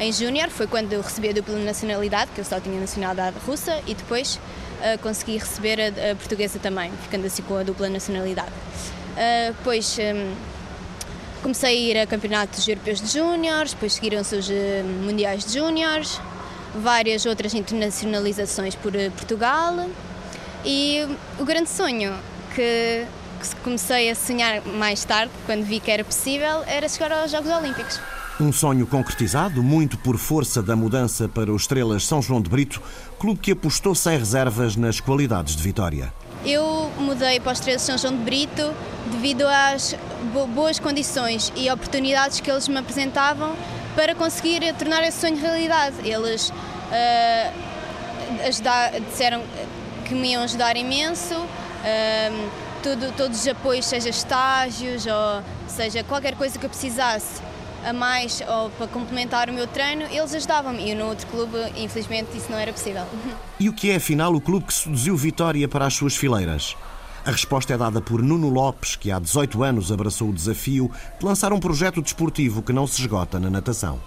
em 0.00 0.12
júnior, 0.12 0.50
foi 0.50 0.66
quando 0.66 0.92
eu 0.92 1.00
recebi 1.00 1.28
a 1.28 1.32
dupla 1.32 1.56
nacionalidade, 1.58 2.32
que 2.34 2.40
eu 2.40 2.44
só 2.44 2.58
tinha 2.58 2.80
nacionalidade 2.80 3.36
russa, 3.46 3.80
e 3.86 3.94
depois 3.94 4.40
consegui 5.02 5.38
receber 5.38 5.80
a, 5.80 6.12
a, 6.12 6.16
portuguesa 6.16 6.58
também, 6.58 6.90
ficando 7.02 7.26
assim 7.26 7.42
com 7.42 7.56
a 7.56 7.62
dupla 7.62 7.88
nacionalidade. 7.88 8.52
Depois 9.56 9.96
um, 9.98 10.34
comecei 11.42 11.70
a 11.70 11.72
ir 11.72 11.98
a 11.98 12.06
campeonatos 12.06 12.66
europeus 12.66 13.00
de 13.00 13.06
júniores, 13.06 13.72
depois 13.72 13.94
seguiram-se 13.94 14.34
os 14.34 14.48
uh, 14.48 14.52
mundiais 15.02 15.44
de 15.44 15.54
júniores, 15.54 16.20
várias 16.74 17.24
outras 17.24 17.54
internacionalizações 17.54 18.74
por 18.74 18.92
Portugal 19.16 19.88
e 20.64 21.06
o 21.38 21.44
grande 21.44 21.68
sonho 21.68 22.14
que, 22.54 23.06
que 23.40 23.56
comecei 23.62 24.10
a 24.10 24.14
sonhar 24.14 24.62
mais 24.62 25.04
tarde, 25.04 25.30
quando 25.46 25.62
vi 25.64 25.78
que 25.78 25.90
era 25.90 26.02
possível, 26.02 26.64
era 26.66 26.88
chegar 26.88 27.12
aos 27.12 27.30
Jogos 27.30 27.50
Olímpicos. 27.50 28.00
Um 28.40 28.52
sonho 28.52 28.84
concretizado, 28.84 29.62
muito 29.62 29.96
por 29.96 30.18
força 30.18 30.60
da 30.60 30.74
mudança 30.74 31.28
para 31.28 31.52
o 31.52 31.56
Estrelas 31.56 32.04
São 32.04 32.20
João 32.20 32.42
de 32.42 32.50
Brito, 32.50 32.82
clube 33.16 33.38
que 33.38 33.52
apostou 33.52 33.94
sem 33.94 34.18
reservas 34.18 34.74
nas 34.74 34.98
qualidades 34.98 35.54
de 35.54 35.62
Vitória. 35.62 36.12
Eu 36.44 36.90
mudei 36.98 37.38
para 37.38 37.50
o 37.50 37.52
Estrelas 37.52 37.82
São 37.82 37.96
João 37.96 38.16
de 38.16 38.24
Brito 38.24 38.74
devido 39.12 39.46
às 39.46 39.94
boas 40.52 40.80
condições 40.80 41.52
e 41.54 41.70
oportunidades 41.70 42.40
que 42.40 42.50
eles 42.50 42.66
me 42.66 42.76
apresentavam 42.76 43.54
para 43.94 44.16
conseguir 44.16 44.60
tornar 44.74 45.04
esse 45.04 45.20
sonho 45.20 45.36
realidade. 45.36 45.96
Eles 46.02 46.48
uh, 46.50 48.48
ajudar, 48.48 49.00
disseram 49.00 49.44
que 50.04 50.12
me 50.12 50.32
iam 50.32 50.42
ajudar 50.42 50.76
imenso, 50.76 51.36
uh, 51.36 52.50
tudo, 52.82 53.12
todos 53.16 53.38
os 53.38 53.46
apoios, 53.46 53.86
seja 53.86 54.08
estágios 54.08 55.06
ou 55.06 55.40
seja 55.68 56.02
qualquer 56.02 56.34
coisa 56.34 56.58
que 56.58 56.66
eu 56.66 56.70
precisasse 56.70 57.53
a 57.84 57.92
mais 57.92 58.40
ou 58.40 58.70
para 58.70 58.86
complementar 58.86 59.48
o 59.48 59.52
meu 59.52 59.66
treino, 59.66 60.02
eles 60.02 60.34
ajudavam-me. 60.34 60.90
E 60.90 60.94
no 60.94 61.06
outro 61.06 61.26
clube, 61.26 61.56
infelizmente, 61.76 62.36
isso 62.36 62.50
não 62.50 62.58
era 62.58 62.72
possível. 62.72 63.04
E 63.60 63.68
o 63.68 63.72
que 63.72 63.90
é, 63.90 63.96
afinal, 63.96 64.34
o 64.34 64.40
clube 64.40 64.66
que 64.66 64.74
seduziu 64.74 65.16
Vitória 65.16 65.68
para 65.68 65.86
as 65.86 65.94
suas 65.94 66.16
fileiras? 66.16 66.76
A 67.24 67.30
resposta 67.30 67.72
é 67.72 67.78
dada 67.78 68.00
por 68.00 68.20
Nuno 68.20 68.50
Lopes, 68.50 68.96
que 68.96 69.10
há 69.10 69.18
18 69.18 69.62
anos 69.62 69.90
abraçou 69.90 70.28
o 70.28 70.32
desafio 70.32 70.90
de 71.18 71.24
lançar 71.24 71.52
um 71.52 71.60
projeto 71.60 72.02
desportivo 72.02 72.62
que 72.62 72.72
não 72.72 72.86
se 72.86 73.00
esgota 73.00 73.38
na 73.38 73.48
natação. 73.48 73.98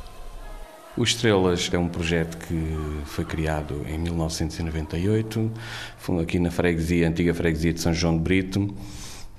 O 0.96 1.04
Estrelas 1.04 1.70
é 1.72 1.78
um 1.78 1.88
projeto 1.88 2.38
que 2.38 2.78
foi 3.06 3.24
criado 3.24 3.84
em 3.88 3.98
1998, 4.00 5.52
aqui 6.22 6.40
na 6.40 6.52
freguesia, 6.52 7.08
antiga 7.08 7.34
freguesia 7.34 7.74
de 7.74 7.80
São 7.80 7.94
João 7.94 8.18
de 8.18 8.24
Brito, 8.24 8.76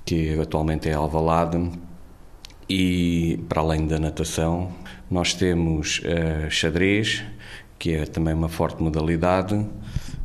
que 0.05 0.39
atualmente 0.39 0.89
é 0.89 0.93
Alvalade. 0.93 1.71
E 2.69 3.39
para 3.49 3.61
além 3.61 3.87
da 3.87 3.97
natação, 3.97 4.71
nós 5.09 5.33
temos 5.33 5.99
uh, 5.99 6.51
xadrez, 6.51 7.23
que 7.79 7.93
é 7.93 8.05
também 8.05 8.33
uma 8.33 8.47
forte 8.47 8.83
modalidade, 8.83 9.65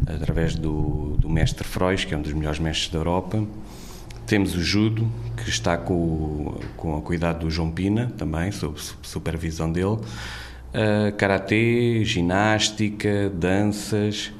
através 0.06 0.54
do, 0.54 1.16
do 1.18 1.30
mestre 1.30 1.66
Freud, 1.66 2.06
que 2.06 2.12
é 2.12 2.18
um 2.18 2.20
dos 2.20 2.34
melhores 2.34 2.58
mestres 2.58 2.90
da 2.90 2.98
Europa. 2.98 3.42
Temos 4.26 4.54
o 4.54 4.62
judo, 4.62 5.10
que 5.36 5.48
está 5.48 5.78
com, 5.78 6.58
com 6.76 6.98
a 6.98 7.00
cuidado 7.00 7.40
do 7.40 7.50
João 7.50 7.70
Pina, 7.70 8.12
também, 8.18 8.52
sob 8.52 8.78
supervisão 9.02 9.72
dele. 9.72 9.96
Uh, 9.96 11.16
karatê, 11.16 12.04
ginástica, 12.04 13.30
danças. 13.30 14.32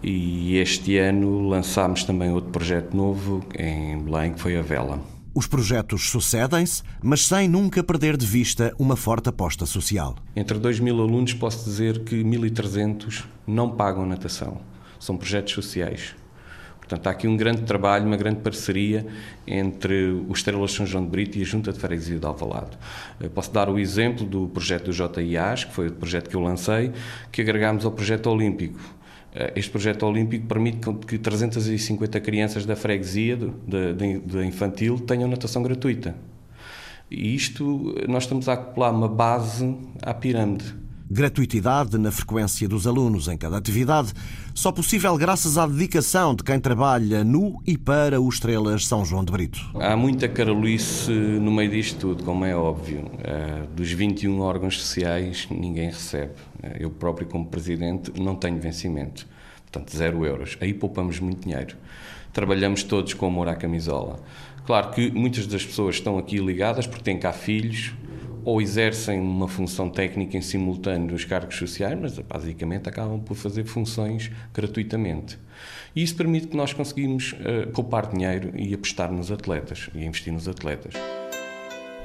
E 0.00 0.58
este 0.58 0.96
ano 0.98 1.48
lançámos 1.48 2.04
também 2.04 2.30
outro 2.30 2.50
projeto 2.50 2.96
novo 2.96 3.44
em 3.58 3.98
Belém, 3.98 4.32
que 4.32 4.40
foi 4.40 4.56
a 4.56 4.62
vela. 4.62 5.21
Os 5.34 5.46
projetos 5.46 6.10
sucedem-se, 6.10 6.82
mas 7.02 7.26
sem 7.26 7.48
nunca 7.48 7.82
perder 7.82 8.18
de 8.18 8.26
vista 8.26 8.74
uma 8.78 8.96
forte 8.96 9.30
aposta 9.30 9.64
social. 9.64 10.14
Entre 10.36 10.58
2 10.58 10.78
mil 10.78 11.00
alunos, 11.00 11.32
posso 11.32 11.64
dizer 11.64 12.00
que 12.04 12.22
1.300 12.22 13.24
não 13.46 13.70
pagam 13.70 14.04
natação. 14.04 14.60
São 15.00 15.16
projetos 15.16 15.54
sociais. 15.54 16.14
Portanto, 16.76 17.06
há 17.06 17.10
aqui 17.10 17.26
um 17.26 17.34
grande 17.34 17.62
trabalho, 17.62 18.04
uma 18.04 18.18
grande 18.18 18.40
parceria 18.40 19.06
entre 19.46 20.10
o 20.10 20.30
Estrelas 20.34 20.72
São 20.72 20.84
João 20.84 21.02
de 21.02 21.10
Brito 21.10 21.38
e 21.38 21.40
a 21.40 21.44
Junta 21.46 21.72
de 21.72 21.78
Freguesia 21.78 22.18
de 22.18 22.26
Alvalade. 22.26 22.76
Eu 23.18 23.30
posso 23.30 23.50
dar 23.50 23.70
o 23.70 23.78
exemplo 23.78 24.26
do 24.26 24.48
projeto 24.48 24.90
do 24.90 24.92
JIAS, 24.92 25.64
que 25.64 25.72
foi 25.72 25.88
o 25.88 25.92
projeto 25.92 26.28
que 26.28 26.36
eu 26.36 26.42
lancei, 26.42 26.92
que 27.30 27.40
agregámos 27.40 27.86
ao 27.86 27.92
projeto 27.92 28.26
olímpico. 28.28 28.78
Eh, 29.34 29.52
este 29.56 29.70
projeto 29.70 30.06
olímpico 30.06 30.46
permite 30.46 30.78
que 31.06 31.18
350 31.18 32.20
crianças 32.20 32.66
da 32.66 32.76
freguesia, 32.76 33.36
da 33.36 34.44
infantil, 34.44 34.98
tenham 35.00 35.28
natação 35.28 35.62
gratuita. 35.62 36.14
E 37.10 37.34
isto, 37.34 37.94
nós 38.08 38.24
estamos 38.24 38.48
a 38.48 38.54
acoplar 38.54 38.94
uma 38.94 39.08
base 39.08 39.76
à 40.02 40.14
pirâmide. 40.14 40.81
Gratuitidade 41.14 41.98
na 41.98 42.10
frequência 42.10 42.66
dos 42.66 42.86
alunos 42.86 43.28
em 43.28 43.36
cada 43.36 43.58
atividade, 43.58 44.14
só 44.54 44.72
possível 44.72 45.14
graças 45.18 45.58
à 45.58 45.66
dedicação 45.66 46.34
de 46.34 46.42
quem 46.42 46.58
trabalha 46.58 47.22
no 47.22 47.62
e 47.66 47.76
para 47.76 48.18
o 48.18 48.26
Estrelas 48.30 48.86
São 48.86 49.04
João 49.04 49.22
de 49.22 49.30
Brito. 49.30 49.60
Há 49.74 49.94
muita 49.94 50.26
carolice 50.26 51.12
no 51.12 51.52
meio 51.52 51.70
disto 51.70 51.98
tudo, 51.98 52.24
como 52.24 52.46
é 52.46 52.56
óbvio. 52.56 53.10
Eh, 53.18 53.64
dos 53.76 53.92
21 53.92 54.40
órgãos 54.40 54.80
sociais, 54.80 55.46
ninguém 55.50 55.90
recebe. 55.90 56.32
Eu 56.80 56.88
próprio, 56.88 57.26
como 57.26 57.44
presidente, 57.44 58.10
não 58.18 58.34
tenho 58.34 58.58
vencimento. 58.58 59.28
Portanto, 59.70 59.94
zero 59.94 60.24
euros. 60.24 60.56
Aí 60.62 60.72
poupamos 60.72 61.20
muito 61.20 61.42
dinheiro. 61.42 61.76
Trabalhamos 62.32 62.84
todos 62.84 63.12
com 63.12 63.26
amor 63.26 63.48
à 63.48 63.54
camisola. 63.54 64.18
Claro 64.64 64.92
que 64.92 65.10
muitas 65.10 65.46
das 65.46 65.62
pessoas 65.62 65.96
estão 65.96 66.16
aqui 66.16 66.38
ligadas 66.38 66.86
porque 66.86 67.04
têm 67.04 67.18
cá 67.18 67.34
filhos, 67.34 67.92
ou 68.44 68.60
exercem 68.60 69.20
uma 69.20 69.48
função 69.48 69.88
técnica 69.88 70.36
em 70.36 70.42
simultâneo 70.42 71.12
nos 71.12 71.24
cargos 71.24 71.56
sociais, 71.56 71.98
mas 72.00 72.18
basicamente 72.18 72.88
acabam 72.88 73.20
por 73.20 73.36
fazer 73.36 73.64
funções 73.64 74.30
gratuitamente. 74.52 75.38
E 75.94 76.02
isso 76.02 76.16
permite 76.16 76.46
que 76.46 76.56
nós 76.56 76.72
conseguimos 76.72 77.32
uh, 77.32 77.70
poupar 77.72 78.10
dinheiro 78.10 78.50
e 78.54 78.72
apostar 78.74 79.12
nos 79.12 79.30
atletas 79.30 79.90
e 79.94 80.04
investir 80.04 80.32
nos 80.32 80.48
atletas. 80.48 80.94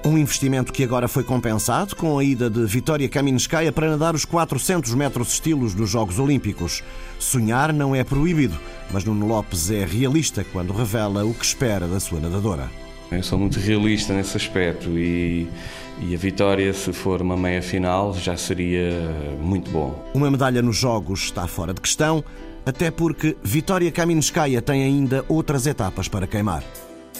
Um 0.05 0.17
investimento 0.17 0.71
que 0.71 0.83
agora 0.83 1.07
foi 1.07 1.23
compensado 1.23 1.95
com 1.95 2.17
a 2.17 2.23
ida 2.23 2.49
de 2.49 2.65
Vitória 2.65 3.09
Kaminskaya 3.09 3.71
para 3.71 3.89
nadar 3.89 4.15
os 4.15 4.23
400 4.23 4.93
metros 4.93 5.33
estilos 5.33 5.73
dos 5.73 5.89
Jogos 5.89 6.19
Olímpicos. 6.19 6.83
Sonhar 7.19 7.73
não 7.73 7.95
é 7.95 8.03
proibido, 8.03 8.57
mas 8.91 9.03
Nuno 9.03 9.27
Lopes 9.27 9.69
é 9.71 9.83
realista 9.85 10.45
quando 10.53 10.71
revela 10.71 11.25
o 11.25 11.33
que 11.33 11.43
espera 11.43 11.87
da 11.87 11.99
sua 11.99 12.19
nadadora. 12.19 12.69
Eu 13.11 13.23
sou 13.23 13.39
muito 13.39 13.59
realista 13.59 14.13
nesse 14.13 14.37
aspecto 14.37 14.97
e, 14.97 15.47
e 15.99 16.13
a 16.13 16.17
vitória, 16.17 16.71
se 16.73 16.93
for 16.93 17.21
uma 17.21 17.35
meia 17.35 17.61
final, 17.61 18.13
já 18.13 18.37
seria 18.37 18.91
muito 19.41 19.69
bom. 19.71 20.09
Uma 20.13 20.29
medalha 20.29 20.61
nos 20.61 20.77
Jogos 20.77 21.23
está 21.23 21.47
fora 21.47 21.73
de 21.73 21.81
questão, 21.81 22.23
até 22.65 22.91
porque 22.91 23.35
Vitória 23.43 23.91
Kaminskaya 23.91 24.61
tem 24.61 24.83
ainda 24.83 25.25
outras 25.27 25.65
etapas 25.65 26.07
para 26.07 26.27
queimar. 26.27 26.63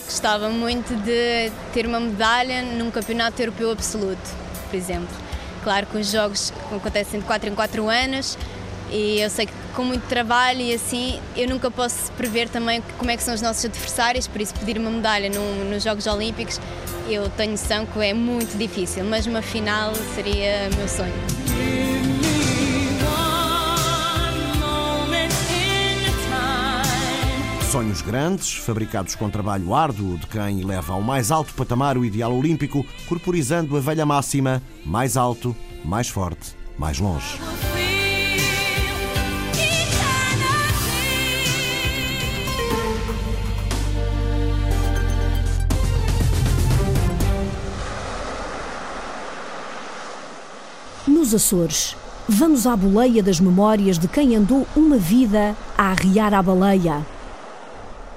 Gostava 0.06 0.50
muito 0.50 0.96
de 1.04 1.52
ter 1.74 1.86
uma 1.86 2.00
medalha 2.00 2.62
num 2.62 2.92
campeonato 2.92 3.42
europeu 3.42 3.72
absoluto, 3.72 4.30
por 4.70 4.78
exemplo. 4.78 5.16
Claro 5.63 5.88
que 5.88 5.98
os 5.98 6.12
jogos 6.12 6.54
acontecem 6.72 7.20
de 7.20 7.26
4 7.26 7.50
em 7.50 7.56
4 7.56 7.90
anos 7.90 8.38
e 8.91 9.19
eu 9.19 9.30
sei 9.30 9.45
que 9.45 9.54
com 9.76 9.84
muito 9.84 10.08
trabalho 10.08 10.62
e 10.62 10.73
assim, 10.73 11.19
eu 11.36 11.47
nunca 11.47 11.69
posso 11.69 12.12
prever 12.13 12.50
também 12.50 12.82
como 12.97 13.12
é 13.12 13.17
que 13.17 13.23
são 13.23 13.34
os 13.34 13.41
nossos 13.41 13.63
adversários, 13.65 14.28
por 14.28 14.41
isso 14.41 14.54
pedir 14.56 14.78
uma 14.78 14.89
medalha 14.89 15.30
no, 15.30 15.65
nos 15.65 15.84
Jogos 15.84 16.08
Olímpicos, 16.08 16.60
eu 17.08 17.30
tenho 17.30 17.52
noção 17.52 17.86
que 17.86 18.00
é 18.00 18.13
muito 18.13 18.58
difícil, 18.58 19.04
mas 19.06 19.26
uma 19.28 19.41
final 19.41 19.93
seria 20.15 20.69
meu 20.76 20.88
sonho. 20.88 21.13
Sonhos 27.71 28.02
grandes, 28.02 28.56
fabricados 28.56 29.13
com 29.13 29.30
trabalho 29.30 29.76
árduo 29.76 30.17
de 30.17 30.26
quem 30.26 30.63
leva 30.63 30.93
ao 30.93 31.02
mais 31.02 31.32
alto 31.32 31.54
patamar 31.54 31.97
o 31.97 32.06
ideal 32.06 32.34
olímpico, 32.34 32.86
corporizando 33.08 33.78
a 33.78 33.80
velha 33.80 34.06
máxima: 34.06 34.63
mais 34.86 35.15
alto, 35.15 35.56
mais 35.84 36.08
forte, 36.08 36.56
mais 36.78 36.97
longe. 36.97 37.38
Açores, 51.34 51.96
vamos 52.28 52.68
à 52.68 52.76
boleia 52.76 53.24
das 53.24 53.40
memórias 53.40 53.98
de 53.98 54.08
quem 54.08 54.36
andou 54.36 54.68
uma 54.76 54.98
vida 54.98 55.56
a 55.78 55.92
arriar 55.92 56.34
à 56.34 56.42
baleia. 56.42 57.06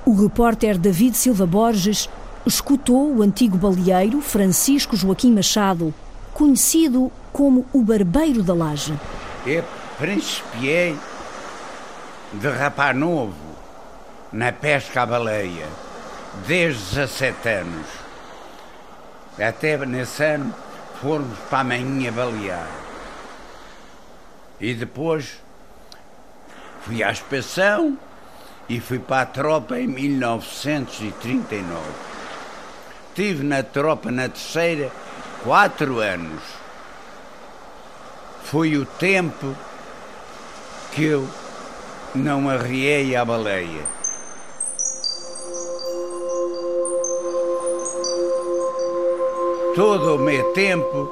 O 0.04 0.14
repórter 0.14 0.78
David 0.78 1.16
Silva 1.16 1.46
Borges 1.46 2.08
escutou 2.44 3.14
o 3.14 3.22
antigo 3.22 3.56
baleeiro 3.56 4.20
Francisco 4.20 4.96
Joaquim 4.96 5.32
Machado, 5.32 5.94
conhecido 6.32 7.12
como 7.32 7.66
o 7.72 7.82
Barbeiro 7.82 8.42
da 8.42 8.54
Laje. 8.54 8.98
Eu 9.46 9.64
principiei 9.98 10.96
de 12.32 12.48
rapaz 12.48 12.96
novo 12.96 13.34
na 14.32 14.52
pesca 14.52 15.02
à 15.02 15.06
baleia, 15.06 15.66
desde 16.46 16.96
17 16.96 17.48
anos. 17.48 17.86
Até 19.38 19.76
nesse 19.86 20.24
ano 20.24 20.54
fomos 21.00 21.38
para 21.48 21.60
a 21.60 21.64
manhã 21.64 22.12
balear. 22.12 22.68
E 24.60 24.74
depois 24.74 25.40
fui 26.82 27.02
à 27.02 27.10
inspeção 27.10 27.98
e 28.68 28.78
fui 28.80 28.98
para 28.98 29.22
a 29.22 29.26
tropa 29.26 29.78
em 29.78 29.86
1939. 29.86 31.80
Estive 33.08 33.42
na 33.42 33.62
tropa 33.62 34.10
na 34.10 34.28
terceira 34.28 34.92
quatro 35.42 35.98
anos. 35.98 36.42
Foi 38.44 38.76
o 38.76 38.84
tempo 38.84 39.56
que 40.92 41.04
eu 41.04 41.26
não 42.14 42.50
arriei 42.50 43.16
à 43.16 43.24
baleia. 43.24 44.00
todo 49.74 50.16
o 50.16 50.18
meu 50.18 50.52
tempo 50.52 51.08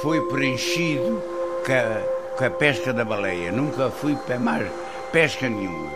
foi 0.00 0.20
preenchido 0.28 1.22
com 1.66 1.72
a, 1.72 2.19
com 2.40 2.46
a 2.46 2.50
pesca 2.50 2.90
da 2.90 3.04
baleia. 3.04 3.52
Nunca 3.52 3.90
fui 3.90 4.16
para 4.16 4.38
mais 4.38 4.66
pesca 5.12 5.46
nenhuma. 5.46 5.90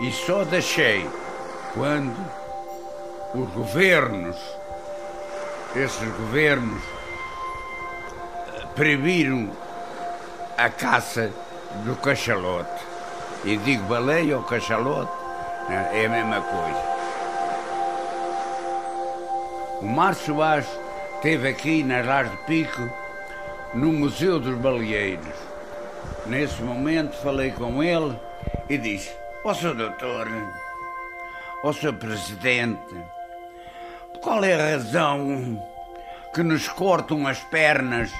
E 0.00 0.10
só 0.10 0.42
deixei 0.42 1.06
quando 1.74 2.16
os 3.34 3.50
governos, 3.50 4.36
esses 5.76 6.08
governos, 6.16 6.82
proibiram 8.74 9.50
a 10.56 10.70
caça 10.70 11.30
do 11.84 11.94
cachalote. 11.96 12.82
E 13.44 13.58
digo 13.58 13.82
baleia 13.82 14.38
ou 14.38 14.44
cachalote, 14.44 15.12
é 15.68 16.06
a 16.06 16.08
mesma 16.08 16.40
coisa. 16.40 16.98
O 19.82 19.86
Márcio 19.86 20.34
Soares 20.34 20.66
esteve 21.16 21.46
aqui 21.46 21.82
nas 21.82 22.06
Lares 22.06 22.30
de 22.30 22.38
Pico, 22.38 22.88
no 23.74 23.92
Museu 23.92 24.40
dos 24.40 24.56
Baleeiros. 24.56 25.47
Nesse 26.26 26.62
momento 26.62 27.16
falei 27.22 27.50
com 27.52 27.82
ele 27.82 28.18
e 28.68 28.76
disse: 28.76 29.10
Ó 29.44 29.50
oh. 29.50 29.74
Doutor, 29.74 30.28
ó 31.64 31.70
oh. 31.70 31.92
Presidente, 31.94 32.94
qual 34.22 34.44
é 34.44 34.54
a 34.54 34.72
razão 34.72 35.62
que 36.34 36.42
nos 36.42 36.68
cortam 36.68 37.26
as 37.26 37.40
pernas 37.44 38.10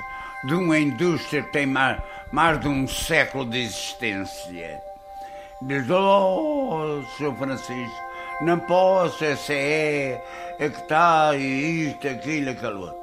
de 0.45 0.55
uma 0.55 0.79
indústria 0.79 1.43
que 1.43 1.53
tem 1.53 1.67
mais, 1.67 2.01
mais 2.33 2.61
de 2.61 2.69
um 2.69 2.89
século 2.89 3.45
de 3.45 3.59
existência? 3.59 4.81
Diz, 5.61 5.91
oh, 5.91 7.03
Sr. 7.17 7.35
Francisco, 7.37 8.09
não 8.41 8.61
posso, 8.61 9.25
essa 9.25 9.53
é, 9.53 10.23
é 10.59 10.69
que 10.69 10.81
está, 10.81 11.35
isto, 11.35 12.07
aquilo, 12.07 12.51
aquilo 12.51 12.81
outro. 12.83 12.99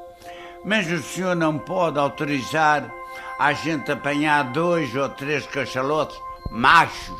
Mas 0.63 0.89
o 0.89 1.01
senhor 1.03 1.35
não 1.35 1.59
pode 1.59 1.99
autorizar 1.99 2.89
a 3.39 3.53
gente 3.53 3.91
apanhar 3.91 4.51
dois 4.51 4.95
ou 4.95 5.09
três 5.09 5.45
cachalotes 5.47 6.17
machos. 6.51 7.19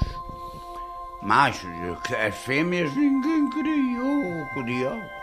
Machos, 1.21 1.69
as 2.25 2.35
fêmeas 2.35 2.95
ninguém 2.95 3.49
criou, 3.49 4.47
oh, 4.55 4.63
diabo. 4.63 5.15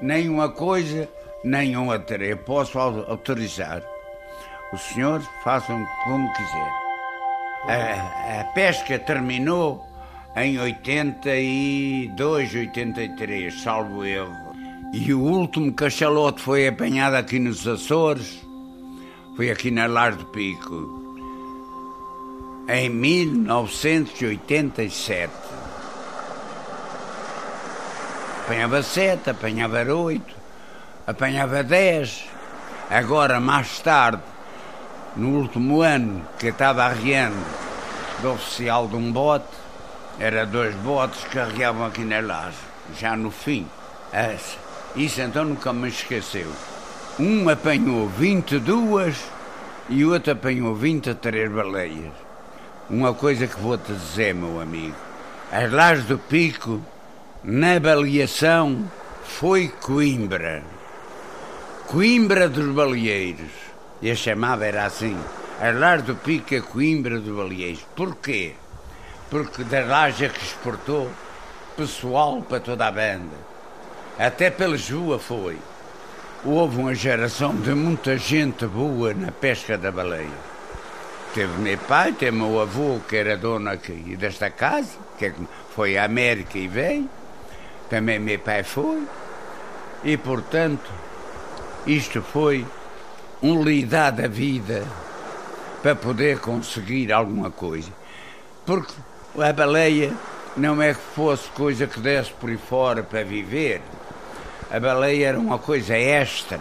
Nem 0.00 0.28
uma 0.28 0.48
coisa, 0.48 1.08
nem 1.44 1.76
outra. 1.76 2.24
Eu 2.24 2.38
posso 2.38 2.78
autorizar. 2.78 3.82
Os 4.72 4.80
senhores 4.80 5.26
façam 5.42 5.86
como 6.04 6.32
quiser. 6.32 6.72
A, 7.68 8.40
a 8.40 8.44
pesca 8.54 8.98
terminou 8.98 9.86
em 10.36 10.58
82, 10.58 12.54
83, 12.54 13.62
salvo 13.62 14.04
erro. 14.04 14.34
E 14.92 15.12
o 15.12 15.20
último 15.20 15.72
cachalote 15.72 16.40
foi 16.40 16.66
apanhado 16.66 17.16
aqui 17.16 17.38
nos 17.38 17.66
Açores, 17.66 18.43
foi 19.36 19.50
aqui 19.50 19.70
na 19.70 19.86
Lar 19.86 20.12
do 20.12 20.24
Pico, 20.26 21.02
em 22.68 22.88
1987. 22.88 25.32
Apanhava 28.44 28.82
sete, 28.82 29.30
apanhava 29.30 29.82
oito, 29.92 30.34
apanhava 31.06 31.62
dez. 31.64 32.24
Agora, 32.88 33.40
mais 33.40 33.80
tarde, 33.80 34.22
no 35.16 35.40
último 35.40 35.82
ano, 35.82 36.24
que 36.38 36.46
eu 36.46 36.52
estava 36.52 36.84
arriando 36.84 37.44
do 38.22 38.32
oficial 38.32 38.86
de 38.86 38.96
um 38.96 39.10
bote, 39.10 39.46
era 40.20 40.46
dois 40.46 40.74
botes 40.76 41.24
que 41.24 41.30
carregavam 41.30 41.86
aqui 41.86 42.04
na 42.04 42.20
laje, 42.20 42.56
já 43.00 43.16
no 43.16 43.30
fim. 43.30 43.66
Isso 44.94 45.20
então 45.20 45.44
nunca 45.44 45.72
me 45.72 45.88
esqueceu. 45.88 46.52
Um 47.18 47.48
apanhou 47.48 48.08
22 48.08 49.16
e 49.88 50.04
o 50.04 50.12
outro 50.12 50.32
apanhou 50.32 50.74
23 50.74 51.50
baleias. 51.50 52.12
Uma 52.90 53.14
coisa 53.14 53.46
que 53.46 53.58
vou-te 53.60 53.92
dizer, 53.92 54.34
meu 54.34 54.60
amigo. 54.60 54.96
As 55.50 55.70
lajes 55.70 56.04
do 56.04 56.18
Pico, 56.18 56.80
na 57.42 57.78
baleação, 57.78 58.90
foi 59.24 59.68
Coimbra. 59.68 60.62
Coimbra 61.86 62.48
dos 62.48 62.74
baleeiros. 62.74 63.52
E 64.02 64.10
a 64.10 64.14
chamada 64.14 64.66
era 64.66 64.84
assim. 64.84 65.16
As 65.60 65.74
lajes 65.78 66.06
do 66.06 66.16
Pico 66.16 66.54
é 66.54 66.60
Coimbra 66.60 67.20
dos 67.20 67.34
baleeiros. 67.34 67.86
Porquê? 67.94 68.54
porque 69.34 69.64
da 69.64 69.82
Raja 69.82 70.28
que 70.28 70.44
exportou 70.44 71.10
pessoal 71.76 72.40
para 72.40 72.60
toda 72.60 72.86
a 72.86 72.92
banda. 72.92 73.36
Até 74.16 74.48
pela 74.48 74.76
Jua 74.76 75.18
foi. 75.18 75.58
Houve 76.46 76.76
uma 76.78 76.94
geração 76.94 77.56
de 77.56 77.74
muita 77.74 78.18
gente 78.18 78.66
boa 78.66 79.14
na 79.14 79.32
pesca 79.32 79.78
da 79.78 79.90
baleia. 79.90 80.28
Teve 81.32 81.58
meu 81.58 81.78
pai, 81.78 82.12
teve 82.12 82.36
meu 82.36 82.60
avô, 82.60 83.00
que 83.08 83.16
era 83.16 83.34
dono 83.34 83.70
aqui 83.70 84.14
desta 84.14 84.50
casa, 84.50 84.90
que 85.18 85.32
foi 85.74 85.96
à 85.96 86.04
América 86.04 86.58
e 86.58 86.68
veio. 86.68 87.08
Também 87.88 88.18
meu 88.18 88.38
pai 88.38 88.62
foi. 88.62 89.04
E, 90.04 90.18
portanto, 90.18 90.92
isto 91.86 92.20
foi 92.20 92.66
um 93.42 93.62
lidar 93.62 94.10
da 94.10 94.28
vida 94.28 94.84
para 95.82 95.94
poder 95.94 96.40
conseguir 96.40 97.10
alguma 97.10 97.50
coisa. 97.50 97.90
Porque 98.66 98.92
a 99.38 99.50
baleia 99.50 100.12
não 100.58 100.80
é 100.82 100.92
que 100.92 101.00
fosse 101.14 101.48
coisa 101.50 101.86
que 101.86 102.00
desse 102.00 102.32
por 102.32 102.50
aí 102.50 102.58
fora 102.58 103.02
para 103.02 103.24
viver. 103.24 103.80
A 104.74 104.80
baleia 104.80 105.28
era 105.28 105.38
uma 105.38 105.56
coisa 105.56 105.96
extra 105.96 106.58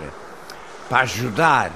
para 0.87 1.01
ajudar 1.01 1.71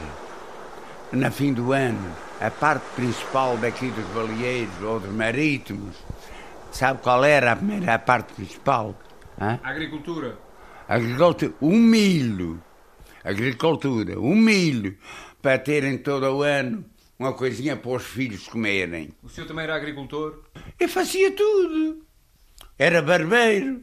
na 1.12 1.32
fim 1.32 1.52
do 1.52 1.74
ano 1.74 2.16
a 2.40 2.52
parte 2.52 2.86
principal 2.96 3.58
daqui 3.58 3.90
dos 3.90 4.06
baleeiros 4.14 4.80
ou 4.84 5.00
dos 5.00 5.12
marítimos. 5.12 5.96
Sabe 6.72 7.02
qual 7.02 7.26
era 7.26 7.54
a 7.54 7.56
primeira 7.56 7.98
parte 7.98 8.34
principal? 8.34 8.96
Hã? 9.42 9.60
Agricultura. 9.64 10.38
Agricultura. 10.88 11.54
O 11.60 11.72
milho. 11.72 12.62
Agricultura. 13.24 14.20
O 14.20 14.36
milho. 14.36 14.96
Para 15.42 15.58
terem 15.58 15.98
todo 15.98 16.28
o 16.28 16.44
ano 16.44 16.86
uma 17.18 17.34
coisinha 17.34 17.76
para 17.76 17.90
os 17.90 18.04
filhos 18.04 18.48
comerem. 18.48 19.10
O 19.24 19.28
senhor 19.28 19.48
também 19.48 19.64
era 19.64 19.76
agricultor? 19.76 20.44
Eu 20.80 20.88
fazia 20.88 21.32
tudo. 21.32 22.06
Era 22.78 23.02
barbeiro, 23.02 23.82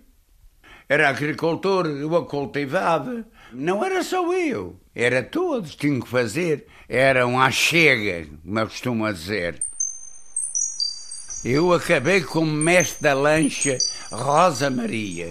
era 0.89 1.09
agricultor, 1.09 1.87
eu 1.87 2.15
a 2.17 2.27
cultivava. 2.27 3.25
Não 3.53 3.85
era 3.85 4.03
só 4.03 4.33
eu, 4.33 4.77
era 4.95 5.23
todos, 5.23 5.75
tinham 5.75 6.01
que 6.01 6.09
fazer. 6.09 6.67
Era 6.89 7.27
uma 7.27 7.51
chega, 7.51 8.29
eu 8.45 8.67
costumo 8.67 9.11
dizer. 9.13 9.63
Eu 11.45 11.73
acabei 11.73 12.23
como 12.23 12.51
mestre 12.51 13.03
da 13.03 13.15
lancha 13.15 13.77
Rosa 14.11 14.71
Maria. 14.71 15.29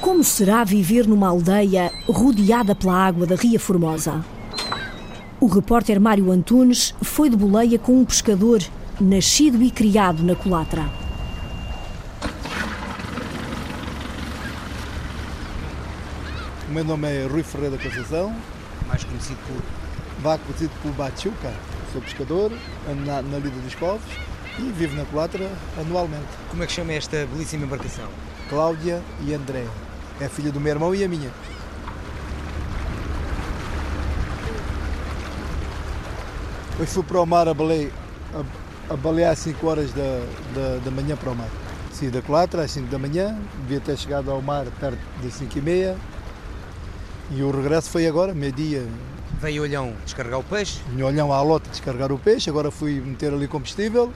Como 0.00 0.22
será 0.24 0.64
viver 0.64 1.06
numa 1.06 1.28
aldeia 1.28 1.92
rodeada 2.08 2.74
pela 2.74 2.94
água 2.94 3.26
da 3.26 3.34
Ria 3.34 3.58
Formosa? 3.58 4.35
O 5.38 5.46
repórter 5.46 6.00
Mário 6.00 6.32
Antunes 6.32 6.94
foi 7.02 7.28
de 7.28 7.36
boleia 7.36 7.78
com 7.78 8.00
um 8.00 8.06
pescador 8.06 8.62
nascido 8.98 9.62
e 9.62 9.70
criado 9.70 10.22
na 10.22 10.34
Colatra. 10.34 10.88
O 16.66 16.72
meu 16.72 16.82
nome 16.82 17.06
é 17.06 17.26
Rui 17.26 17.42
Ferreira 17.42 17.76
da 17.76 17.82
Conceição, 17.82 18.34
mais 18.88 19.04
conhecido 19.04 19.38
por 19.46 19.62
Vá 20.22 20.38
conhecido 20.38 20.70
por 20.82 20.92
Bachuca. 20.92 21.52
Sou 21.92 22.00
pescador, 22.00 22.50
ando 22.90 23.04
na, 23.04 23.20
na 23.20 23.36
Lida 23.36 23.60
dos 23.60 23.74
Povos 23.74 24.00
e 24.58 24.62
vivo 24.72 24.96
na 24.96 25.04
Colatra 25.04 25.50
anualmente. 25.78 26.24
Como 26.48 26.62
é 26.62 26.66
que 26.66 26.72
chama 26.72 26.94
esta 26.94 27.26
belíssima 27.26 27.66
embarcação? 27.66 28.08
Cláudia 28.48 29.02
e 29.26 29.34
André. 29.34 29.66
É 30.18 30.24
a 30.24 30.30
filha 30.30 30.50
do 30.50 30.58
meu 30.58 30.72
irmão 30.72 30.94
e 30.94 31.04
a 31.04 31.08
minha. 31.08 31.30
Hoje 36.78 36.90
fui 36.90 37.02
para 37.02 37.22
o 37.22 37.26
mar 37.26 37.48
a 37.48 37.54
balear, 37.54 37.90
a, 38.34 38.92
a 38.92 38.96
balear 38.98 39.32
às 39.32 39.38
5 39.38 39.66
horas 39.66 39.92
da, 39.94 40.26
da, 40.54 40.78
da 40.84 40.90
manhã 40.90 41.16
para 41.16 41.30
o 41.30 41.34
mar. 41.34 41.48
Saí 41.90 42.10
da 42.10 42.20
Colatra 42.20 42.64
às 42.64 42.70
5 42.70 42.88
da 42.88 42.98
manhã, 42.98 43.34
devia 43.62 43.80
ter 43.80 43.96
chegado 43.96 44.30
ao 44.30 44.42
mar 44.42 44.66
perto 44.78 44.98
das 45.22 45.32
5 45.32 45.56
e 45.56 45.62
meia. 45.62 45.96
E 47.30 47.42
o 47.42 47.50
regresso 47.50 47.88
foi 47.88 48.06
agora, 48.06 48.34
meio-dia. 48.34 48.86
Veio 49.40 49.62
Olhão 49.62 49.94
descarregar 50.04 50.38
o 50.38 50.44
peixe? 50.44 50.80
Vim 50.90 51.00
Olhão 51.00 51.32
à 51.32 51.40
lota 51.40 51.70
descarregar 51.70 52.12
o 52.12 52.18
peixe, 52.18 52.50
agora 52.50 52.70
fui 52.70 53.00
meter 53.00 53.32
ali 53.32 53.48
combustível 53.48 54.12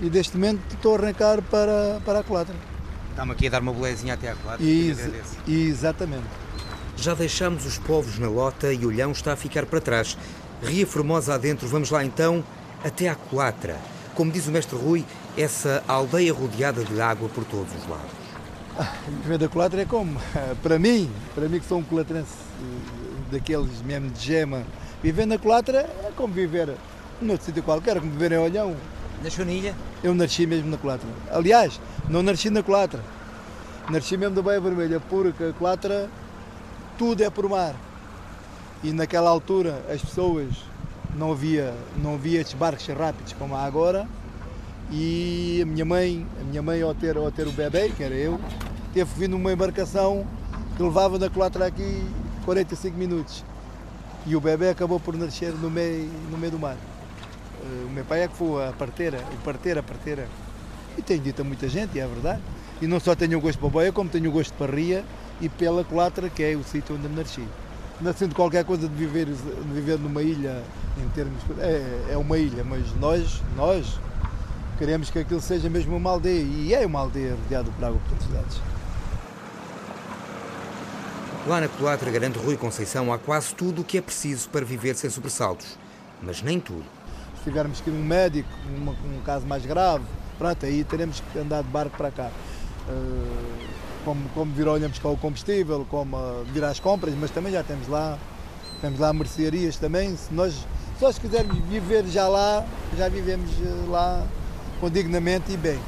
e 0.00 0.08
neste 0.08 0.36
momento 0.36 0.60
estou 0.74 0.94
a 0.94 0.98
arrancar 0.98 1.42
para, 1.42 2.00
para 2.04 2.20
a 2.20 2.22
Colatra. 2.22 2.54
Está-me 3.10 3.32
aqui 3.32 3.48
a 3.48 3.50
dar 3.50 3.62
uma 3.62 3.72
bolezinha 3.72 4.14
até 4.14 4.30
à 4.30 4.36
quadra. 4.36 4.64
Ex 4.64 5.10
exatamente. 5.46 6.26
Já 6.96 7.14
deixamos 7.14 7.66
os 7.66 7.78
povos 7.78 8.16
na 8.18 8.28
lota 8.28 8.72
e 8.72 8.86
Olhão 8.86 9.10
está 9.10 9.32
a 9.32 9.36
ficar 9.36 9.66
para 9.66 9.80
trás. 9.80 10.16
Ria 10.62 10.86
Formosa 10.86 11.34
adentro, 11.34 11.68
vamos 11.68 11.90
lá 11.90 12.04
então 12.04 12.44
até 12.82 13.08
à 13.08 13.14
Colatra. 13.14 13.76
Como 14.14 14.30
diz 14.30 14.46
o 14.46 14.50
mestre 14.50 14.76
Rui, 14.76 15.04
essa 15.36 15.82
aldeia 15.88 16.32
rodeada 16.32 16.84
de 16.84 17.00
água 17.00 17.28
por 17.28 17.44
todos 17.44 17.74
os 17.74 17.88
lados. 17.88 18.10
Ah, 18.78 18.92
viver 19.22 19.38
da 19.38 19.48
Colatra 19.48 19.82
é 19.82 19.84
como? 19.84 20.20
Para 20.62 20.78
mim, 20.78 21.10
para 21.34 21.48
mim 21.48 21.60
que 21.60 21.66
sou 21.66 21.78
um 21.78 21.82
colatrense 21.82 22.32
eh, 22.60 23.32
daqueles 23.32 23.82
mesmo 23.82 24.10
de 24.10 24.20
gema, 24.20 24.64
viver 25.02 25.26
na 25.26 25.38
Colatra 25.38 25.78
é 25.78 26.12
como 26.16 26.32
viver 26.34 26.74
noutro 27.20 27.46
sítio 27.46 27.62
qualquer, 27.62 28.00
como 28.00 28.12
viver 28.12 28.32
em 28.32 28.38
Olhão. 28.38 28.76
Nasceu 29.22 29.44
na 29.44 29.52
ilha? 29.52 29.74
Eu 30.02 30.14
nasci 30.14 30.46
mesmo 30.46 30.70
na 30.70 30.76
Colatra. 30.76 31.08
Aliás, 31.30 31.80
não 32.08 32.22
nasci 32.22 32.50
na 32.50 32.62
Colatra. 32.62 33.00
Nasci 33.88 34.16
mesmo 34.16 34.34
da 34.34 34.42
Baía 34.42 34.60
Vermelha, 34.60 35.00
porque 35.00 35.44
a 35.44 35.52
Colatra 35.52 36.08
tudo 36.98 37.22
é 37.22 37.30
por 37.30 37.48
mar. 37.48 37.74
E 38.84 38.92
naquela 38.92 39.30
altura 39.30 39.82
as 39.90 40.02
pessoas 40.02 40.54
não 41.16 41.32
havia, 41.32 41.72
não 41.96 42.16
havia 42.16 42.42
estes 42.42 42.54
barcos 42.54 42.86
rápidos 42.86 43.32
como 43.32 43.56
há 43.56 43.64
agora. 43.64 44.06
E 44.90 45.60
a 45.62 45.64
minha 45.64 45.86
mãe, 45.86 46.26
a 46.38 46.44
minha 46.44 46.60
mãe 46.60 46.82
ao 46.82 46.94
ter, 46.94 47.16
ao 47.16 47.32
ter 47.32 47.48
o 47.48 47.50
bebê, 47.50 47.88
que 47.88 48.02
era 48.02 48.14
eu, 48.14 48.38
teve 48.92 49.10
vir 49.16 49.28
numa 49.28 49.50
embarcação 49.50 50.26
que 50.76 50.82
levava 50.82 51.18
da 51.18 51.30
Colatra 51.30 51.64
aqui 51.64 52.06
45 52.44 52.94
minutos. 52.94 53.42
E 54.26 54.36
o 54.36 54.40
bebê 54.40 54.68
acabou 54.68 55.00
por 55.00 55.16
nascer 55.16 55.54
no 55.54 55.70
meio, 55.70 56.10
no 56.30 56.36
meio 56.36 56.52
do 56.52 56.58
mar. 56.58 56.76
Eh, 56.76 57.86
o 57.86 57.90
meu 57.90 58.04
pai 58.04 58.24
é 58.24 58.28
que 58.28 58.36
foi 58.36 58.68
a 58.68 58.72
parteira, 58.72 59.18
o 59.32 59.42
parteira, 59.42 59.80
a 59.80 59.82
parteira. 59.82 60.28
E 60.98 61.00
tenho 61.00 61.20
dito 61.20 61.40
a 61.40 61.44
muita 61.44 61.70
gente, 61.70 61.98
é 61.98 62.06
verdade. 62.06 62.42
E 62.82 62.86
não 62.86 63.00
só 63.00 63.14
tenho 63.14 63.38
o 63.38 63.40
gosto 63.40 63.58
para 63.58 63.68
boia, 63.70 63.92
como 63.92 64.10
tenho 64.10 64.28
o 64.28 64.32
gosto 64.32 64.52
para 64.58 64.70
ria 64.70 65.02
e 65.40 65.48
pela 65.48 65.82
Colatra, 65.84 66.28
que 66.28 66.42
é 66.42 66.54
o 66.54 66.62
sítio 66.62 66.96
onde 66.96 67.08
nasci. 67.08 67.46
Nascendo 68.00 68.34
qualquer 68.34 68.64
coisa 68.64 68.88
de 68.88 68.94
viver, 68.94 69.26
de 69.26 69.72
viver 69.72 69.98
numa 69.98 70.22
ilha, 70.22 70.62
em 70.98 71.08
termos. 71.10 71.40
É, 71.58 72.12
é 72.12 72.16
uma 72.16 72.36
ilha, 72.36 72.64
mas 72.64 72.84
nós, 72.96 73.42
nós 73.56 73.98
queremos 74.78 75.10
que 75.10 75.18
aquilo 75.20 75.40
seja 75.40 75.70
mesmo 75.70 75.96
uma 75.96 76.10
aldeia. 76.10 76.42
E 76.42 76.74
é 76.74 76.84
uma 76.84 77.00
aldeia 77.00 77.34
rodeada 77.34 77.70
por 77.70 77.84
água 77.84 78.00
por 78.08 78.22
cidades. 78.22 78.60
Lá 81.46 81.60
na 81.60 81.68
Colatra, 81.68 82.10
garante 82.10 82.38
Rui 82.38 82.56
Conceição, 82.56 83.12
há 83.12 83.18
quase 83.18 83.54
tudo 83.54 83.82
o 83.82 83.84
que 83.84 83.98
é 83.98 84.00
preciso 84.00 84.48
para 84.48 84.64
viver 84.64 84.94
sem 84.94 85.10
sobressaltos. 85.10 85.78
Mas 86.22 86.42
nem 86.42 86.58
tudo. 86.58 86.84
Se 87.36 87.44
tivermos 87.44 87.80
que 87.82 87.90
ir 87.90 87.92
um 87.92 88.02
médico, 88.02 88.48
uma, 88.74 88.92
um 88.92 89.20
caso 89.24 89.46
mais 89.46 89.64
grave, 89.66 90.04
pronto, 90.38 90.64
aí 90.64 90.82
teremos 90.84 91.20
que 91.20 91.38
andar 91.38 91.62
de 91.62 91.68
barco 91.68 91.96
para 91.98 92.10
cá. 92.10 92.30
Uh, 92.88 93.83
como, 94.04 94.28
como 94.30 94.52
vir 94.52 94.68
o 94.68 95.16
combustível, 95.16 95.86
como 95.90 96.16
uh, 96.16 96.44
vir 96.52 96.62
às 96.64 96.78
compras, 96.78 97.14
mas 97.18 97.30
também 97.30 97.52
já 97.52 97.62
temos 97.62 97.88
lá, 97.88 98.18
temos 98.80 99.00
lá 99.00 99.12
mercearias 99.12 99.76
também. 99.76 100.16
Se 100.16 100.32
nós 100.32 100.66
só 101.00 101.10
se 101.10 101.20
quisermos 101.20 101.56
viver 101.68 102.06
já 102.06 102.28
lá, 102.28 102.64
já 102.96 103.08
vivemos 103.08 103.50
uh, 103.50 103.90
lá 103.90 104.26
com 104.80 104.90
dignamente 104.90 105.52
e 105.52 105.56
bem. 105.56 105.78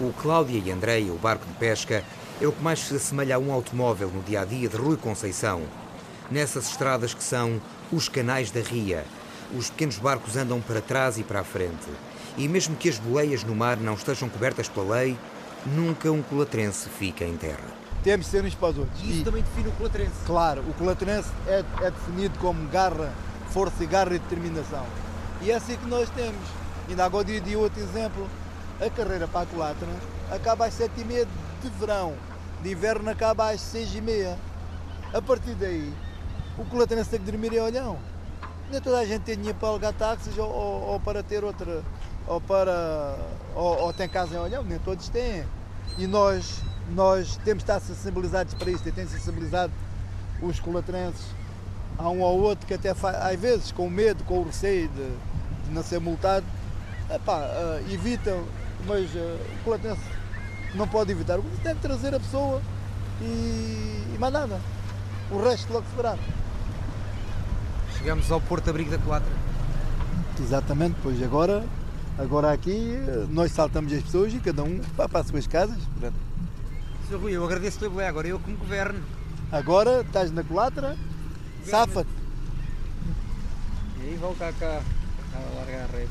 O 0.00 0.12
Cláudia 0.12 0.62
e 0.64 0.70
Andreia, 0.70 1.12
o 1.12 1.18
barco 1.18 1.46
de 1.46 1.54
pesca, 1.54 2.04
é 2.40 2.46
o 2.46 2.52
que 2.52 2.62
mais 2.62 2.80
se 2.80 2.94
assemelha 2.94 3.36
a 3.36 3.38
um 3.38 3.50
automóvel 3.50 4.10
no 4.10 4.22
dia 4.22 4.42
a 4.42 4.44
dia 4.44 4.68
de 4.68 4.76
Rui 4.76 4.96
Conceição. 4.96 5.62
Nessas 6.30 6.68
estradas 6.68 7.14
que 7.14 7.24
são 7.24 7.60
os 7.90 8.08
canais 8.08 8.50
da 8.50 8.60
Ria, 8.60 9.04
os 9.56 9.70
pequenos 9.70 9.98
barcos 9.98 10.36
andam 10.36 10.60
para 10.60 10.82
trás 10.82 11.16
e 11.18 11.22
para 11.22 11.40
a 11.40 11.44
frente. 11.44 11.88
E 12.36 12.46
mesmo 12.46 12.76
que 12.76 12.88
as 12.88 12.98
boleias 12.98 13.42
no 13.42 13.54
mar 13.54 13.78
não 13.78 13.94
estejam 13.94 14.28
cobertas 14.28 14.68
pela 14.68 14.96
lei, 14.96 15.16
nunca 15.74 16.10
um 16.10 16.22
colatrense 16.22 16.88
fica 16.88 17.24
em 17.24 17.36
terra. 17.36 17.64
Temos 18.02 18.26
de 18.26 18.32
ser 18.32 18.44
uns 18.44 18.54
para 18.54 18.68
os 18.68 18.78
outros. 18.78 19.00
E 19.02 19.10
isso 19.10 19.20
e, 19.20 19.24
também 19.24 19.42
define 19.42 19.68
o 19.68 19.72
colatrense? 19.72 20.12
Claro, 20.24 20.62
o 20.62 20.74
colatrense 20.74 21.28
é, 21.46 21.64
é 21.82 21.90
definido 21.90 22.38
como 22.38 22.68
garra, 22.68 23.12
força 23.50 23.82
e 23.82 23.86
garra 23.86 24.14
e 24.14 24.18
determinação. 24.18 24.84
E 25.42 25.50
é 25.50 25.56
assim 25.56 25.76
que 25.76 25.86
nós 25.86 26.08
temos. 26.10 26.40
Ainda 26.88 27.04
agora 27.04 27.24
dia 27.24 27.40
de 27.40 27.56
outro 27.56 27.80
exemplo, 27.80 28.28
a 28.80 28.88
carreira 28.88 29.26
para 29.26 29.40
a 29.42 29.46
colatra 29.46 29.88
acaba 30.30 30.66
às 30.66 30.74
sete 30.74 31.00
e 31.00 31.04
meia 31.04 31.26
de 31.60 31.68
verão, 31.80 32.14
de 32.62 32.72
inverno 32.72 33.10
acaba 33.10 33.50
às 33.50 33.60
seis 33.60 33.92
e 33.94 34.00
meia. 34.00 34.38
A 35.12 35.20
partir 35.20 35.54
daí, 35.54 35.92
o 36.58 36.64
colatrense 36.64 37.10
tem 37.10 37.20
que 37.20 37.30
dormir 37.30 37.52
em 37.52 37.60
olhão. 37.60 37.98
Nem 38.70 38.80
toda 38.80 38.98
a 38.98 39.04
gente 39.04 39.22
tem 39.22 39.36
dinheiro 39.36 39.58
para 39.58 39.68
alugar 39.68 39.92
táxis 39.92 40.36
ou, 40.38 40.48
ou, 40.48 40.82
ou 40.92 41.00
para 41.00 41.22
ter 41.22 41.44
outra, 41.44 41.82
ou 42.26 42.40
para 42.40 43.16
ou, 43.54 43.78
ou, 43.78 43.92
tem 43.92 44.08
casa 44.08 44.34
em 44.34 44.38
olhão, 44.38 44.62
nem 44.62 44.78
todos 44.78 45.08
têm. 45.08 45.44
E 45.98 46.06
nós, 46.06 46.60
nós 46.94 47.36
temos 47.44 47.64
de 47.64 47.70
estar 47.70 47.80
sensibilizados 47.80 48.54
para 48.54 48.70
isto 48.70 48.88
e 48.88 48.92
tem 48.92 49.06
sensibilizado 49.06 49.72
os 50.42 50.60
colatrenses 50.60 51.24
a 51.98 52.08
um 52.10 52.20
ou 52.20 52.40
outro 52.40 52.66
que 52.66 52.74
até 52.74 52.94
faz, 52.94 53.16
às 53.16 53.40
vezes 53.40 53.72
com 53.72 53.88
medo, 53.88 54.22
com 54.24 54.40
o 54.40 54.44
receio 54.44 54.88
de, 54.88 55.08
de 55.66 55.72
não 55.72 55.82
ser 55.82 55.98
multado, 55.98 56.44
epá, 57.10 57.38
uh, 57.38 57.92
evitam, 57.92 58.44
mas 58.86 59.08
uh, 59.14 59.38
o 59.60 59.64
colatrense 59.64 60.02
não 60.74 60.86
pode 60.86 61.12
evitar. 61.12 61.38
O 61.38 61.42
deve 61.62 61.80
trazer 61.80 62.14
a 62.14 62.20
pessoa 62.20 62.60
e, 63.20 64.14
e 64.14 64.16
mais 64.18 64.32
nada. 64.32 64.60
O 65.30 65.42
resto 65.42 65.72
logo 65.72 65.86
se 65.88 65.96
verá. 65.96 66.16
Chegamos 67.96 68.30
ao 68.30 68.40
Porto 68.40 68.68
Abrigo 68.68 68.90
da 68.90 68.98
Colatra. 68.98 69.32
Exatamente, 70.38 70.96
pois 71.02 71.22
agora 71.22 71.64
Agora 72.18 72.50
aqui 72.50 72.94
nós 73.28 73.52
saltamos 73.52 73.92
as 73.92 74.02
pessoas 74.02 74.32
e 74.32 74.38
cada 74.38 74.62
um 74.64 74.80
vai 74.96 75.06
para 75.06 75.20
as 75.20 75.26
suas 75.26 75.46
casas. 75.46 75.76
Sr. 77.08 77.16
Rui, 77.16 77.32
eu 77.32 77.44
agradeço 77.44 77.78
pelo 77.78 77.92
boé, 77.92 78.08
agora 78.08 78.26
eu 78.26 78.40
como 78.40 78.56
governo. 78.56 79.04
Agora 79.52 80.00
estás 80.00 80.32
na 80.32 80.42
colatra, 80.42 80.96
safa-te. 81.64 82.10
E 84.00 84.08
aí 84.08 84.16
vou 84.16 84.34
cá 84.34 84.50
cá 84.58 84.80
a 85.34 85.56
largar 85.56 85.82
a 85.82 85.86
rede. 85.86 86.10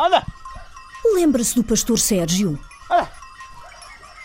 Anda! 0.00 0.26
Lembra-se 1.14 1.54
do 1.54 1.62
pastor 1.62 1.98
Sérgio? 1.98 2.58
Anda! 2.90 3.10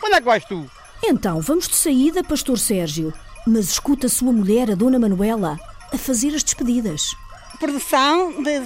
Onde 0.04 0.16
é 0.16 0.20
que 0.20 0.26
vais 0.26 0.46
tu? 0.46 0.70
Então, 1.04 1.42
vamos 1.42 1.68
de 1.68 1.76
saída, 1.76 2.24
pastor 2.24 2.58
Sérgio 2.58 3.14
mas 3.46 3.70
escuta 3.70 4.08
a 4.08 4.10
sua 4.10 4.32
mulher, 4.32 4.72
a 4.72 4.76
Dona 4.76 5.00
Manuela, 5.00 5.60
a 5.92 5.98
fazer 5.98 6.36
as 6.36 6.44
despedidas. 6.44 7.16
Produção 7.60 8.42
de, 8.44 8.60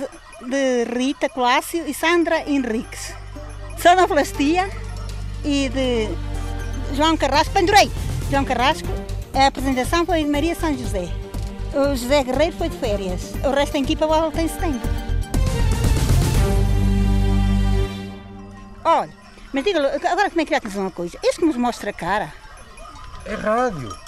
de 0.48 0.84
Rita 0.98 1.30
Clássio 1.30 1.88
e 1.88 1.94
Sandra 1.94 2.50
Henriques. 2.50 3.14
Sonoplastia 3.82 4.70
e 5.44 5.70
de 5.70 6.10
João 6.96 7.18
Carrasco. 7.18 7.54
Pendurei! 7.54 7.92
João 8.30 8.46
Carrasco. 8.46 8.88
A 9.34 9.48
apresentação 9.48 10.06
foi 10.06 10.24
de 10.24 10.30
Maria 10.30 10.56
São 10.56 10.76
José. 10.78 11.10
O 11.74 11.96
José 11.96 12.24
Guerreiro 12.24 12.56
foi 12.56 12.70
de 12.70 12.78
férias. 12.78 13.34
O 13.44 13.52
resto 13.52 13.74
da 13.74 13.80
equipa 13.80 14.08
volta 14.08 14.42
em 14.42 14.48
setembro. 14.48 14.80
Olha, 18.84 19.12
mas 19.52 19.64
diga 19.64 19.80
agora 20.10 20.30
como 20.30 20.42
é 20.42 20.46
que 20.46 20.52
vai 20.52 20.60
dizer 20.60 20.80
uma 20.80 20.92
coisa? 20.92 21.18
Este 21.22 21.40
que 21.40 21.46
nos 21.46 21.58
mostra 21.58 21.90
a 21.90 21.94
cara. 21.94 22.34
É 23.26 23.36
rádio. 23.36 24.05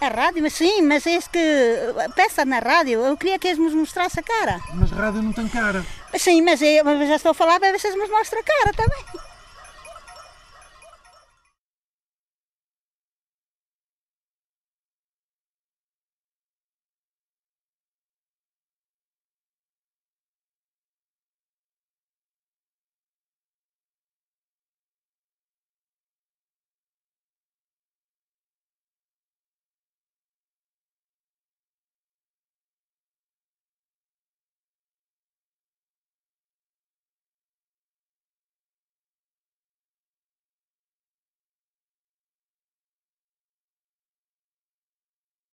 A 0.00 0.08
rádio, 0.08 0.42
mas 0.42 0.52
sim, 0.54 0.82
mas 0.82 1.06
é 1.06 1.18
que 1.30 1.38
peça 2.14 2.44
na 2.44 2.58
rádio, 2.58 3.00
eu 3.00 3.16
queria 3.16 3.38
que 3.38 3.48
eles 3.48 3.58
nos 3.58 3.74
mostrassem 3.74 4.20
a 4.20 4.22
cara. 4.22 4.60
Mas 4.74 4.90
rádio 4.90 5.22
não 5.22 5.32
tem 5.32 5.48
cara. 5.48 5.84
Sim, 6.18 6.42
mas, 6.42 6.60
eu, 6.60 6.84
mas 6.84 7.08
já 7.08 7.16
estou 7.16 7.30
a 7.30 7.34
falar 7.34 7.58
para 7.58 7.68
eles 7.68 7.82
nos 7.82 8.10
mostram 8.10 8.40
a 8.40 8.44
cara 8.44 8.72
também. 8.74 9.33